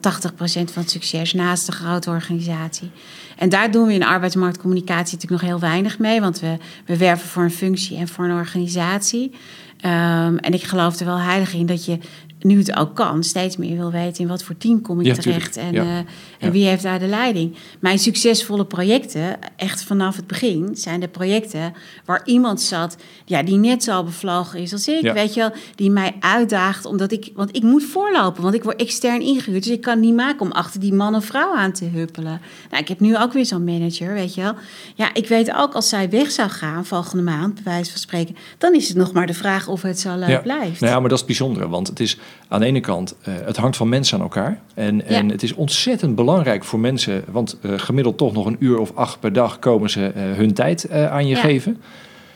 van 0.72 0.82
het 0.82 0.90
succes 0.90 1.32
naast 1.32 1.68
een 1.68 1.74
grote 1.74 2.10
organisatie. 2.10 2.90
En 3.36 3.48
daar 3.48 3.70
doen 3.70 3.86
we 3.86 3.92
in 3.94 4.04
arbeidsmarktcommunicatie 4.04 5.14
natuurlijk 5.14 5.42
nog 5.42 5.50
heel 5.50 5.60
weinig 5.60 5.98
mee, 5.98 6.20
want 6.20 6.40
we, 6.40 6.56
we 6.86 6.96
werven 6.96 7.28
voor 7.28 7.42
een 7.42 7.50
functie 7.50 7.96
en 7.96 8.08
voor 8.08 8.24
een 8.24 8.36
organisatie. 8.36 9.32
Ehm, 9.80 10.36
en 10.36 10.52
ik 10.52 10.62
geloof 10.62 10.98
er 11.00 11.06
wel 11.06 11.18
heilig 11.20 11.54
in 11.54 11.66
dat 11.66 11.84
je, 11.84 11.98
nu 12.44 12.58
het 12.58 12.76
ook 12.76 12.94
kan, 12.94 13.24
steeds 13.24 13.56
meer 13.56 13.76
wil 13.76 13.90
weten 13.90 14.22
in 14.22 14.28
wat 14.28 14.42
voor 14.42 14.56
team 14.56 14.80
kom 14.80 15.00
ik 15.00 15.06
Ja, 15.06 15.14
terecht 15.14 15.56
en, 15.56 15.72
Ja. 15.72 15.82
eh, 15.82 15.96
en 15.96 16.06
Ja. 16.38 16.50
wie 16.50 16.66
heeft 16.66 16.82
daar 16.82 16.98
de 16.98 17.06
leiding. 17.06 17.56
Mijn 17.80 17.98
succesvolle 17.98 18.64
projecten, 18.64 19.36
echt 19.56 19.82
vanaf 19.84 20.16
het 20.16 20.26
begin, 20.26 20.70
zijn 20.72 21.00
de 21.00 21.08
projecten 21.08 21.72
waar 22.04 22.20
iemand 22.24 22.60
zat 22.60 22.96
ja, 23.24 23.42
die 23.42 23.56
net 23.56 23.82
zo 23.84 24.04
bevlogen 24.04 24.58
is 24.58 24.72
als 24.72 24.88
ik. 24.88 25.12
Weet 25.12 25.34
je 25.34 25.40
wel, 25.40 25.50
die 25.74 25.90
mij 25.90 26.14
uitdaagt 26.20 26.84
omdat 26.84 27.12
ik, 27.12 27.30
want 27.34 27.56
ik 27.56 27.62
moet 27.62 27.84
voorlopen, 27.84 28.42
want 28.42 28.54
ik 28.54 28.62
word 28.62 28.80
extern 28.80 29.20
ingehuurd. 29.20 29.62
Dus 29.62 29.72
ik 29.72 29.80
kan 29.80 30.00
niet 30.00 30.14
maken 30.14 30.40
om 30.40 30.52
achter 30.52 30.80
die 30.80 30.92
man 30.92 31.14
of 31.14 31.24
vrouw 31.24 31.54
aan 31.54 31.72
te 31.72 31.84
huppelen. 31.84 32.40
Nou, 32.70 32.82
ik 32.82 32.88
heb 32.88 33.00
nu 33.00 33.18
ook 33.18 33.32
weer 33.32 33.46
zo'n 33.46 33.64
manager, 33.64 34.12
weet 34.14 34.34
je 34.34 34.42
wel. 34.42 34.54
Ja, 34.94 35.14
ik 35.14 35.28
weet 35.28 35.54
ook 35.54 35.74
als 35.74 35.88
zij 35.88 36.10
weg 36.10 36.30
zou 36.30 36.48
gaan 36.48 36.84
volgende 36.84 37.22
maand, 37.22 37.54
bij 37.54 37.62
wijze 37.72 37.90
van 37.90 38.00
spreken, 38.00 38.36
dan 38.58 38.74
is 38.74 38.88
het 38.88 38.96
nog 38.96 39.12
maar 39.12 39.26
de 39.26 39.34
vraag 39.34 39.68
of 39.68 39.82
het 39.82 40.00
zo 40.00 40.16
leuk 40.16 40.28
ja. 40.28 40.38
blijft. 40.40 40.80
Nou 40.80 40.92
ja, 40.92 41.00
maar 41.00 41.08
dat 41.08 41.20
is 41.20 41.24
het 41.26 41.36
bijzondere, 41.38 41.68
want 41.68 41.86
het 41.88 42.00
is 42.00 42.18
aan 42.48 42.60
de 42.60 42.66
ene 42.66 42.80
kant, 42.80 43.16
eh, 43.22 43.34
het 43.44 43.56
hangt 43.56 43.76
van 43.76 43.88
mensen 43.88 44.16
aan 44.16 44.22
elkaar. 44.22 44.60
En, 44.74 45.06
en 45.06 45.28
het 45.28 45.42
is 45.42 45.54
ontzettend 45.54 46.14
belangrijk 46.14 46.64
voor 46.64 46.80
mensen, 46.80 47.24
want 47.30 47.58
eh, 47.62 47.72
gemiddeld 47.76 48.18
toch 48.18 48.32
nog 48.32 48.46
een 48.46 48.56
uur 48.58 48.78
of 48.78 48.92
acht 48.94 49.20
per 49.20 49.32
dag 49.32 49.58
komen 49.58 49.90
ze 49.90 50.06
eh, 50.06 50.22
hun 50.32 50.52
tijd 50.52 50.90
aan 50.90 51.26
je 51.26 51.34
Ja. 51.34 51.40
geven. 51.40 51.80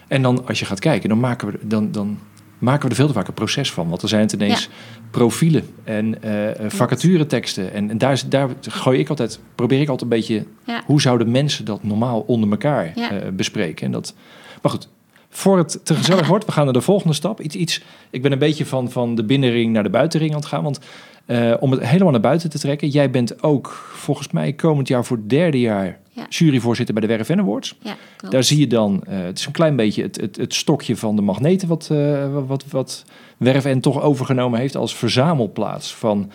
En 0.09 0.23
dan, 0.23 0.47
als 0.47 0.59
je 0.59 0.65
gaat 0.65 0.79
kijken, 0.81 1.09
dan 1.09 1.21
maken 1.21 1.49
we, 1.51 1.59
dan, 1.63 1.93
dan 1.93 2.19
maken 2.59 2.83
we 2.83 2.89
er 2.89 2.95
veel 2.97 3.07
te 3.07 3.13
vaak 3.13 3.29
een 3.29 3.35
proces 3.35 3.73
van. 3.73 3.89
Want 3.89 4.03
er 4.03 4.09
zijn 4.09 4.23
het 4.23 4.33
ineens 4.33 4.69
profielen 5.11 5.63
en 5.85 6.19
vacatureteksten. 6.67 7.73
En, 7.73 7.91
en 7.91 7.99
daar, 7.99 8.23
daar 8.29 8.49
gooi 8.61 8.99
ik 8.99 9.09
altijd, 9.09 9.41
probeer 9.55 9.81
ik 9.81 9.89
altijd 9.89 10.13
een 10.13 10.17
beetje 10.17 10.47
hoe 10.85 11.01
zouden 11.01 11.31
mensen 11.31 11.65
dat 11.65 11.83
normaal 11.83 12.21
onder 12.21 12.51
elkaar 12.51 12.93
bespreken. 13.33 13.87
En 13.87 13.93
dat, 13.93 14.15
maar 14.63 14.71
goed, 14.71 14.89
voor 15.37 15.59
het 15.59 15.81
te 15.83 15.95
gezellig 15.95 16.27
wordt, 16.27 16.45
we 16.45 16.53
gaan 16.53 16.65
naar 16.65 16.73
de 16.73 16.81
volgende 16.81 17.15
stap. 17.15 17.41
Iets, 17.41 17.55
iets, 17.55 17.83
ik 18.11 18.23
ben 18.23 18.33
een 18.33 18.39
beetje 18.39 18.67
van, 18.67 18.91
van 18.91 19.15
de 19.15 19.25
binnenring 19.25 19.73
naar 19.73 19.83
de 19.83 19.91
buitenring 19.91 20.31
aan 20.31 20.39
het 20.39 20.47
gaan. 20.47 20.63
Want 20.63 20.81
eh, 21.27 21.55
om 21.61 21.71
het 21.71 21.87
helemaal 21.87 22.13
naar 22.13 22.21
buiten 22.21 22.51
te 22.51 22.59
trekken. 22.59 22.89
Jij 22.89 23.11
bent 23.11 23.43
ook 23.43 23.91
volgens 23.95 24.31
mij 24.31 24.53
komend 24.53 24.89
jaar 24.89 25.05
voor 25.05 25.17
het 25.17 25.31
derde 25.31 25.61
jaar 25.61 25.99
Ja. 26.13 26.27
juryvoorzitter 26.29 26.95
bij 26.95 27.07
de 27.07 27.17
Werf 27.17 27.31
Awards. 27.31 27.77
Ja. 27.83 27.97
Daar 28.31 28.45
zie 28.45 28.59
je 28.59 28.67
dan, 28.67 29.05
eh, 29.07 29.19
het 29.19 29.39
is 29.39 29.47
een 29.47 29.53
klein 29.53 29.77
beetje 29.77 30.03
het, 30.03 30.21
het, 30.21 30.37
het 30.37 30.55
stokje 30.55 30.97
van 30.97 31.17
de 31.17 31.23
magneten 31.23 31.69
wat, 31.69 31.89
eh, 31.91 32.29
wat, 32.47 32.65
wat 32.71 33.05
Werf 33.37 33.81
toch 33.81 34.03
overgenomen 34.03 34.59
heeft 34.59 34.77
als 34.77 34.97
verzamelplaats 34.97 35.95
van 35.95 36.31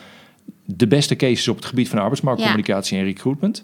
de 0.65 0.87
beste 0.87 1.15
cases 1.15 1.47
op 1.47 1.55
het 1.55 1.65
gebied 1.65 1.89
van 1.89 1.99
arbeidsmarktcommunicatie 1.99 2.97
en 2.97 3.03
recruitment. 3.03 3.63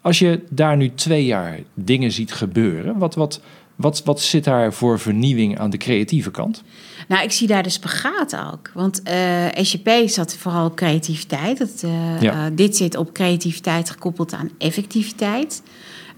Als 0.00 0.18
je 0.18 0.40
daar 0.50 0.76
nu 0.76 0.94
twee 0.94 1.24
jaar 1.24 1.60
dingen 1.74 2.12
ziet 2.12 2.32
gebeuren, 2.32 2.98
wat, 2.98 3.14
wat, 3.14 3.40
wat, 3.76 4.02
wat 4.04 4.20
zit 4.20 4.44
daar 4.44 4.72
voor 4.72 4.98
vernieuwing 5.00 5.58
aan 5.58 5.70
de 5.70 5.76
creatieve 5.76 6.30
kant? 6.30 6.62
Nou, 7.08 7.22
ik 7.24 7.32
zie 7.32 7.46
daar 7.46 7.62
de 7.62 7.68
spagaat 7.70 8.36
ook. 8.52 8.70
Want 8.74 9.02
eh 9.02 9.44
SJP 9.62 9.90
zat 10.08 10.36
vooral 10.36 10.66
op 10.66 10.76
creativiteit. 10.76 11.58
Dat, 11.58 11.82
eh, 11.82 12.20
Ja. 12.20 12.32
eh, 12.32 12.52
dit 12.56 12.76
zit 12.76 12.96
op 12.96 13.12
creativiteit 13.12 13.90
gekoppeld 13.90 14.32
aan 14.32 14.50
effectiviteit. 14.58 15.62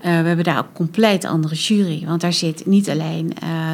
We 0.03 0.09
hebben 0.09 0.45
daar 0.45 0.59
ook 0.59 0.65
een 0.67 0.73
compleet 0.73 1.25
andere 1.25 1.55
jury. 1.55 2.05
Want 2.07 2.21
daar 2.21 2.33
zit 2.33 2.67
niet 2.67 2.91
alleen 2.91 3.33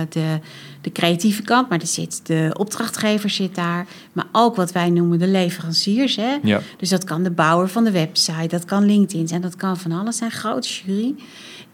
de, 0.08 0.38
de 0.80 0.92
creatieve 0.92 1.42
kant, 1.42 1.68
maar 1.68 1.80
er 1.80 1.86
zit 1.86 2.26
de 2.26 2.50
opdrachtgever 2.58 3.30
zit 3.30 3.54
daar. 3.54 3.86
Maar 4.12 4.26
ook 4.32 4.56
wat 4.56 4.72
wij 4.72 4.90
noemen 4.90 5.18
de 5.18 5.26
leveranciers. 5.26 6.16
Hè? 6.16 6.36
Ja. 6.42 6.60
Dus 6.78 6.88
dat 6.88 7.04
kan 7.04 7.22
de 7.22 7.30
bouwer 7.30 7.68
van 7.68 7.84
de 7.84 7.90
website, 7.90 8.46
dat 8.48 8.64
kan 8.64 8.84
LinkedIn 8.86 9.28
zijn, 9.28 9.40
dat 9.40 9.56
kan 9.56 9.76
van 9.78 9.92
alles 9.92 10.16
zijn. 10.16 10.30
Grote 10.30 10.68
jury. 10.68 11.14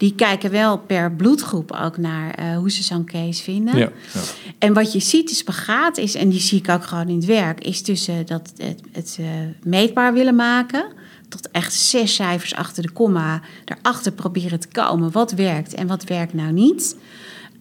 Die 0.01 0.15
kijken 0.15 0.51
wel 0.51 0.77
per 0.77 1.11
bloedgroep 1.11 1.71
ook 1.71 1.97
naar 1.97 2.33
eh, 2.33 2.57
hoe 2.57 2.71
ze 2.71 2.83
zo'n 2.83 3.05
case 3.05 3.43
vinden. 3.43 3.77
Ja, 3.77 3.91
ja. 4.13 4.21
En 4.57 4.73
wat 4.73 4.93
je 4.93 4.99
ziet, 4.99 5.29
de 5.29 5.35
spagaat 5.35 5.97
is, 5.97 6.15
en 6.15 6.29
die 6.29 6.39
zie 6.39 6.59
ik 6.59 6.69
ook 6.69 6.83
gewoon 6.83 7.07
in 7.07 7.15
het 7.15 7.25
werk, 7.25 7.63
is 7.63 7.81
tussen 7.81 8.25
dat 8.25 8.53
het, 8.57 8.81
het 8.91 9.17
eh, 9.19 9.25
meetbaar 9.63 10.13
willen 10.13 10.35
maken. 10.35 10.85
Tot 11.29 11.51
echt 11.51 11.73
zes 11.73 12.15
cijfers 12.15 12.55
achter 12.55 12.83
de 12.83 12.91
komma. 12.91 13.41
Daarachter 13.65 14.11
proberen 14.11 14.59
te 14.59 14.67
komen 14.67 15.11
wat 15.11 15.31
werkt 15.31 15.73
en 15.73 15.87
wat 15.87 16.03
werkt 16.03 16.33
nou 16.33 16.51
niet. 16.51 16.95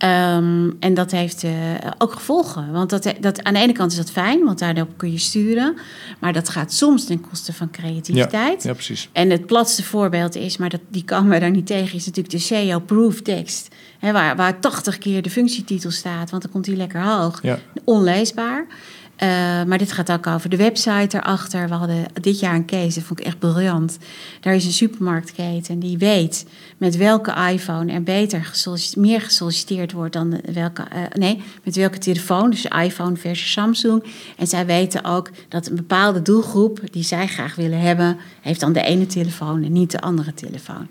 Ehm, 0.00 0.70
en 0.78 0.94
dat 0.94 1.10
heeft 1.10 1.44
eh, 1.44 1.52
ook 1.98 2.12
gevolgen. 2.12 2.72
Want 2.72 2.90
dat, 2.90 3.14
dat, 3.20 3.42
aan 3.42 3.52
de 3.54 3.60
ene 3.60 3.72
kant 3.72 3.90
is 3.90 3.96
dat 3.96 4.10
fijn, 4.10 4.44
want 4.44 4.58
daardoor 4.58 4.86
kun 4.96 5.12
je 5.12 5.18
sturen. 5.18 5.76
Maar 6.18 6.32
dat 6.32 6.48
gaat 6.48 6.72
soms 6.72 7.04
ten 7.04 7.20
koste 7.20 7.52
van 7.52 7.70
creativiteit. 7.70 8.62
Ja, 8.62 8.68
ja, 8.68 8.74
precies. 8.74 9.08
En 9.12 9.30
het 9.30 9.46
platste 9.46 9.82
voorbeeld 9.82 10.34
is, 10.34 10.56
maar 10.56 10.68
dat, 10.68 10.80
die 10.88 11.04
komen 11.04 11.30
we 11.30 11.38
daar 11.38 11.50
niet 11.50 11.66
tegen, 11.66 11.96
is 11.96 12.06
natuurlijk 12.06 12.34
de 12.34 12.38
SEO-proof 12.38 13.20
tekst. 13.20 13.68
Hè, 13.98 14.12
waar, 14.12 14.36
waar 14.36 14.60
80 14.60 14.98
keer 14.98 15.22
de 15.22 15.30
functietitel 15.30 15.90
staat, 15.90 16.30
want 16.30 16.42
dan 16.42 16.52
komt 16.52 16.64
die 16.64 16.76
lekker 16.76 17.02
hoog. 17.02 17.42
Ja. 17.42 17.58
Onleesbaar. 17.84 18.66
Eh, 19.20 19.28
maar 19.64 19.78
dit 19.78 19.92
gaat 19.92 20.12
ook 20.12 20.26
over 20.26 20.50
de 20.50 20.56
website 20.56 21.16
erachter. 21.16 21.68
We 21.68 21.74
hadden 21.74 22.06
dit 22.20 22.40
jaar 22.40 22.54
een 22.54 22.66
case, 22.66 22.94
dat 22.94 23.04
vond 23.04 23.20
ik 23.20 23.26
echt 23.26 23.38
briljant. 23.38 23.98
Daar 24.40 24.54
is 24.54 24.64
een 24.64 24.72
supermarktketen 24.72 25.78
die 25.78 25.98
weet 25.98 26.46
met 26.76 26.96
welke 26.96 27.34
iPhone 27.52 27.92
er 27.92 28.02
beter 28.02 28.52
meer 28.94 29.20
gesolliciteerd 29.20 29.92
wordt 29.92 30.12
dan 30.12 30.40
welke, 30.52 30.82
eh, 30.82 31.02
nee, 31.12 31.42
met 31.62 31.76
welke 31.76 31.98
telefoon. 31.98 32.50
Dus 32.50 32.64
iPhone 32.64 33.16
versus 33.16 33.52
Samsung. 33.52 34.04
En 34.36 34.46
zij 34.46 34.66
weten 34.66 35.04
ook 35.04 35.30
dat 35.48 35.66
een 35.66 35.76
bepaalde 35.76 36.22
doelgroep 36.22 36.80
die 36.90 37.04
zij 37.04 37.26
graag 37.26 37.54
willen 37.54 37.80
hebben, 37.80 38.16
heeft 38.40 38.60
dan 38.60 38.72
de 38.72 38.82
ene 38.82 39.06
telefoon 39.06 39.62
en 39.62 39.72
niet 39.72 39.90
de 39.90 40.00
andere 40.00 40.34
telefoon. 40.34 40.88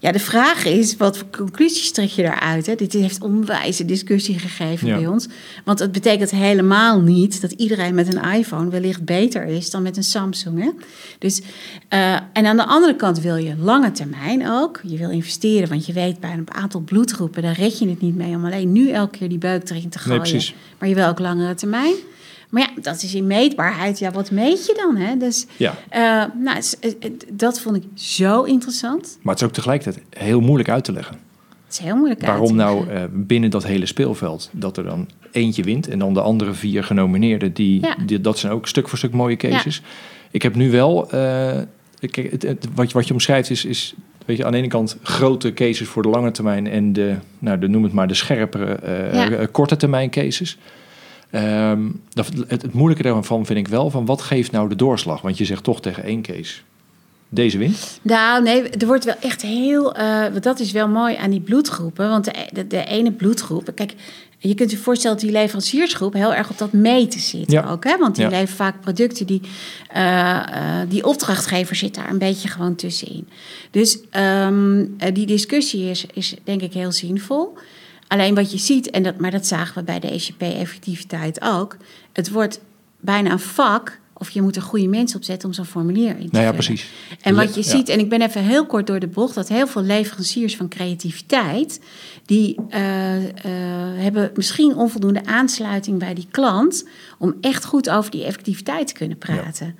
Ja, 0.00 0.12
de 0.12 0.18
vraag 0.18 0.64
is, 0.64 0.96
wat 0.96 1.18
voor 1.18 1.26
conclusies 1.30 1.90
trek 1.90 2.08
je 2.08 2.22
daaruit? 2.22 2.66
Hè? 2.66 2.74
Dit 2.74 2.92
heeft 2.92 3.22
onwijze 3.22 3.84
discussie 3.84 4.38
gegeven 4.38 4.88
Ja. 4.88 4.96
bij 4.96 5.06
ons. 5.06 5.28
Want 5.64 5.78
het 5.78 5.92
betekent 5.92 6.30
helemaal 6.30 7.00
niet 7.00 7.40
dat 7.40 7.52
iedereen 7.52 7.94
met 7.94 8.14
een 8.14 8.32
iPhone 8.32 8.70
wellicht 8.70 9.04
beter 9.04 9.44
is 9.44 9.70
dan 9.70 9.82
met 9.82 9.96
een 9.96 10.02
Samsung. 10.04 10.62
Hè? 10.62 10.70
Dus, 11.18 11.42
eh, 11.88 12.12
en 12.32 12.46
aan 12.46 12.56
de 12.56 12.66
andere 12.66 12.96
kant 12.96 13.20
wil 13.20 13.36
je 13.36 13.56
lange 13.56 13.92
termijn 13.92 14.48
ook. 14.50 14.80
Je 14.86 14.96
wil 14.96 15.10
investeren, 15.10 15.68
want 15.68 15.86
je 15.86 15.92
weet 15.92 16.20
bij 16.20 16.32
een 16.32 16.54
aantal 16.54 16.80
bloedgroepen... 16.80 17.42
daar 17.42 17.56
red 17.58 17.78
je 17.78 17.88
het 17.88 18.00
niet 18.00 18.16
mee 18.16 18.34
om 18.34 18.44
alleen 18.44 18.72
nu 18.72 18.90
elke 18.90 19.18
keer 19.18 19.28
die 19.28 19.38
erin 19.42 19.88
te 19.88 19.98
gooien. 19.98 20.20
precies. 20.20 20.54
Maar 20.78 20.88
je 20.88 20.94
wil 20.94 21.06
ook 21.08 21.18
langere 21.18 21.54
termijn. 21.54 21.94
Maar 22.50 22.62
ja, 22.62 22.82
dat 22.82 23.02
is 23.02 23.14
in 23.14 23.26
meetbaarheid. 23.26 23.98
Ja, 23.98 24.10
wat 24.10 24.30
meet 24.30 24.66
je 24.66 24.74
dan? 24.76 24.96
Hè? 24.96 25.16
Dus 25.16 25.46
Ja. 25.56 25.74
eh, 25.88 26.24
nou, 26.42 26.60
dat 27.32 27.60
vond 27.60 27.76
ik 27.76 27.82
zo 27.94 28.42
interessant. 28.42 29.18
Maar 29.22 29.32
het 29.34 29.42
is 29.42 29.48
ook 29.48 29.54
tegelijkertijd 29.54 30.04
heel 30.10 30.40
moeilijk 30.40 30.68
uit 30.68 30.84
te 30.84 30.92
leggen. 30.92 31.14
Het 31.64 31.72
is 31.78 31.78
heel 31.78 31.96
moeilijk 31.96 32.20
uit 32.22 32.30
Waarom 32.30 32.56
nou 32.56 32.88
eh, 32.90 33.02
binnen 33.12 33.50
dat 33.50 33.64
hele 33.64 33.86
speelveld 33.86 34.48
dat 34.52 34.76
er 34.76 34.84
dan 34.84 35.08
eentje 35.32 35.62
wint 35.62 35.88
en 35.88 35.98
dan 35.98 36.14
de 36.14 36.20
andere 36.20 36.52
vier 36.52 36.84
genomineerden, 36.84 37.52
die, 37.52 37.80
Ja. 37.80 37.96
die- 38.06 38.20
dat 38.20 38.38
zijn 38.38 38.52
ook 38.52 38.66
stuk 38.68 38.88
voor 38.88 38.98
stuk 38.98 39.12
mooie 39.12 39.36
cases. 39.36 39.82
Ik 40.30 40.42
heb 40.42 40.54
nu 40.54 40.70
wel, 40.70 41.10
eh, 41.10 41.58
het, 42.00 42.42
het- 42.42 42.68
wat, 42.74 42.88
je, 42.88 42.94
wat 42.94 43.06
je 43.06 43.12
omschrijft 43.12 43.50
is, 43.50 43.64
is 43.64 43.94
weet 44.26 44.36
je, 44.36 44.44
aan 44.44 44.52
de 44.52 44.58
ene 44.58 44.66
kant 44.68 44.96
grote 45.02 45.52
cases 45.52 45.88
voor 45.88 46.02
de 46.02 46.08
lange 46.08 46.30
termijn 46.30 46.66
en 46.66 46.92
de, 46.92 47.14
nou, 47.38 47.58
de, 47.58 47.68
noem 47.68 47.82
het 47.82 47.92
maar, 47.92 48.08
de 48.08 48.14
scherpere 48.14 48.78
Ja. 49.12 49.46
korte 49.46 49.76
termijn 49.76 50.10
cases. 50.10 50.58
Ehm, 51.30 51.88
dat, 52.08 52.26
het, 52.48 52.62
het 52.62 52.72
moeilijke 52.72 53.02
daarvan 53.02 53.46
vind 53.46 53.58
ik 53.58 53.68
wel 53.68 53.90
van 53.90 54.06
wat 54.06 54.22
geeft 54.22 54.52
nou 54.52 54.68
de 54.68 54.76
doorslag? 54.76 55.20
Want 55.20 55.38
je 55.38 55.44
zegt 55.44 55.64
toch 55.64 55.80
tegen 55.80 56.02
één 56.04 56.22
case, 56.22 56.54
deze 57.28 57.58
wint. 57.58 57.98
Nou, 58.02 58.42
nee, 58.42 58.62
er 58.68 58.86
wordt 58.86 59.04
wel 59.04 59.14
echt 59.20 59.42
heel. 59.42 59.92
want 60.32 60.42
dat 60.42 60.60
is 60.60 60.72
wel 60.72 60.88
mooi 60.88 61.16
aan 61.16 61.30
die 61.30 61.40
bloedgroepen. 61.40 62.08
Want 62.08 62.24
de, 62.24 62.32
de, 62.52 62.66
de 62.66 62.84
ene 62.84 63.12
bloedgroep. 63.12 63.70
Kijk, 63.74 63.94
je 64.38 64.54
kunt 64.54 64.70
je 64.70 64.76
voorstellen 64.76 65.16
dat 65.16 65.26
die 65.26 65.34
leveranciersgroep 65.36 66.12
heel 66.12 66.34
erg 66.34 66.50
op 66.50 66.58
dat 66.58 66.72
meten 66.72 67.20
zit 67.20 67.50
Ja. 67.50 67.70
ook. 67.70 67.84
Hè? 67.84 67.96
Want 67.98 68.14
die 68.14 68.24
Ja. 68.24 68.30
leveren 68.30 68.56
vaak 68.56 68.80
producten 68.80 69.26
die. 69.26 69.40
eh, 69.88 70.36
eh, 70.36 70.88
die 70.88 71.04
opdrachtgever 71.06 71.76
zit 71.76 71.94
daar 71.94 72.10
een 72.10 72.18
beetje 72.18 72.48
gewoon 72.48 72.74
tussenin. 72.74 73.28
Dus 73.70 73.98
ehm, 74.10 74.84
eh, 74.98 75.14
die 75.14 75.26
discussie 75.26 75.90
is, 75.90 76.06
is 76.14 76.34
denk 76.44 76.62
ik 76.62 76.72
heel 76.72 76.92
zinvol. 76.92 77.54
Alleen 78.08 78.34
wat 78.34 78.52
je 78.52 78.58
ziet, 78.58 78.90
en 78.90 79.02
dat, 79.02 79.18
maar 79.18 79.30
dat 79.30 79.46
zagen 79.46 79.74
we 79.74 79.82
bij 79.82 80.00
de 80.00 80.10
ECP-effectiviteit 80.10 81.40
ook. 81.42 81.76
Het 82.12 82.30
wordt 82.30 82.60
bijna 83.00 83.30
een 83.30 83.38
vak. 83.38 83.98
Of 84.20 84.30
je 84.30 84.42
moet 84.42 84.56
er 84.56 84.62
goede 84.62 84.86
mensen 84.88 85.16
op 85.18 85.24
zetten 85.24 85.48
om 85.48 85.54
zo'n 85.54 85.64
formulier 85.64 86.08
in 86.18 86.24
te 86.24 86.28
Nou 86.30 86.44
ja, 86.44 86.52
precies. 86.52 86.86
En 87.20 87.34
wat 87.34 87.54
je 87.54 87.60
Ja. 87.60 87.66
ziet, 87.70 87.88
en 87.88 87.98
ik 87.98 88.08
ben 88.08 88.22
even 88.22 88.42
heel 88.42 88.66
kort 88.66 88.86
door 88.86 88.98
de 88.98 89.06
bocht, 89.06 89.34
dat 89.34 89.48
heel 89.48 89.66
veel 89.66 89.82
leveranciers 89.82 90.56
van 90.56 90.68
creativiteit, 90.68 91.80
die 92.26 92.56
eh, 92.68 93.24
eh, 93.24 93.32
hebben 94.02 94.30
misschien 94.34 94.76
onvoldoende 94.76 95.24
aansluiting 95.24 95.98
bij 95.98 96.14
die 96.14 96.26
klant 96.30 96.84
om 97.18 97.34
echt 97.40 97.64
goed 97.64 97.90
over 97.90 98.10
die 98.10 98.24
effectiviteit 98.24 98.86
te 98.86 98.94
kunnen 98.94 99.18
praten. 99.18 99.76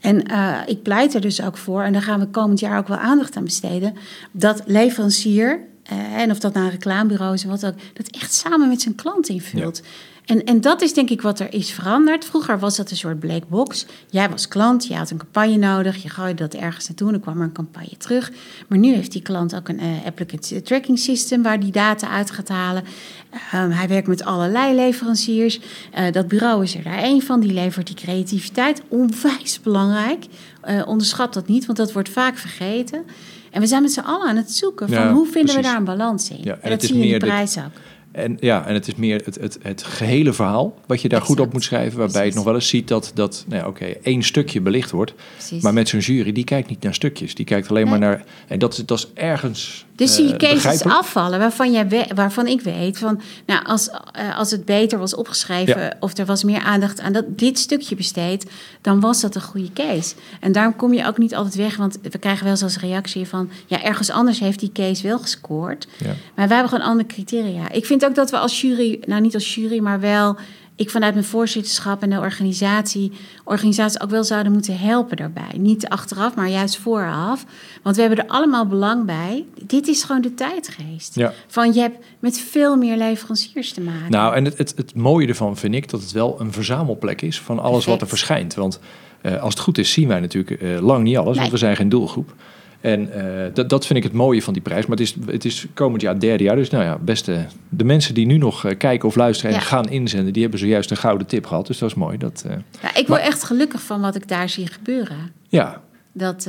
En 0.00 0.26
eh, 0.26 0.58
ik 0.66 0.82
pleit 0.82 1.14
er 1.14 1.20
dus 1.20 1.42
ook 1.42 1.56
voor, 1.56 1.82
en 1.82 1.92
daar 1.92 2.02
gaan 2.02 2.20
we 2.20 2.26
komend 2.26 2.60
jaar 2.60 2.78
ook 2.78 2.88
wel 2.88 2.96
aandacht 2.96 3.36
aan 3.36 3.44
besteden, 3.44 3.94
dat 4.30 4.62
leverancier, 4.66 5.60
eh, 5.82 6.20
en 6.20 6.30
of 6.30 6.38
dat 6.38 6.52
nou 6.52 6.64
een 6.64 6.72
reclamebureau 6.72 7.34
is 7.34 7.42
en 7.42 7.48
wat 7.48 7.66
ook, 7.66 7.74
dat 7.94 8.06
echt 8.10 8.34
samen 8.34 8.68
met 8.68 8.80
zijn 8.82 8.94
klant 8.94 9.28
invult. 9.28 9.82
En, 10.24 10.44
en 10.44 10.60
dat 10.60 10.82
is 10.82 10.94
denk 10.94 11.10
ik 11.10 11.22
wat 11.22 11.40
er 11.40 11.52
is 11.52 11.70
veranderd. 11.70 12.24
Vroeger 12.24 12.58
was 12.58 12.76
dat 12.76 12.90
een 12.90 12.96
soort 12.96 13.18
black 13.18 13.48
box. 13.48 13.86
Jij 14.10 14.30
was 14.30 14.48
klant, 14.48 14.86
je 14.86 14.94
had 14.94 15.10
een 15.10 15.16
campagne 15.16 15.56
nodig, 15.56 16.02
je 16.02 16.08
gooide 16.08 16.42
dat 16.42 16.54
ergens 16.54 16.88
naartoe 16.88 17.06
en 17.06 17.12
dan 17.12 17.22
kwam 17.22 17.38
er 17.38 17.44
een 17.44 17.52
campagne 17.52 17.96
terug. 17.96 18.32
Maar 18.68 18.78
nu 18.78 18.94
heeft 18.94 19.12
die 19.12 19.22
klant 19.22 19.54
ook 19.54 19.68
een 19.68 19.78
eh, 19.78 19.86
applicant 20.06 20.64
tracking 20.64 20.98
system 20.98 21.42
waar 21.42 21.60
die 21.60 21.72
data 21.72 22.08
uit 22.08 22.30
gaat 22.30 22.48
halen. 22.48 22.84
Ehm, 23.30 23.70
hij 23.70 23.88
werkt 23.88 24.06
met 24.06 24.24
allerlei 24.24 24.74
leveranciers. 24.74 25.60
Eh, 25.92 26.12
dat 26.12 26.28
bureau 26.28 26.62
is 26.62 26.74
er 26.74 26.82
daar 26.82 26.98
één 26.98 27.22
van, 27.22 27.40
die 27.40 27.52
levert 27.52 27.86
die 27.86 27.96
creativiteit. 27.96 28.82
Onwijs 28.88 29.60
belangrijk. 29.60 30.26
Eh, 30.60 30.82
onderschat 30.86 31.34
dat 31.34 31.48
niet, 31.48 31.66
want 31.66 31.78
dat 31.78 31.92
wordt 31.92 32.08
vaak 32.08 32.38
vergeten. 32.38 33.04
En 33.52 33.60
we 33.60 33.66
zijn 33.66 33.82
met 33.82 33.92
z'n 33.92 34.00
allen 34.00 34.26
aan 34.28 34.36
het 34.36 34.52
zoeken 34.52 34.88
van 34.88 34.98
Ja, 34.98 35.12
hoe 35.12 35.26
vinden 35.26 35.54
we 35.56 35.62
daar 35.62 35.76
een 35.76 35.84
balans 35.84 36.30
in. 36.30 36.38
Ja, 36.42 36.52
en, 36.52 36.62
en 36.62 36.70
dat 36.70 36.70
het 36.70 36.82
is 36.82 36.88
zie 36.88 36.98
je 36.98 37.04
in 37.12 37.18
de- 37.18 37.26
prijs 37.26 37.58
ook. 37.58 37.64
En 38.12 38.36
ja, 38.40 38.66
en 38.66 38.74
het 38.74 38.88
is 38.88 38.94
meer 38.94 39.22
het, 39.24 39.34
het, 39.40 39.58
het 39.62 39.82
gehele 39.82 40.32
verhaal 40.32 40.74
wat 40.86 41.02
je 41.02 41.08
daar 41.08 41.22
goed 41.22 41.40
op 41.40 41.52
moet 41.52 41.64
schrijven. 41.64 41.98
Waarbij 41.98 42.06
je 42.06 42.12
Precies. 42.12 42.26
het 42.28 42.34
nog 42.34 42.44
wel 42.44 42.54
eens 42.54 42.68
ziet 42.68 42.88
dat, 42.88 43.10
dat 43.14 43.44
nou 43.48 43.62
ja, 43.62 43.68
oké, 43.68 43.84
één 43.84 44.22
stukje 44.22 44.60
belicht 44.60 44.90
wordt. 44.90 45.14
Precies. 45.36 45.62
Maar 45.62 45.72
met 45.72 45.88
zo'n 45.88 46.00
jury, 46.00 46.32
die 46.32 46.44
kijkt 46.44 46.68
niet 46.68 46.82
naar 46.82 46.94
stukjes. 46.94 47.34
Die 47.34 47.44
kijkt 47.44 47.68
alleen 47.68 47.88
maar 47.88 47.98
naar... 47.98 48.24
En 48.48 48.58
dat, 48.58 48.72
is- 48.72 48.86
dat 48.86 48.98
is 48.98 49.08
ergens 49.14 49.84
Dus 49.94 50.14
zie 50.14 50.24
je 50.26 50.30
eh, 50.32 50.38
cases 50.38 50.54
begrijpelijk. 50.54 50.96
afvallen 50.96 51.38
waarvan, 51.38 51.72
jij 51.72 51.88
we- 51.88 52.06
waarvan 52.14 52.46
ik 52.46 52.60
weet 52.60 52.98
van, 52.98 53.20
nou, 53.46 53.64
als, 53.66 53.90
eh, 54.12 54.38
als 54.38 54.50
het 54.50 54.64
beter 54.64 54.98
was 54.98 55.14
opgeschreven 55.14 55.80
Ja. 55.80 55.92
of 56.00 56.18
er 56.18 56.26
was 56.26 56.44
meer 56.44 56.60
aandacht 56.60 57.00
aan 57.00 57.12
dat, 57.12 57.24
dit 57.38 57.58
stukje 57.58 57.94
besteed, 57.94 58.50
dan 58.80 59.00
was 59.00 59.20
dat 59.20 59.34
een 59.34 59.42
goede 59.42 59.72
case. 59.72 60.14
En 60.40 60.52
daarom 60.52 60.76
kom 60.76 60.92
je 60.94 61.06
ook 61.06 61.18
niet 61.18 61.34
altijd 61.34 61.54
weg, 61.54 61.76
want 61.76 61.98
we 62.10 62.18
krijgen 62.18 62.42
wel 62.42 62.52
eens 62.52 62.62
als 62.62 62.78
reactie 62.78 63.26
van, 63.28 63.50
ja, 63.66 63.82
ergens 63.82 64.10
anders 64.10 64.38
heeft 64.40 64.58
die 64.60 64.72
case 64.72 65.02
wel 65.08 65.18
gescoord. 65.18 65.86
Ja. 65.98 66.06
Maar 66.34 66.48
wij 66.48 66.56
hebben 66.56 66.68
gewoon 66.68 66.90
andere 66.90 67.08
criteria. 67.08 67.70
Ik 67.70 67.86
vind 67.86 68.00
ook 68.04 68.14
dat 68.14 68.30
we 68.30 68.38
als 68.38 68.60
jury, 68.60 69.00
nou 69.06 69.20
niet 69.20 69.34
als 69.34 69.54
jury, 69.54 69.78
maar 69.78 70.00
wel 70.00 70.36
ik 70.76 70.90
vanuit 70.90 71.14
mijn 71.14 71.26
voorzitterschap 71.26 72.02
en 72.02 72.10
de 72.10 72.18
organisatie, 72.18 73.12
organisaties 73.44 74.00
ook 74.00 74.10
wel 74.10 74.24
zouden 74.24 74.52
moeten 74.52 74.78
helpen 74.78 75.16
daarbij. 75.16 75.56
Niet 75.56 75.88
achteraf, 75.88 76.34
maar 76.34 76.48
juist 76.48 76.76
vooraf. 76.76 77.44
Want 77.82 77.96
we 77.96 78.02
hebben 78.02 78.24
er 78.24 78.30
allemaal 78.30 78.66
belang 78.66 79.04
bij. 79.04 79.44
Dit 79.66 79.88
is 79.88 80.02
gewoon 80.02 80.20
de 80.20 80.34
tijdgeest. 80.34 81.14
Ja. 81.14 81.32
Van 81.46 81.72
je 81.72 81.80
hebt 81.80 82.04
met 82.18 82.38
veel 82.38 82.76
meer 82.76 82.96
leveranciers 82.96 83.72
te 83.72 83.80
maken. 83.80 84.10
Nou, 84.10 84.34
en 84.34 84.44
het, 84.44 84.58
het, 84.58 84.72
het 84.76 84.94
mooie 84.94 85.26
ervan 85.26 85.56
vind 85.56 85.74
ik 85.74 85.90
dat 85.90 86.00
het 86.00 86.12
wel 86.12 86.40
een 86.40 86.52
verzamelplek 86.52 87.22
is 87.22 87.40
van 87.40 87.58
alles 87.58 87.84
wat 87.84 88.00
er 88.00 88.08
verschijnt. 88.08 88.54
Want 88.54 88.80
eh, 89.20 89.42
als 89.42 89.54
het 89.54 89.62
goed 89.62 89.78
is, 89.78 89.92
zien 89.92 90.08
wij 90.08 90.20
natuurlijk 90.20 90.62
eh, 90.62 90.80
lang 90.80 91.04
niet 91.04 91.16
alles, 91.16 91.38
want 91.38 91.50
we 91.50 91.56
zijn 91.56 91.76
geen 91.76 91.88
doelgroep. 91.88 92.34
En 92.82 93.12
eh, 93.12 93.54
dat, 93.54 93.68
dat 93.68 93.86
vind 93.86 93.98
ik 93.98 94.04
het 94.04 94.12
mooie 94.12 94.42
van 94.42 94.52
die 94.52 94.62
prijs. 94.62 94.86
Maar 94.86 94.96
het 94.96 95.06
is, 95.06 95.16
het 95.26 95.44
is 95.44 95.66
komend 95.74 96.02
jaar, 96.02 96.18
derde 96.20 96.44
jaar. 96.44 96.56
Dus 96.56 96.70
nou 96.70 96.84
ja, 96.84 96.98
beste, 96.98 97.46
de 97.68 97.84
mensen 97.84 98.14
die 98.14 98.26
nu 98.26 98.36
nog 98.36 98.64
eh, 98.64 98.76
kijken 98.78 99.08
of 99.08 99.14
luisteren 99.16 99.52
en 99.54 99.58
Ja. 99.60 99.64
gaan 99.64 99.88
inzenden, 99.90 100.32
die 100.32 100.42
hebben 100.42 100.60
zojuist 100.60 100.90
een 100.90 100.96
gouden 100.96 101.26
tip 101.26 101.46
gehad. 101.46 101.66
Dus 101.66 101.78
dat 101.78 101.88
is 101.88 101.94
mooi. 101.94 102.18
Dat, 102.18 102.44
eh, 102.46 102.56
Ja, 102.82 102.88
ik 102.88 102.94
word 102.94 103.08
Maar- 103.08 103.20
echt 103.20 103.42
gelukkig 103.44 103.82
van 103.82 104.00
wat 104.00 104.14
ik 104.14 104.28
daar 104.28 104.48
zie 104.48 104.66
gebeuren. 104.66 105.16
ja, 105.48 105.80
Dat, 106.12 106.44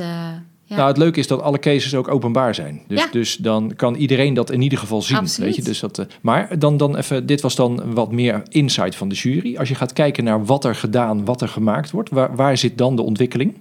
ja. 0.66 0.76
Nou, 0.76 0.88
het 0.88 0.96
leuke 0.96 1.18
is 1.20 1.26
dat 1.26 1.42
alle 1.42 1.58
cases 1.58 1.94
ook 1.94 2.08
openbaar 2.08 2.54
zijn. 2.54 2.80
Dus, 2.88 3.00
Ja. 3.00 3.08
dus 3.10 3.36
dan 3.36 3.72
kan 3.76 3.94
iedereen 3.94 4.34
dat 4.34 4.50
in 4.50 4.62
ieder 4.62 4.78
geval 4.78 5.02
zien. 5.02 5.16
Absoluut. 5.16 5.48
Weet 5.48 5.56
je? 5.64 5.70
Dus 5.70 5.80
dat, 5.80 6.06
maar 6.20 6.58
dan, 6.58 6.76
dan 6.76 6.96
even, 6.96 7.26
dit 7.26 7.40
was 7.40 7.54
dan 7.54 7.94
wat 7.94 8.12
meer 8.12 8.42
insight 8.48 8.96
van 8.96 9.08
de 9.08 9.14
jury. 9.14 9.56
Als 9.56 9.68
je 9.68 9.74
gaat 9.74 9.92
kijken 9.92 10.24
naar 10.24 10.44
wat 10.44 10.64
er 10.64 10.74
gedaan, 10.74 11.24
wat 11.24 11.42
er 11.42 11.48
gemaakt 11.48 11.90
wordt, 11.90 12.10
waar, 12.10 12.36
waar 12.36 12.56
zit 12.56 12.78
dan 12.78 12.96
de 12.96 13.02
ontwikkeling? 13.02 13.54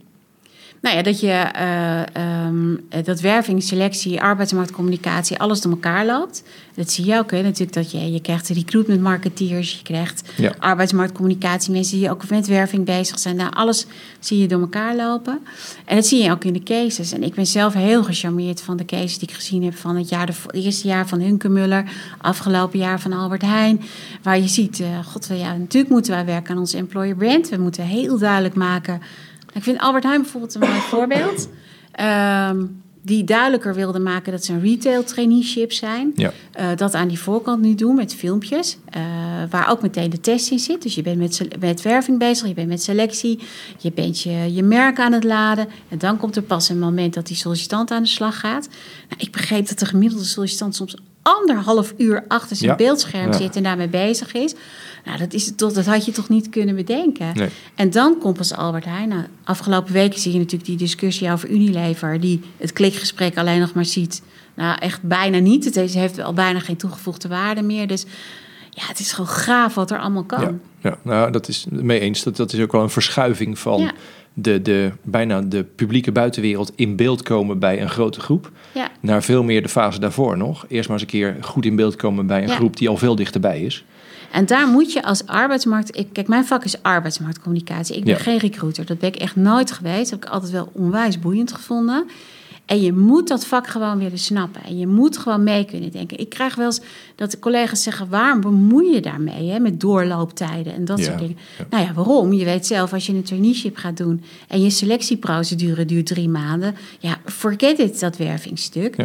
Nou 0.84 0.95
ja, 0.95 1.01
dat 1.01 1.19
je 1.19 1.31
eh, 1.31 3.03
dat 3.03 3.19
werving, 3.19 3.63
selectie, 3.63 4.21
arbeidsmarktcommunicatie, 4.21 5.39
alles 5.39 5.61
door 5.61 5.71
elkaar 5.71 6.05
loopt. 6.05 6.43
Dat 6.75 6.91
zie 6.91 7.05
je 7.05 7.17
ook, 7.17 7.31
hè? 7.31 7.41
natuurlijk 7.41 7.73
dat 7.73 7.91
je, 7.91 8.11
je 8.11 8.21
krijgt 8.21 8.47
recruitment 8.47 9.01
marketeers, 9.01 9.75
je 9.75 9.84
krijgt 9.84 10.31
Ja. 10.38 10.53
arbeidsmarktcommunicatie, 10.59 11.71
mensen 11.71 11.97
die 11.97 12.09
ook 12.09 12.29
met 12.29 12.47
werving 12.47 12.86
bezig 12.86 13.19
zijn. 13.19 13.36
Nou, 13.36 13.53
alles 13.53 13.86
zie 14.19 14.39
je 14.39 14.47
door 14.47 14.61
elkaar 14.61 14.95
lopen. 14.95 15.39
En 15.86 15.95
dat 15.95 16.05
zie 16.05 16.23
je 16.23 16.31
ook 16.31 16.43
in 16.43 16.53
de 16.53 16.63
cases. 16.63 17.11
En 17.11 17.23
ik 17.23 17.34
ben 17.34 17.45
zelf 17.45 17.73
heel 17.73 18.03
gecharmeerd 18.03 18.61
van 18.61 18.77
de 18.77 18.86
cases 18.86 19.17
die 19.19 19.27
ik 19.27 19.36
gezien 19.36 19.63
heb 19.63 19.75
van 19.75 19.95
het 19.95 20.09
jaar, 20.09 20.25
de 20.25 20.34
eerste 20.51 20.88
jaar 20.88 21.07
van 21.07 21.19
Hunkemuller, 21.19 21.84
afgelopen 22.21 22.79
jaar 22.79 22.99
van 22.99 23.13
Albert 23.13 23.41
Heijn. 23.41 23.81
Waar 24.21 24.39
je 24.39 24.47
ziet, 24.47 24.79
eh, 24.79 24.88
god, 25.05 25.29
ja, 25.34 25.57
natuurlijk 25.57 25.93
moeten 25.93 26.13
wij 26.13 26.25
werken 26.25 26.53
aan 26.53 26.59
onze 26.59 26.77
employer 26.77 27.15
brand. 27.15 27.49
We 27.49 27.57
moeten 27.57 27.84
heel 27.84 28.17
duidelijk 28.17 28.55
maken. 28.55 29.01
Ik 29.53 29.63
vind 29.63 29.79
Albert 29.79 30.03
Heijn 30.03 30.21
bijvoorbeeld 30.21 30.53
een 30.55 30.61
mooi 30.61 30.79
voorbeeld. 30.91 31.49
Ehm, 31.91 32.65
die 33.05 33.23
duidelijker 33.23 33.75
wilde 33.75 33.99
maken 33.99 34.31
dat 34.31 34.45
ze 34.45 34.53
een 34.53 34.61
retail 34.61 35.03
traineeship 35.03 35.71
zijn. 35.71 36.11
Ja. 36.15 36.31
Eh, 36.51 36.67
dat 36.75 36.93
aan 36.93 37.07
die 37.07 37.19
voorkant 37.19 37.61
nu 37.61 37.75
doen 37.75 37.95
met 37.95 38.15
filmpjes. 38.15 38.77
eh, 38.89 39.01
waar 39.49 39.69
ook 39.69 39.81
meteen 39.81 40.09
de 40.09 40.19
test 40.19 40.51
in 40.51 40.59
zit. 40.59 40.81
Dus 40.81 40.95
je 40.95 41.01
bent 41.01 41.17
met, 41.59 41.81
werving 41.81 42.19
bezig, 42.19 42.47
je 42.47 42.53
bent 42.53 42.67
met 42.67 42.83
selectie. 42.83 43.39
Je 43.77 43.91
bent 43.91 44.21
je, 44.21 44.53
je 44.53 44.63
merk 44.63 44.99
aan 44.99 45.11
het 45.11 45.23
laden. 45.23 45.67
En 45.89 45.97
dan 45.97 46.17
komt 46.17 46.35
er 46.35 46.41
pas 46.41 46.69
een 46.69 46.79
moment 46.79 47.13
dat 47.13 47.27
die 47.27 47.35
sollicitant 47.35 47.91
aan 47.91 48.03
de 48.03 48.09
slag 48.09 48.39
gaat. 48.39 48.67
Nou, 49.09 49.21
ik 49.21 49.31
begreep 49.31 49.67
dat 49.67 49.79
de 49.79 49.85
gemiddelde 49.85 50.23
sollicitant 50.25 50.75
soms 50.75 50.95
anderhalf 51.21 51.93
uur 51.97 52.23
achter 52.27 52.55
zijn 52.55 52.69
Ja. 52.69 52.75
beeldscherm 52.75 53.31
Ja. 53.31 53.37
zit 53.37 53.55
en 53.55 53.63
daarmee 53.63 53.87
bezig 53.87 54.33
is. 54.33 54.53
Nou, 55.05 55.17
dat, 55.17 55.33
is 55.33 55.55
toch, 55.55 55.73
dat 55.73 55.85
had 55.85 56.05
je 56.05 56.11
toch 56.11 56.29
niet 56.29 56.49
kunnen 56.49 56.75
bedenken. 56.75 57.31
Nee. 57.33 57.49
En 57.75 57.89
dan 57.89 58.17
komt 58.19 58.37
pas 58.37 58.53
Albert 58.53 58.85
Heijn. 58.85 59.09
Nou, 59.09 59.23
afgelopen 59.43 59.93
weken 59.93 60.19
zie 60.19 60.31
je 60.31 60.37
natuurlijk 60.37 60.65
die 60.65 60.77
discussie 60.77 61.31
over 61.31 61.49
Unilever... 61.49 62.19
die 62.19 62.41
het 62.57 62.73
klikgesprek 62.73 63.37
alleen 63.37 63.59
nog 63.59 63.73
maar 63.73 63.85
ziet. 63.85 64.21
Nou, 64.53 64.77
echt 64.79 65.01
bijna 65.01 65.37
niet. 65.37 65.65
Het 65.65 65.93
heeft 65.93 66.19
al 66.19 66.33
bijna 66.33 66.59
geen 66.59 66.77
toegevoegde 66.77 67.27
waarde 67.27 67.61
meer. 67.61 67.87
Dus 67.87 68.05
ja, 68.69 68.83
het 68.87 68.99
is 68.99 69.11
gewoon 69.11 69.29
gaaf 69.29 69.75
wat 69.75 69.91
er 69.91 69.99
allemaal 69.99 70.23
kan. 70.23 70.41
Ja, 70.41 70.53
ja, 70.89 70.97
nou, 71.01 71.31
dat 71.31 71.47
is 71.47 71.65
mee 71.69 71.99
eens. 71.99 72.23
Dat, 72.23 72.35
dat 72.35 72.53
is 72.53 72.59
ook 72.59 72.71
wel 72.71 72.81
een 72.81 72.89
verschuiving 72.89 73.59
van 73.59 73.81
Ja. 73.81 73.91
de, 74.33 74.61
de, 74.61 74.91
bijna 75.03 75.41
de 75.41 75.63
publieke 75.63 76.11
buitenwereld 76.11 76.71
in 76.75 76.95
beeld 76.95 77.21
komen 77.21 77.59
bij 77.59 77.81
een 77.81 77.89
grote 77.89 78.19
groep. 78.19 78.51
Ja. 78.73 78.89
Naar 78.99 79.23
veel 79.23 79.43
meer 79.43 79.61
de 79.61 79.69
fase 79.69 79.99
daarvoor 79.99 80.37
nog. 80.37 80.65
Eerst 80.67 80.89
maar 80.89 80.97
eens 80.97 81.13
een 81.13 81.19
keer 81.19 81.37
goed 81.41 81.65
in 81.65 81.75
beeld 81.75 81.95
komen 81.95 82.27
bij 82.27 82.41
een 82.41 82.47
Ja. 82.49 82.55
groep 82.55 82.77
die 82.77 82.89
al 82.89 82.97
veel 82.97 83.15
dichterbij 83.15 83.61
is. 83.61 83.85
En 84.34 84.45
daar 84.45 84.67
moet 84.67 84.93
je 84.93 85.03
als 85.03 85.25
arbeidsmarkt... 85.27 85.97
Ik, 85.97 86.07
kijk, 86.11 86.27
mijn 86.27 86.45
vak 86.45 86.63
is 86.63 86.81
arbeidsmarktcommunicatie. 86.81 87.95
Ik 87.95 88.03
ben 88.03 88.13
Ja. 88.13 88.19
geen 88.19 88.38
recruiter. 88.38 88.86
Dat 88.86 88.99
ben 88.99 89.09
ik 89.09 89.15
echt 89.15 89.36
nooit 89.36 89.71
geweest. 89.71 90.09
Dat 90.09 90.09
heb 90.09 90.23
ik 90.23 90.29
altijd 90.29 90.51
wel 90.51 90.69
onwijs 90.73 91.19
boeiend 91.19 91.53
gevonden. 91.53 92.05
En 92.65 92.81
je 92.81 92.93
moet 92.93 93.27
dat 93.27 93.45
vak 93.45 93.67
gewoon 93.67 93.97
willen 93.97 94.17
snappen. 94.17 94.63
En 94.63 94.77
je 94.77 94.88
moet 94.88 95.17
gewoon 95.17 95.43
mee 95.43 95.65
kunnen 95.65 95.91
denken. 95.91 96.19
Ik 96.19 96.29
krijg 96.29 96.55
wel 96.55 96.65
eens 96.65 96.81
dat 97.15 97.31
de 97.31 97.39
collega's 97.39 97.84
zeggen... 97.84 98.09
waarom 98.09 98.41
bemoei 98.41 98.93
je 98.93 98.99
daarmee 99.01 99.49
hè, 99.49 99.59
met 99.59 99.79
doorlooptijden 99.79 100.73
en 100.73 100.86
dat 100.86 100.99
Ja, 100.99 101.05
soort 101.05 101.19
dingen? 101.19 101.38
ja. 101.57 101.65
Nou 101.69 101.84
ja, 101.86 101.93
waarom? 101.93 102.34
Je 102.34 102.45
weet 102.45 102.65
zelf, 102.65 102.93
als 102.93 103.05
je 103.05 103.13
een 103.13 103.23
traineeship 103.23 103.77
gaat 103.77 103.97
doen... 103.97 104.23
en 104.47 104.61
je 104.61 104.69
selectieprocedure 104.69 105.86
duurt 105.86 106.05
drie 106.05 106.29
maanden... 106.29 106.75
ja, 106.99 107.17
forget 107.25 107.79
it, 107.79 107.99
dat 107.99 108.17
wervingsstuk. 108.17 108.95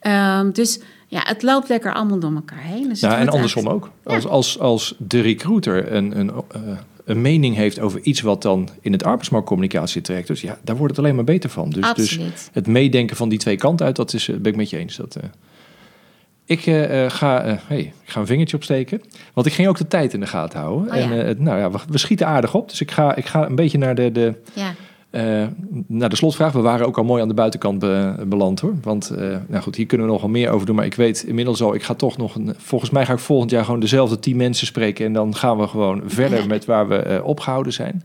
Ehm, 0.00 0.50
dus 0.52 0.80
ja, 1.10 1.20
het 1.24 1.42
loopt 1.42 1.68
lekker 1.68 1.94
allemaal 1.94 2.18
door 2.18 2.34
elkaar 2.34 2.62
heen. 2.62 2.88
Dus 2.88 3.00
Nou, 3.00 3.14
en 3.14 3.28
andersom 3.28 3.66
ook. 3.68 3.90
Als, 4.02 4.26
als, 4.26 4.58
als 4.58 4.94
de 4.98 5.20
recruiter 5.20 5.92
een, 5.92 6.18
een, 6.18 6.30
eh, 6.30 6.60
een 7.04 7.20
mening 7.22 7.54
heeft 7.56 7.80
over 7.80 8.00
iets 8.00 8.20
wat 8.20 8.42
dan 8.42 8.68
in 8.80 8.92
het 8.92 9.04
arbeidsmarktcommunicatie 9.04 10.02
trekt, 10.02 10.26
dus 10.26 10.40
ja, 10.40 10.58
daar 10.64 10.76
wordt 10.76 10.96
het 10.96 11.04
alleen 11.04 11.14
maar 11.14 11.24
beter 11.24 11.50
van. 11.50 11.70
Dus, 11.70 11.94
dus 11.94 12.18
het 12.52 12.66
meedenken 12.66 13.16
van 13.16 13.28
die 13.28 13.38
twee 13.38 13.56
kanten 13.56 13.86
uit, 13.86 13.96
dat 13.96 14.12
is, 14.12 14.28
eh, 14.28 14.36
ben 14.36 14.52
ik 14.52 14.58
met 14.58 14.70
je 14.70 14.76
eens. 14.76 14.96
Dat, 14.96 15.16
eh, 15.16 15.22
ik, 16.44 16.60
ga, 17.12 17.58
hey, 17.66 17.78
ik 18.04 18.10
ga 18.10 18.20
een 18.20 18.26
vingertje 18.26 18.56
opsteken, 18.56 19.00
want 19.34 19.46
ik 19.46 19.52
ging 19.52 19.68
ook 19.68 19.78
de 19.78 19.88
tijd 19.88 20.12
in 20.14 20.20
de 20.20 20.26
gaten 20.26 20.60
houden. 20.60 20.90
Oh 20.90 20.96
ja. 20.96 21.02
En 21.02 21.10
het- 21.26 21.38
nou 21.40 21.58
ja, 21.58 21.70
we, 21.70 21.78
we 21.88 21.98
schieten 21.98 22.26
aardig 22.26 22.54
op, 22.54 22.68
dus 22.68 22.80
ik 22.80 22.90
ga, 22.90 23.14
ik 23.16 23.26
ga 23.26 23.46
een 23.46 23.54
beetje 23.54 23.78
naar 23.78 23.94
de, 23.94 24.12
de, 24.12 24.34
Ja. 24.52 24.74
Eh, 25.10 25.46
naar 25.86 26.08
de 26.08 26.16
slotvraag. 26.16 26.52
We 26.52 26.60
waren 26.60 26.86
ook 26.86 26.98
al 26.98 27.04
mooi 27.04 27.22
aan 27.22 27.28
de 27.28 27.34
buitenkant 27.34 27.78
be- 27.78 28.24
beland 28.26 28.60
hoor. 28.60 28.74
Want 28.82 29.10
eh, 29.10 29.36
nou 29.48 29.62
goed, 29.62 29.76
hier 29.76 29.86
kunnen 29.86 30.06
we 30.06 30.12
nog 30.12 30.20
wel 30.20 30.30
meer 30.30 30.50
over 30.50 30.66
doen. 30.66 30.76
Maar 30.76 30.84
ik 30.84 30.94
weet 30.94 31.22
inmiddels 31.22 31.62
al, 31.62 31.74
ik 31.74 31.82
ga 31.82 31.94
toch 31.94 32.16
nog 32.16 32.34
een. 32.34 32.54
Volgens 32.56 32.90
mij 32.90 33.06
ga 33.06 33.12
ik 33.12 33.18
volgend 33.18 33.50
jaar 33.50 33.64
gewoon 33.64 33.80
dezelfde 33.80 34.18
tien 34.18 34.36
mensen 34.36 34.66
spreken. 34.66 35.06
En 35.06 35.12
dan 35.12 35.34
gaan 35.34 35.58
we 35.58 35.66
gewoon 35.66 36.02
verder 36.06 36.46
met 36.46 36.64
waar 36.64 36.88
we 36.88 36.96
eh, 36.96 37.24
opgehouden 37.24 37.72
zijn. 37.72 38.02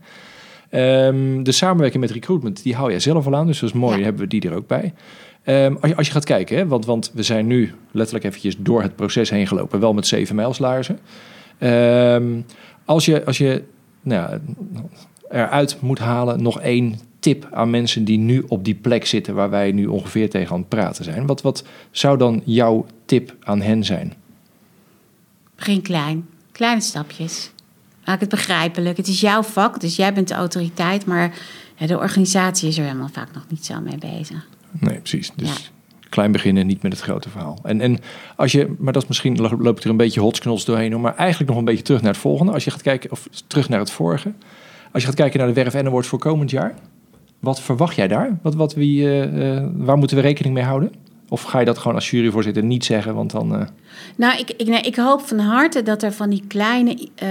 Ehm, 0.70 1.42
de 1.42 1.52
samenwerking 1.52 2.02
met 2.02 2.12
recruitment, 2.12 2.62
die 2.62 2.74
hou 2.74 2.90
jij 2.90 3.00
zelf 3.00 3.26
al 3.26 3.34
aan. 3.36 3.46
Dus 3.46 3.58
dat 3.60 3.68
is 3.68 3.74
mooi, 3.74 3.98
Ja. 3.98 4.04
hebben 4.04 4.22
we 4.22 4.28
die 4.28 4.48
er 4.50 4.56
ook 4.56 4.66
bij. 4.66 4.92
Ehm, 5.42 5.74
als, 5.80 5.90
je, 5.90 5.96
als 5.96 6.06
je 6.06 6.12
gaat 6.12 6.24
kijken, 6.24 6.56
hè, 6.56 6.66
want, 6.66 6.86
want 6.86 7.10
we 7.14 7.22
zijn 7.22 7.46
nu 7.46 7.72
letterlijk 7.90 8.24
eventjes 8.26 8.56
door 8.58 8.82
het 8.82 8.96
proces 8.96 9.30
heen 9.30 9.46
gelopen. 9.46 9.80
Wel 9.80 9.94
met 9.94 10.06
zeven 10.06 10.34
mijlslaarzen. 10.34 10.98
Ehm, 11.58 12.24
als 12.84 13.04
je, 13.04 13.24
als 13.24 13.38
je 13.38 13.62
nou 14.02 14.20
ja, 14.30 14.38
eruit 15.34 15.76
moet 15.80 15.98
halen, 15.98 16.42
nog 16.42 16.60
één 16.60 16.98
tip 17.18 17.48
aan 17.52 17.70
mensen 17.70 18.04
die 18.04 18.18
nu 18.18 18.44
op 18.48 18.64
die 18.64 18.74
plek 18.74 19.06
zitten 19.06 19.34
waar 19.34 19.50
wij 19.50 19.72
nu 19.72 19.86
ongeveer 19.86 20.30
tegen 20.30 20.52
aan 20.54 20.58
het 20.60 20.68
praten 20.68 21.04
zijn. 21.04 21.26
Wat, 21.26 21.42
wat 21.42 21.64
zou 21.90 22.18
dan 22.18 22.42
jouw 22.44 22.86
tip 23.04 23.34
aan 23.40 23.60
hen 23.60 23.84
zijn? 23.84 24.12
Begin 25.56 25.82
klein. 25.82 26.26
Kleine 26.52 26.80
stapjes. 26.80 27.50
Maak 28.04 28.20
het 28.20 28.28
begrijpelijk. 28.28 28.96
Het 28.96 29.08
is 29.08 29.20
jouw 29.20 29.42
vak, 29.42 29.80
dus 29.80 29.96
jij 29.96 30.14
bent 30.14 30.28
de 30.28 30.34
autoriteit. 30.34 31.06
Maar 31.06 31.32
de 31.86 31.98
organisatie 31.98 32.68
is 32.68 32.78
er 32.78 32.84
helemaal 32.84 33.08
vaak 33.12 33.28
nog 33.34 33.44
niet 33.48 33.64
zo 33.64 33.80
mee 33.80 33.98
bezig. 33.98 34.46
Nee, 34.70 34.98
precies. 34.98 35.30
Dus 35.36 35.48
Ja. 35.48 35.54
klein 36.08 36.32
beginnen, 36.32 36.66
niet 36.66 36.82
met 36.82 36.92
het 36.92 37.00
grote 37.00 37.30
verhaal. 37.30 37.58
En, 37.62 37.80
en 37.80 37.98
als 38.36 38.52
je, 38.52 38.74
maar 38.78 38.92
dat 38.92 39.02
is 39.02 39.08
misschien 39.08 39.36
lo- 39.40 39.56
loop 39.58 39.76
ik 39.76 39.84
er 39.84 39.90
een 39.90 39.96
beetje 39.96 40.20
hotsknols 40.20 40.64
doorheen, 40.64 41.00
maar 41.00 41.16
eigenlijk 41.16 41.50
nog 41.50 41.58
een 41.58 41.64
beetje 41.64 41.82
terug 41.84 42.02
naar 42.02 42.12
het 42.12 42.20
volgende. 42.20 42.52
Als 42.52 42.64
je 42.64 42.70
gaat 42.70 42.82
kijken, 42.82 43.10
of 43.10 43.28
terug 43.46 43.68
naar 43.68 43.78
het 43.78 43.90
vorige. 43.90 44.32
Als 44.94 45.02
je 45.02 45.08
gaat 45.08 45.18
kijken 45.18 45.38
naar 45.38 45.48
de 45.48 45.54
Werf 45.54 45.74
en 45.74 45.86
Award 45.86 46.06
voor 46.06 46.18
komend 46.18 46.50
jaar, 46.50 46.74
wat 47.40 47.60
verwacht 47.60 47.96
jij 47.96 48.08
daar? 48.08 48.38
Wat, 48.42 48.54
wat, 48.54 48.74
wie, 48.74 49.04
eh, 49.04 49.56
eh, 49.56 49.66
waar 49.74 49.96
moeten 49.96 50.16
we 50.16 50.22
rekening 50.22 50.54
mee 50.54 50.64
houden? 50.64 50.92
Of 51.28 51.42
ga 51.42 51.58
je 51.58 51.64
dat 51.64 51.78
gewoon 51.78 51.94
als 51.94 52.10
juryvoorzitter 52.10 52.64
niet 52.64 52.84
zeggen? 52.84 53.14
Want 53.14 53.30
dan. 53.30 53.54
eh, 53.54 53.66
Nou, 54.16 54.38
ik, 54.38 54.50
ik, 54.50 54.66
nee, 54.66 54.80
ik 54.80 54.96
hoop 54.96 55.20
van 55.20 55.38
harte 55.38 55.82
dat 55.82 56.02
er 56.02 56.12
van 56.12 56.30
die 56.30 56.42
kleine 56.48 57.08
eh 57.14 57.28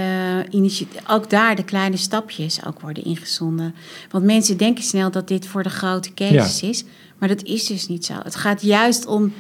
initiatieven, 0.50 1.10
ook 1.10 1.30
daar 1.30 1.56
de 1.56 1.64
kleine 1.64 1.98
stapjes 1.98 2.66
ook 2.66 2.80
worden 2.82 3.04
ingezonden. 3.04 3.76
Want 4.12 4.24
mensen 4.26 4.58
denken 4.58 4.84
snel 4.84 5.12
dat 5.12 5.28
dit 5.28 5.48
voor 5.48 5.64
de 5.64 5.70
grote 5.70 6.14
cases 6.14 6.62
is, 6.62 6.84
maar 7.18 7.30
dat 7.30 7.44
is 7.44 7.66
dus 7.66 7.88
niet 7.88 8.06
zo. 8.06 8.14
Het 8.24 8.36
gaat 8.36 8.62
juist 8.62 9.06
om 9.06 9.34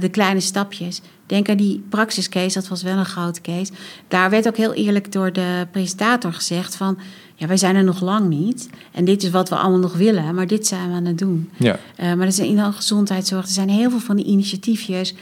de 0.00 0.08
kleine 0.10 0.40
stapjes. 0.40 1.00
Denk 1.26 1.48
aan 1.48 1.56
die 1.56 1.84
praxiscase, 1.88 2.58
dat 2.58 2.68
was 2.68 2.82
wel 2.82 2.96
een 2.96 3.04
grote 3.04 3.40
case. 3.40 3.72
Daar 4.08 4.30
werd 4.30 4.46
ook 4.48 4.56
heel 4.56 4.72
eerlijk 4.72 5.12
door 5.12 5.32
de 5.32 5.66
presentator 5.70 6.32
gezegd 6.32 6.76
van... 6.76 6.98
ja, 7.34 7.46
wij 7.46 7.56
zijn 7.56 7.76
er 7.76 7.84
nog 7.84 8.00
lang 8.00 8.28
niet. 8.28 8.68
En 8.92 9.04
dit 9.04 9.22
is 9.22 9.30
wat 9.30 9.48
we 9.48 9.54
allemaal 9.56 9.78
nog 9.78 9.94
willen, 9.94 10.34
maar 10.34 10.46
dit 10.46 10.66
zijn 10.66 10.88
we 10.88 10.94
aan 10.94 11.04
het 11.04 11.18
doen. 11.18 11.50
ja. 11.56 11.78
Eh, 11.96 12.12
maar 12.14 12.26
er 12.26 12.32
zijn 12.32 12.48
in 12.48 12.56
de 12.56 12.72
gezondheidszorg, 12.72 13.44
er 13.44 13.50
zijn 13.52 13.68
heel 13.70 13.90
veel 13.90 13.98
van 14.00 14.16
die 14.16 14.24
initiatiefjes. 14.24 15.14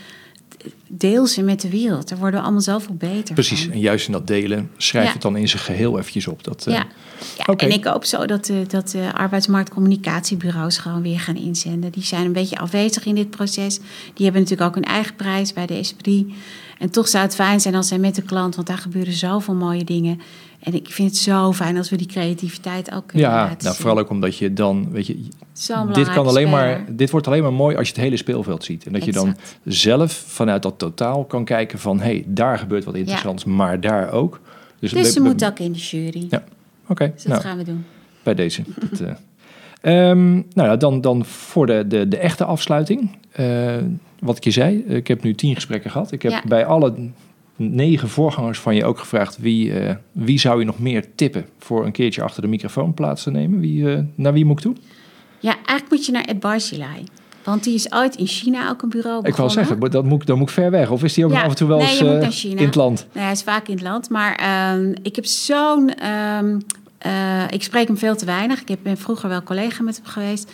Deel 0.86 1.26
ze 1.26 1.42
met 1.42 1.60
de 1.60 1.68
wereld. 1.68 2.08
Daar 2.08 2.18
worden 2.18 2.36
we 2.38 2.42
allemaal 2.44 2.62
zoveel 2.64 2.94
beter 2.94 3.34
Precies. 3.34 3.62
van. 3.64 3.72
En 3.72 3.78
juist 3.80 4.06
in 4.06 4.12
dat 4.12 4.26
delen, 4.26 4.70
schrijf 4.76 5.06
Ja. 5.06 5.12
het 5.12 5.22
dan 5.22 5.36
in 5.36 5.48
zijn 5.48 5.62
geheel 5.62 5.98
eventjes 5.98 6.26
op. 6.26 6.44
Dat, 6.44 6.66
eh, 6.66 6.74
Ja, 6.74 6.86
ja 7.38 7.44
en 7.56 7.70
ik 7.70 7.84
hoop 7.84 8.04
zo 8.04 8.26
dat 8.26 8.44
de, 8.44 8.64
dat 8.68 8.90
de 8.90 9.10
arbeidsmarktcommunicatiebureaus 9.14 10.78
gewoon 10.78 11.02
weer 11.02 11.20
gaan 11.20 11.36
inzenden. 11.36 11.92
Die 11.92 12.02
zijn 12.02 12.24
een 12.24 12.32
beetje 12.32 12.58
afwezig 12.58 13.04
in 13.06 13.14
dit 13.14 13.30
proces. 13.30 13.78
Die 14.14 14.24
hebben 14.24 14.42
natuurlijk 14.42 14.68
ook 14.70 14.76
een 14.76 14.90
eigen 14.90 15.14
prijs 15.16 15.52
bij 15.52 15.66
de 15.66 15.74
Esprit. 15.74 16.26
En 16.80 16.90
toch 16.90 17.08
zou 17.08 17.24
het 17.24 17.34
fijn 17.34 17.60
zijn 17.60 17.74
als 17.74 17.88
zij 17.88 17.98
met 17.98 18.14
de 18.14 18.22
klant, 18.22 18.54
want 18.54 18.66
daar 18.66 18.78
gebeuren 18.78 19.12
zoveel 19.12 19.54
mooie 19.54 19.84
dingen. 19.84 20.20
En 20.60 20.74
ik 20.74 20.88
vind 20.90 21.08
het 21.08 21.18
zo 21.18 21.52
fijn 21.52 21.76
als 21.76 21.90
we 21.90 21.96
die 21.96 22.06
creativiteit 22.06 22.92
ook 22.94 23.06
kunnen 23.06 23.28
Ja, 23.30 23.36
laten 23.44 23.64
nou, 23.64 23.76
vooral 23.76 23.98
ook 23.98 24.10
omdat 24.10 24.36
je 24.36 24.52
dan, 24.52 24.90
weet 24.90 25.06
je, 25.06 25.14
dit, 25.92 26.10
kan 26.12 26.26
alleen 26.26 26.50
maar, 26.50 26.84
dit 26.88 27.10
wordt 27.10 27.26
alleen 27.26 27.42
maar 27.42 27.52
mooi 27.52 27.76
als 27.76 27.86
je 27.88 27.92
het 27.94 28.02
hele 28.02 28.16
speelveld 28.16 28.64
ziet. 28.64 28.86
En 28.86 28.92
dat 28.92 29.04
je 29.04 29.12
dan 29.12 29.36
zelf 29.64 30.12
vanuit 30.26 30.62
dat 30.62 30.78
totaal 30.78 31.24
kan 31.24 31.44
kijken 31.44 31.78
van... 31.78 31.98
hé, 31.98 32.04
hey, 32.04 32.24
daar 32.26 32.58
gebeurt 32.58 32.84
wat 32.84 32.94
interessants, 32.94 33.44
maar 33.44 33.80
daar 33.80 34.12
ook. 34.12 34.40
Dus 34.78 34.92
we- 34.92 35.04
ze 35.10 35.20
moet 35.20 35.44
ook 35.44 35.58
in 35.58 35.72
de 35.72 35.78
jury. 35.78 36.26
Ja, 36.30 36.44
Oké, 36.86 37.10
Dus 37.14 37.22
dat 37.22 37.32
nou, 37.32 37.42
gaan 37.44 37.56
we 37.56 37.64
doen. 37.64 37.84
bij 38.22 38.34
deze. 38.34 38.62
Dat, 38.90 39.00
eh. 39.00 39.12
Ehm, 39.80 40.32
nou 40.32 40.44
ja, 40.68 40.76
dan, 40.76 41.00
dan 41.00 41.24
voor 41.24 41.66
de, 41.66 41.84
de, 41.86 42.08
de 42.08 42.16
echte 42.16 42.44
afsluiting. 42.44 43.16
Eh, 43.32 43.76
wat 44.20 44.36
ik 44.36 44.44
je 44.44 44.50
zei, 44.50 44.76
ik 44.78 45.08
heb 45.08 45.22
nu 45.22 45.34
tien 45.34 45.54
gesprekken 45.54 45.90
gehad. 45.90 46.12
Ik 46.12 46.22
heb 46.22 46.32
Ja. 46.32 46.42
bij 46.48 46.64
alle 46.66 46.94
negen 47.56 48.08
voorgangers 48.08 48.58
van 48.58 48.74
je 48.74 48.84
ook 48.84 48.98
gevraagd... 48.98 49.38
Wie, 49.38 49.72
eh, 49.80 49.94
wie 50.12 50.38
zou 50.38 50.58
je 50.58 50.64
nog 50.66 50.78
meer 50.78 51.04
tippen 51.14 51.44
voor 51.58 51.84
een 51.86 51.92
keertje 51.92 52.22
achter 52.22 52.42
de 52.42 52.48
microfoon 52.48 52.94
plaats 52.94 53.22
te 53.22 53.30
nemen? 53.30 53.60
Wie, 53.60 53.92
eh, 53.92 54.02
naar 54.14 54.32
wie 54.32 54.44
moet 54.44 54.56
ik 54.56 54.62
toe? 54.64 54.74
Ja, 55.38 55.54
eigenlijk 55.54 55.90
moet 55.90 56.06
je 56.06 56.12
naar 56.12 56.24
Ed 56.24 56.40
Barzilai. 56.40 57.04
Want 57.44 57.64
die 57.64 57.74
is 57.74 57.92
ooit 57.92 58.16
in 58.16 58.26
China 58.26 58.68
ook 58.70 58.82
een 58.82 58.88
bureau 58.88 59.16
Ik 59.18 59.22
wou 59.22 59.48
begonnen. 59.48 59.52
zeggen, 59.54 59.90
dat 59.90 60.04
moet, 60.04 60.20
ik- 60.20 60.26
dan 60.26 60.38
moet 60.38 60.48
ik 60.48 60.54
ver 60.54 60.70
weg. 60.70 60.90
Of 60.90 61.02
is 61.04 61.14
die 61.14 61.24
ook 61.24 61.30
Ja, 61.30 61.36
nog 61.36 61.44
af 61.44 61.50
en 61.52 61.56
toe 61.58 61.68
wel 61.68 61.78
nee, 61.78 61.86
eens 62.20 62.44
in 62.44 62.58
het 62.58 62.74
land? 62.74 63.06
Nee, 63.12 63.22
hij 63.24 63.32
is 63.32 63.42
vaak 63.42 63.68
in 63.68 63.74
het 63.74 63.82
land. 63.82 64.10
Maar 64.10 64.34
ehm, 64.34 64.94
ik 65.02 65.16
heb 65.16 65.24
zo'n... 65.24 65.94
ehm, 65.94 66.58
eh, 67.00 67.42
ik 67.50 67.62
spreek 67.62 67.86
hem 67.86 67.98
veel 67.98 68.16
te 68.16 68.24
weinig. 68.24 68.64
Ik 68.64 68.82
ben 68.82 68.96
vroeger 68.98 69.28
wel 69.28 69.42
collega 69.42 69.82
met 69.82 69.96
hem 69.96 70.06
geweest. 70.06 70.50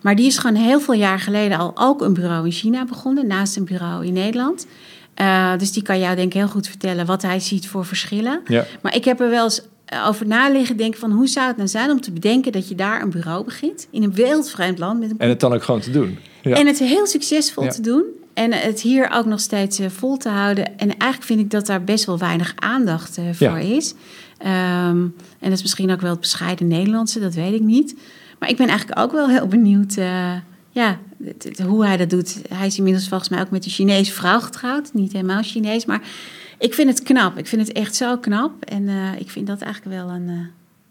Maar 0.00 0.16
die 0.16 0.26
is 0.26 0.38
gewoon 0.38 0.56
heel 0.56 0.80
veel 0.80 0.94
jaar 0.94 1.20
geleden 1.20 1.58
al 1.58 1.72
ook 1.74 2.00
een 2.02 2.14
bureau 2.14 2.44
in 2.44 2.52
China 2.52 2.84
begonnen. 2.84 3.26
Naast 3.26 3.56
een 3.56 3.64
bureau 3.64 4.06
in 4.06 4.12
Nederland. 4.12 4.66
Eh, 5.14 5.52
dus 5.58 5.72
die 5.72 5.82
kan 5.82 5.98
jou 5.98 6.16
denk 6.16 6.26
ik 6.28 6.38
heel 6.38 6.48
goed 6.48 6.66
vertellen 6.68 7.06
wat 7.06 7.22
hij 7.22 7.40
ziet 7.40 7.68
voor 7.68 7.84
verschillen. 7.84 8.40
Ja. 8.46 8.66
Maar 8.82 8.94
ik 8.94 9.04
heb 9.04 9.20
er 9.20 9.30
wel 9.30 9.44
eens 9.44 9.62
eh, 9.84 10.06
over 10.06 10.26
na 10.26 10.48
liggen 10.48 10.76
denken 10.76 11.00
van... 11.00 11.10
hoe 11.12 11.26
zou 11.28 11.46
het 11.46 11.56
nou 11.56 11.68
zijn 11.68 11.90
om 11.90 12.00
te 12.00 12.12
bedenken 12.12 12.52
dat 12.52 12.68
je 12.68 12.74
daar 12.74 13.02
een 13.02 13.10
bureau 13.10 13.44
begint... 13.44 13.86
in 13.90 14.02
een 14.02 14.14
wereldvreemd 14.14 14.78
land 14.78 15.00
met 15.00 15.10
een 15.10 15.18
En 15.18 15.28
het 15.28 15.40
dan 15.40 15.52
ook 15.54 15.62
gewoon 15.62 15.80
te 15.80 15.90
doen. 15.90 16.18
Ja. 16.42 16.56
en 16.56 16.66
het 16.66 16.78
heel 16.78 17.06
succesvol 17.06 17.64
Ja. 17.64 17.70
te 17.70 17.80
doen. 17.82 18.04
En 18.34 18.52
het 18.52 18.80
hier 18.80 19.10
ook 19.14 19.26
nog 19.26 19.40
steeds 19.40 19.80
vol 19.88 20.16
te 20.16 20.28
houden. 20.28 20.66
En 20.78 20.88
eigenlijk 20.88 21.22
vind 21.22 21.40
ik 21.40 21.50
dat 21.50 21.66
daar 21.66 21.84
best 21.84 22.04
wel 22.04 22.18
weinig 22.18 22.52
aandacht 22.56 23.18
voor 23.32 23.46
Ja. 23.48 23.56
is. 23.58 23.94
Ehm, 24.42 24.98
en 25.38 25.48
dat 25.48 25.52
is 25.52 25.62
misschien 25.62 25.90
ook 25.90 26.00
wel 26.00 26.10
het 26.10 26.20
bescheiden 26.20 26.68
Nederlandse, 26.68 27.20
dat 27.20 27.34
weet 27.34 27.54
ik 27.54 27.60
niet. 27.62 27.96
Maar 28.38 28.48
ik 28.48 28.56
ben 28.56 28.68
eigenlijk 28.68 29.00
ook 29.00 29.12
wel 29.12 29.28
heel 29.28 29.46
benieuwd 29.46 29.96
eh, 29.96 30.32
ja, 30.70 30.98
hoe 31.66 31.86
hij 31.86 31.96
dat 31.96 32.10
doet. 32.10 32.42
Hij 32.54 32.66
is 32.66 32.76
inmiddels 32.78 33.08
volgens 33.08 33.28
mij 33.30 33.40
ook 33.40 33.50
met 33.50 33.64
een 33.64 33.70
Chinese 33.70 34.12
vrouw 34.12 34.40
getrouwd. 34.40 34.90
Niet 34.92 35.12
helemaal 35.12 35.42
Chinees, 35.42 35.84
maar 35.86 36.00
ik 36.58 36.74
vind 36.74 36.88
het 36.88 37.02
knap. 37.02 37.38
Ik 37.38 37.46
vind 37.46 37.66
het 37.66 37.76
echt 37.76 37.94
zo 37.94 38.16
knap. 38.18 38.64
En 38.64 38.88
eh, 38.88 39.20
ik 39.20 39.30
vind 39.30 39.46
dat 39.46 39.60
eigenlijk 39.60 39.96
wel 39.96 40.08
een, 40.14 40.28
eh 40.28 40.34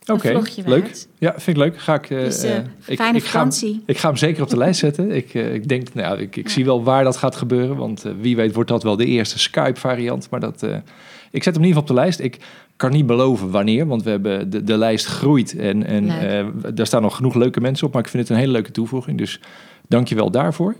een 0.06 0.20
vlogje 0.20 0.64
leuk. 0.66 1.06
Ja, 1.18 1.32
vind 1.32 1.58
ik 1.58 1.64
leuk. 1.64 1.80
Ga 1.80 1.94
ik, 1.96 2.08
Dus, 2.08 2.44
ik, 2.44 2.52
fijne 2.52 2.68
ik, 2.86 2.98
ga, 3.00 3.12
hem- 3.12 3.22
vakantie. 3.22 3.84
ik 3.86 3.98
ga 3.98 4.08
hem 4.08 4.18
zeker 4.18 4.44
op 4.44 4.50
de 4.50 4.58
lijst 4.66 4.80
zetten. 4.80 5.12
Ik, 5.12 5.34
ik 5.34 5.68
denk, 5.68 5.94
nou, 5.94 6.20
ik, 6.20 6.36
ik 6.36 6.50
zie 6.50 6.66
wel 6.66 6.84
waar 6.84 7.04
dat 7.04 7.18
gaat 7.18 7.36
gebeuren. 7.36 7.76
Want 7.76 8.04
wie 8.22 8.36
weet 8.36 8.54
wordt 8.54 8.70
dat 8.70 8.84
wel 8.84 8.96
de 8.96 9.06
eerste 9.06 9.40
Skype-variant. 9.40 10.30
Maar 10.30 10.40
dat, 10.40 10.64
ik 11.32 11.44
zet 11.44 11.54
hem 11.56 11.64
in 11.64 11.70
ieder 11.70 11.82
geval 11.82 11.82
op 11.82 11.88
de 11.88 11.94
lijst. 11.94 12.20
Ik 12.20 12.38
kan 12.80 12.92
niet 12.92 13.06
beloven 13.06 13.52
wanneer, 13.52 13.88
want 13.88 14.04
we 14.04 14.10
hebben 14.10 14.50
de, 14.50 14.64
de 14.64 14.78
lijst 14.78 15.06
groeit. 15.06 15.56
En, 15.58 15.86
en 15.86 16.10
eh, 16.10 16.46
daar 16.74 16.86
staan 16.86 17.02
nog 17.02 17.16
genoeg 17.16 17.36
leuke 17.36 17.62
mensen 17.62 17.88
op. 17.88 17.94
Maar 17.94 18.02
ik 18.02 18.10
vind 18.10 18.24
het 18.24 18.32
een 18.32 18.40
hele 18.40 18.52
leuke 18.52 18.72
toevoeging. 18.72 19.18
Dus 19.18 19.40
dank 19.88 20.08
je 20.08 20.16
wel 20.16 20.32
daarvoor. 20.32 20.76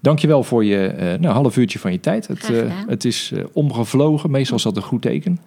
Dank 0.00 0.18
je 0.18 0.26
wel 0.26 0.42
voor 0.42 0.64
je 0.64 0.86
eh, 0.86 1.18
nou, 1.18 1.34
half 1.34 1.56
uurtje 1.56 1.78
van 1.78 1.92
je 1.92 2.00
tijd. 2.00 2.26
Het, 2.26 2.50
eh, 2.50 2.72
het 2.86 3.04
is 3.04 3.32
omgevlogen. 3.52 4.30
Meestal 4.30 4.56
is 4.56 4.62
dat 4.62 4.76
een 4.76 4.82
goed 4.82 5.02
teken. 5.02 5.38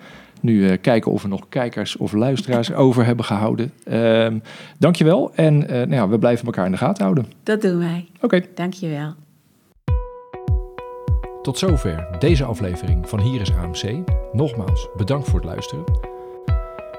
Nu 0.42 0.76
kijken 0.76 1.12
of 1.12 1.22
we 1.22 1.28
nog 1.28 1.50
kijkers 1.50 1.98
of 1.98 2.12
luisteraars 2.12 2.74
over 2.86 3.06
hebben 3.06 3.26
gehouden. 3.26 3.72
Ehm 3.84 4.38
dankjewel. 4.78 5.32
En 5.36 5.68
eh, 5.68 5.76
nou 5.76 5.94
ja, 5.94 6.08
we 6.08 6.20
blijven 6.20 6.46
elkaar 6.46 6.66
in 6.66 6.72
de 6.72 6.78
gaten 6.78 7.04
houden. 7.04 7.26
Dat 7.44 7.62
doen 7.62 7.78
wij. 7.78 8.08
Oké. 8.22 8.42
Dank 8.56 8.74
je 8.74 8.88
wel. 8.88 9.14
Tot 11.44 11.58
zover 11.58 12.08
deze 12.20 12.44
aflevering 12.44 13.10
van 13.10 13.20
Hier 13.20 13.42
is 13.42 13.54
AMC. 13.54 14.00
Nogmaals, 14.32 14.88
bedankt 14.96 15.30
voor 15.30 15.40
het 15.40 15.50
luisteren. 15.50 15.84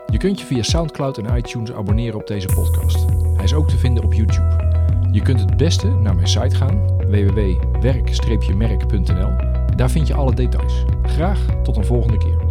Je 0.07 0.19
kunt 0.19 0.41
je 0.41 0.47
via 0.47 0.63
Soundcloud 0.63 1.19
en 1.19 1.37
iTunes 1.37 1.73
abonneren 1.73 2.21
op 2.21 2.27
deze 2.27 2.49
podcast. 2.55 3.05
Hij 3.35 3.45
is 3.45 3.55
ook 3.55 3.69
te 3.69 3.79
vinden 3.79 4.05
op 4.05 4.13
YouTube. 4.13 4.73
Je 5.13 5.23
kunt 5.23 5.41
het 5.41 5.57
beste 5.57 5.89
naar 5.89 6.15
mijn 6.15 6.29
site 6.29 6.57
gaan, 6.57 6.97
www.werk-merk.nl. 6.97 9.33
Daar 9.77 9.91
vind 9.91 10.07
je 10.07 10.15
alle 10.15 10.35
details. 10.35 10.85
Graag 11.03 11.41
tot 11.63 11.77
een 11.77 11.85
volgende 11.85 12.19
keer. 12.19 12.44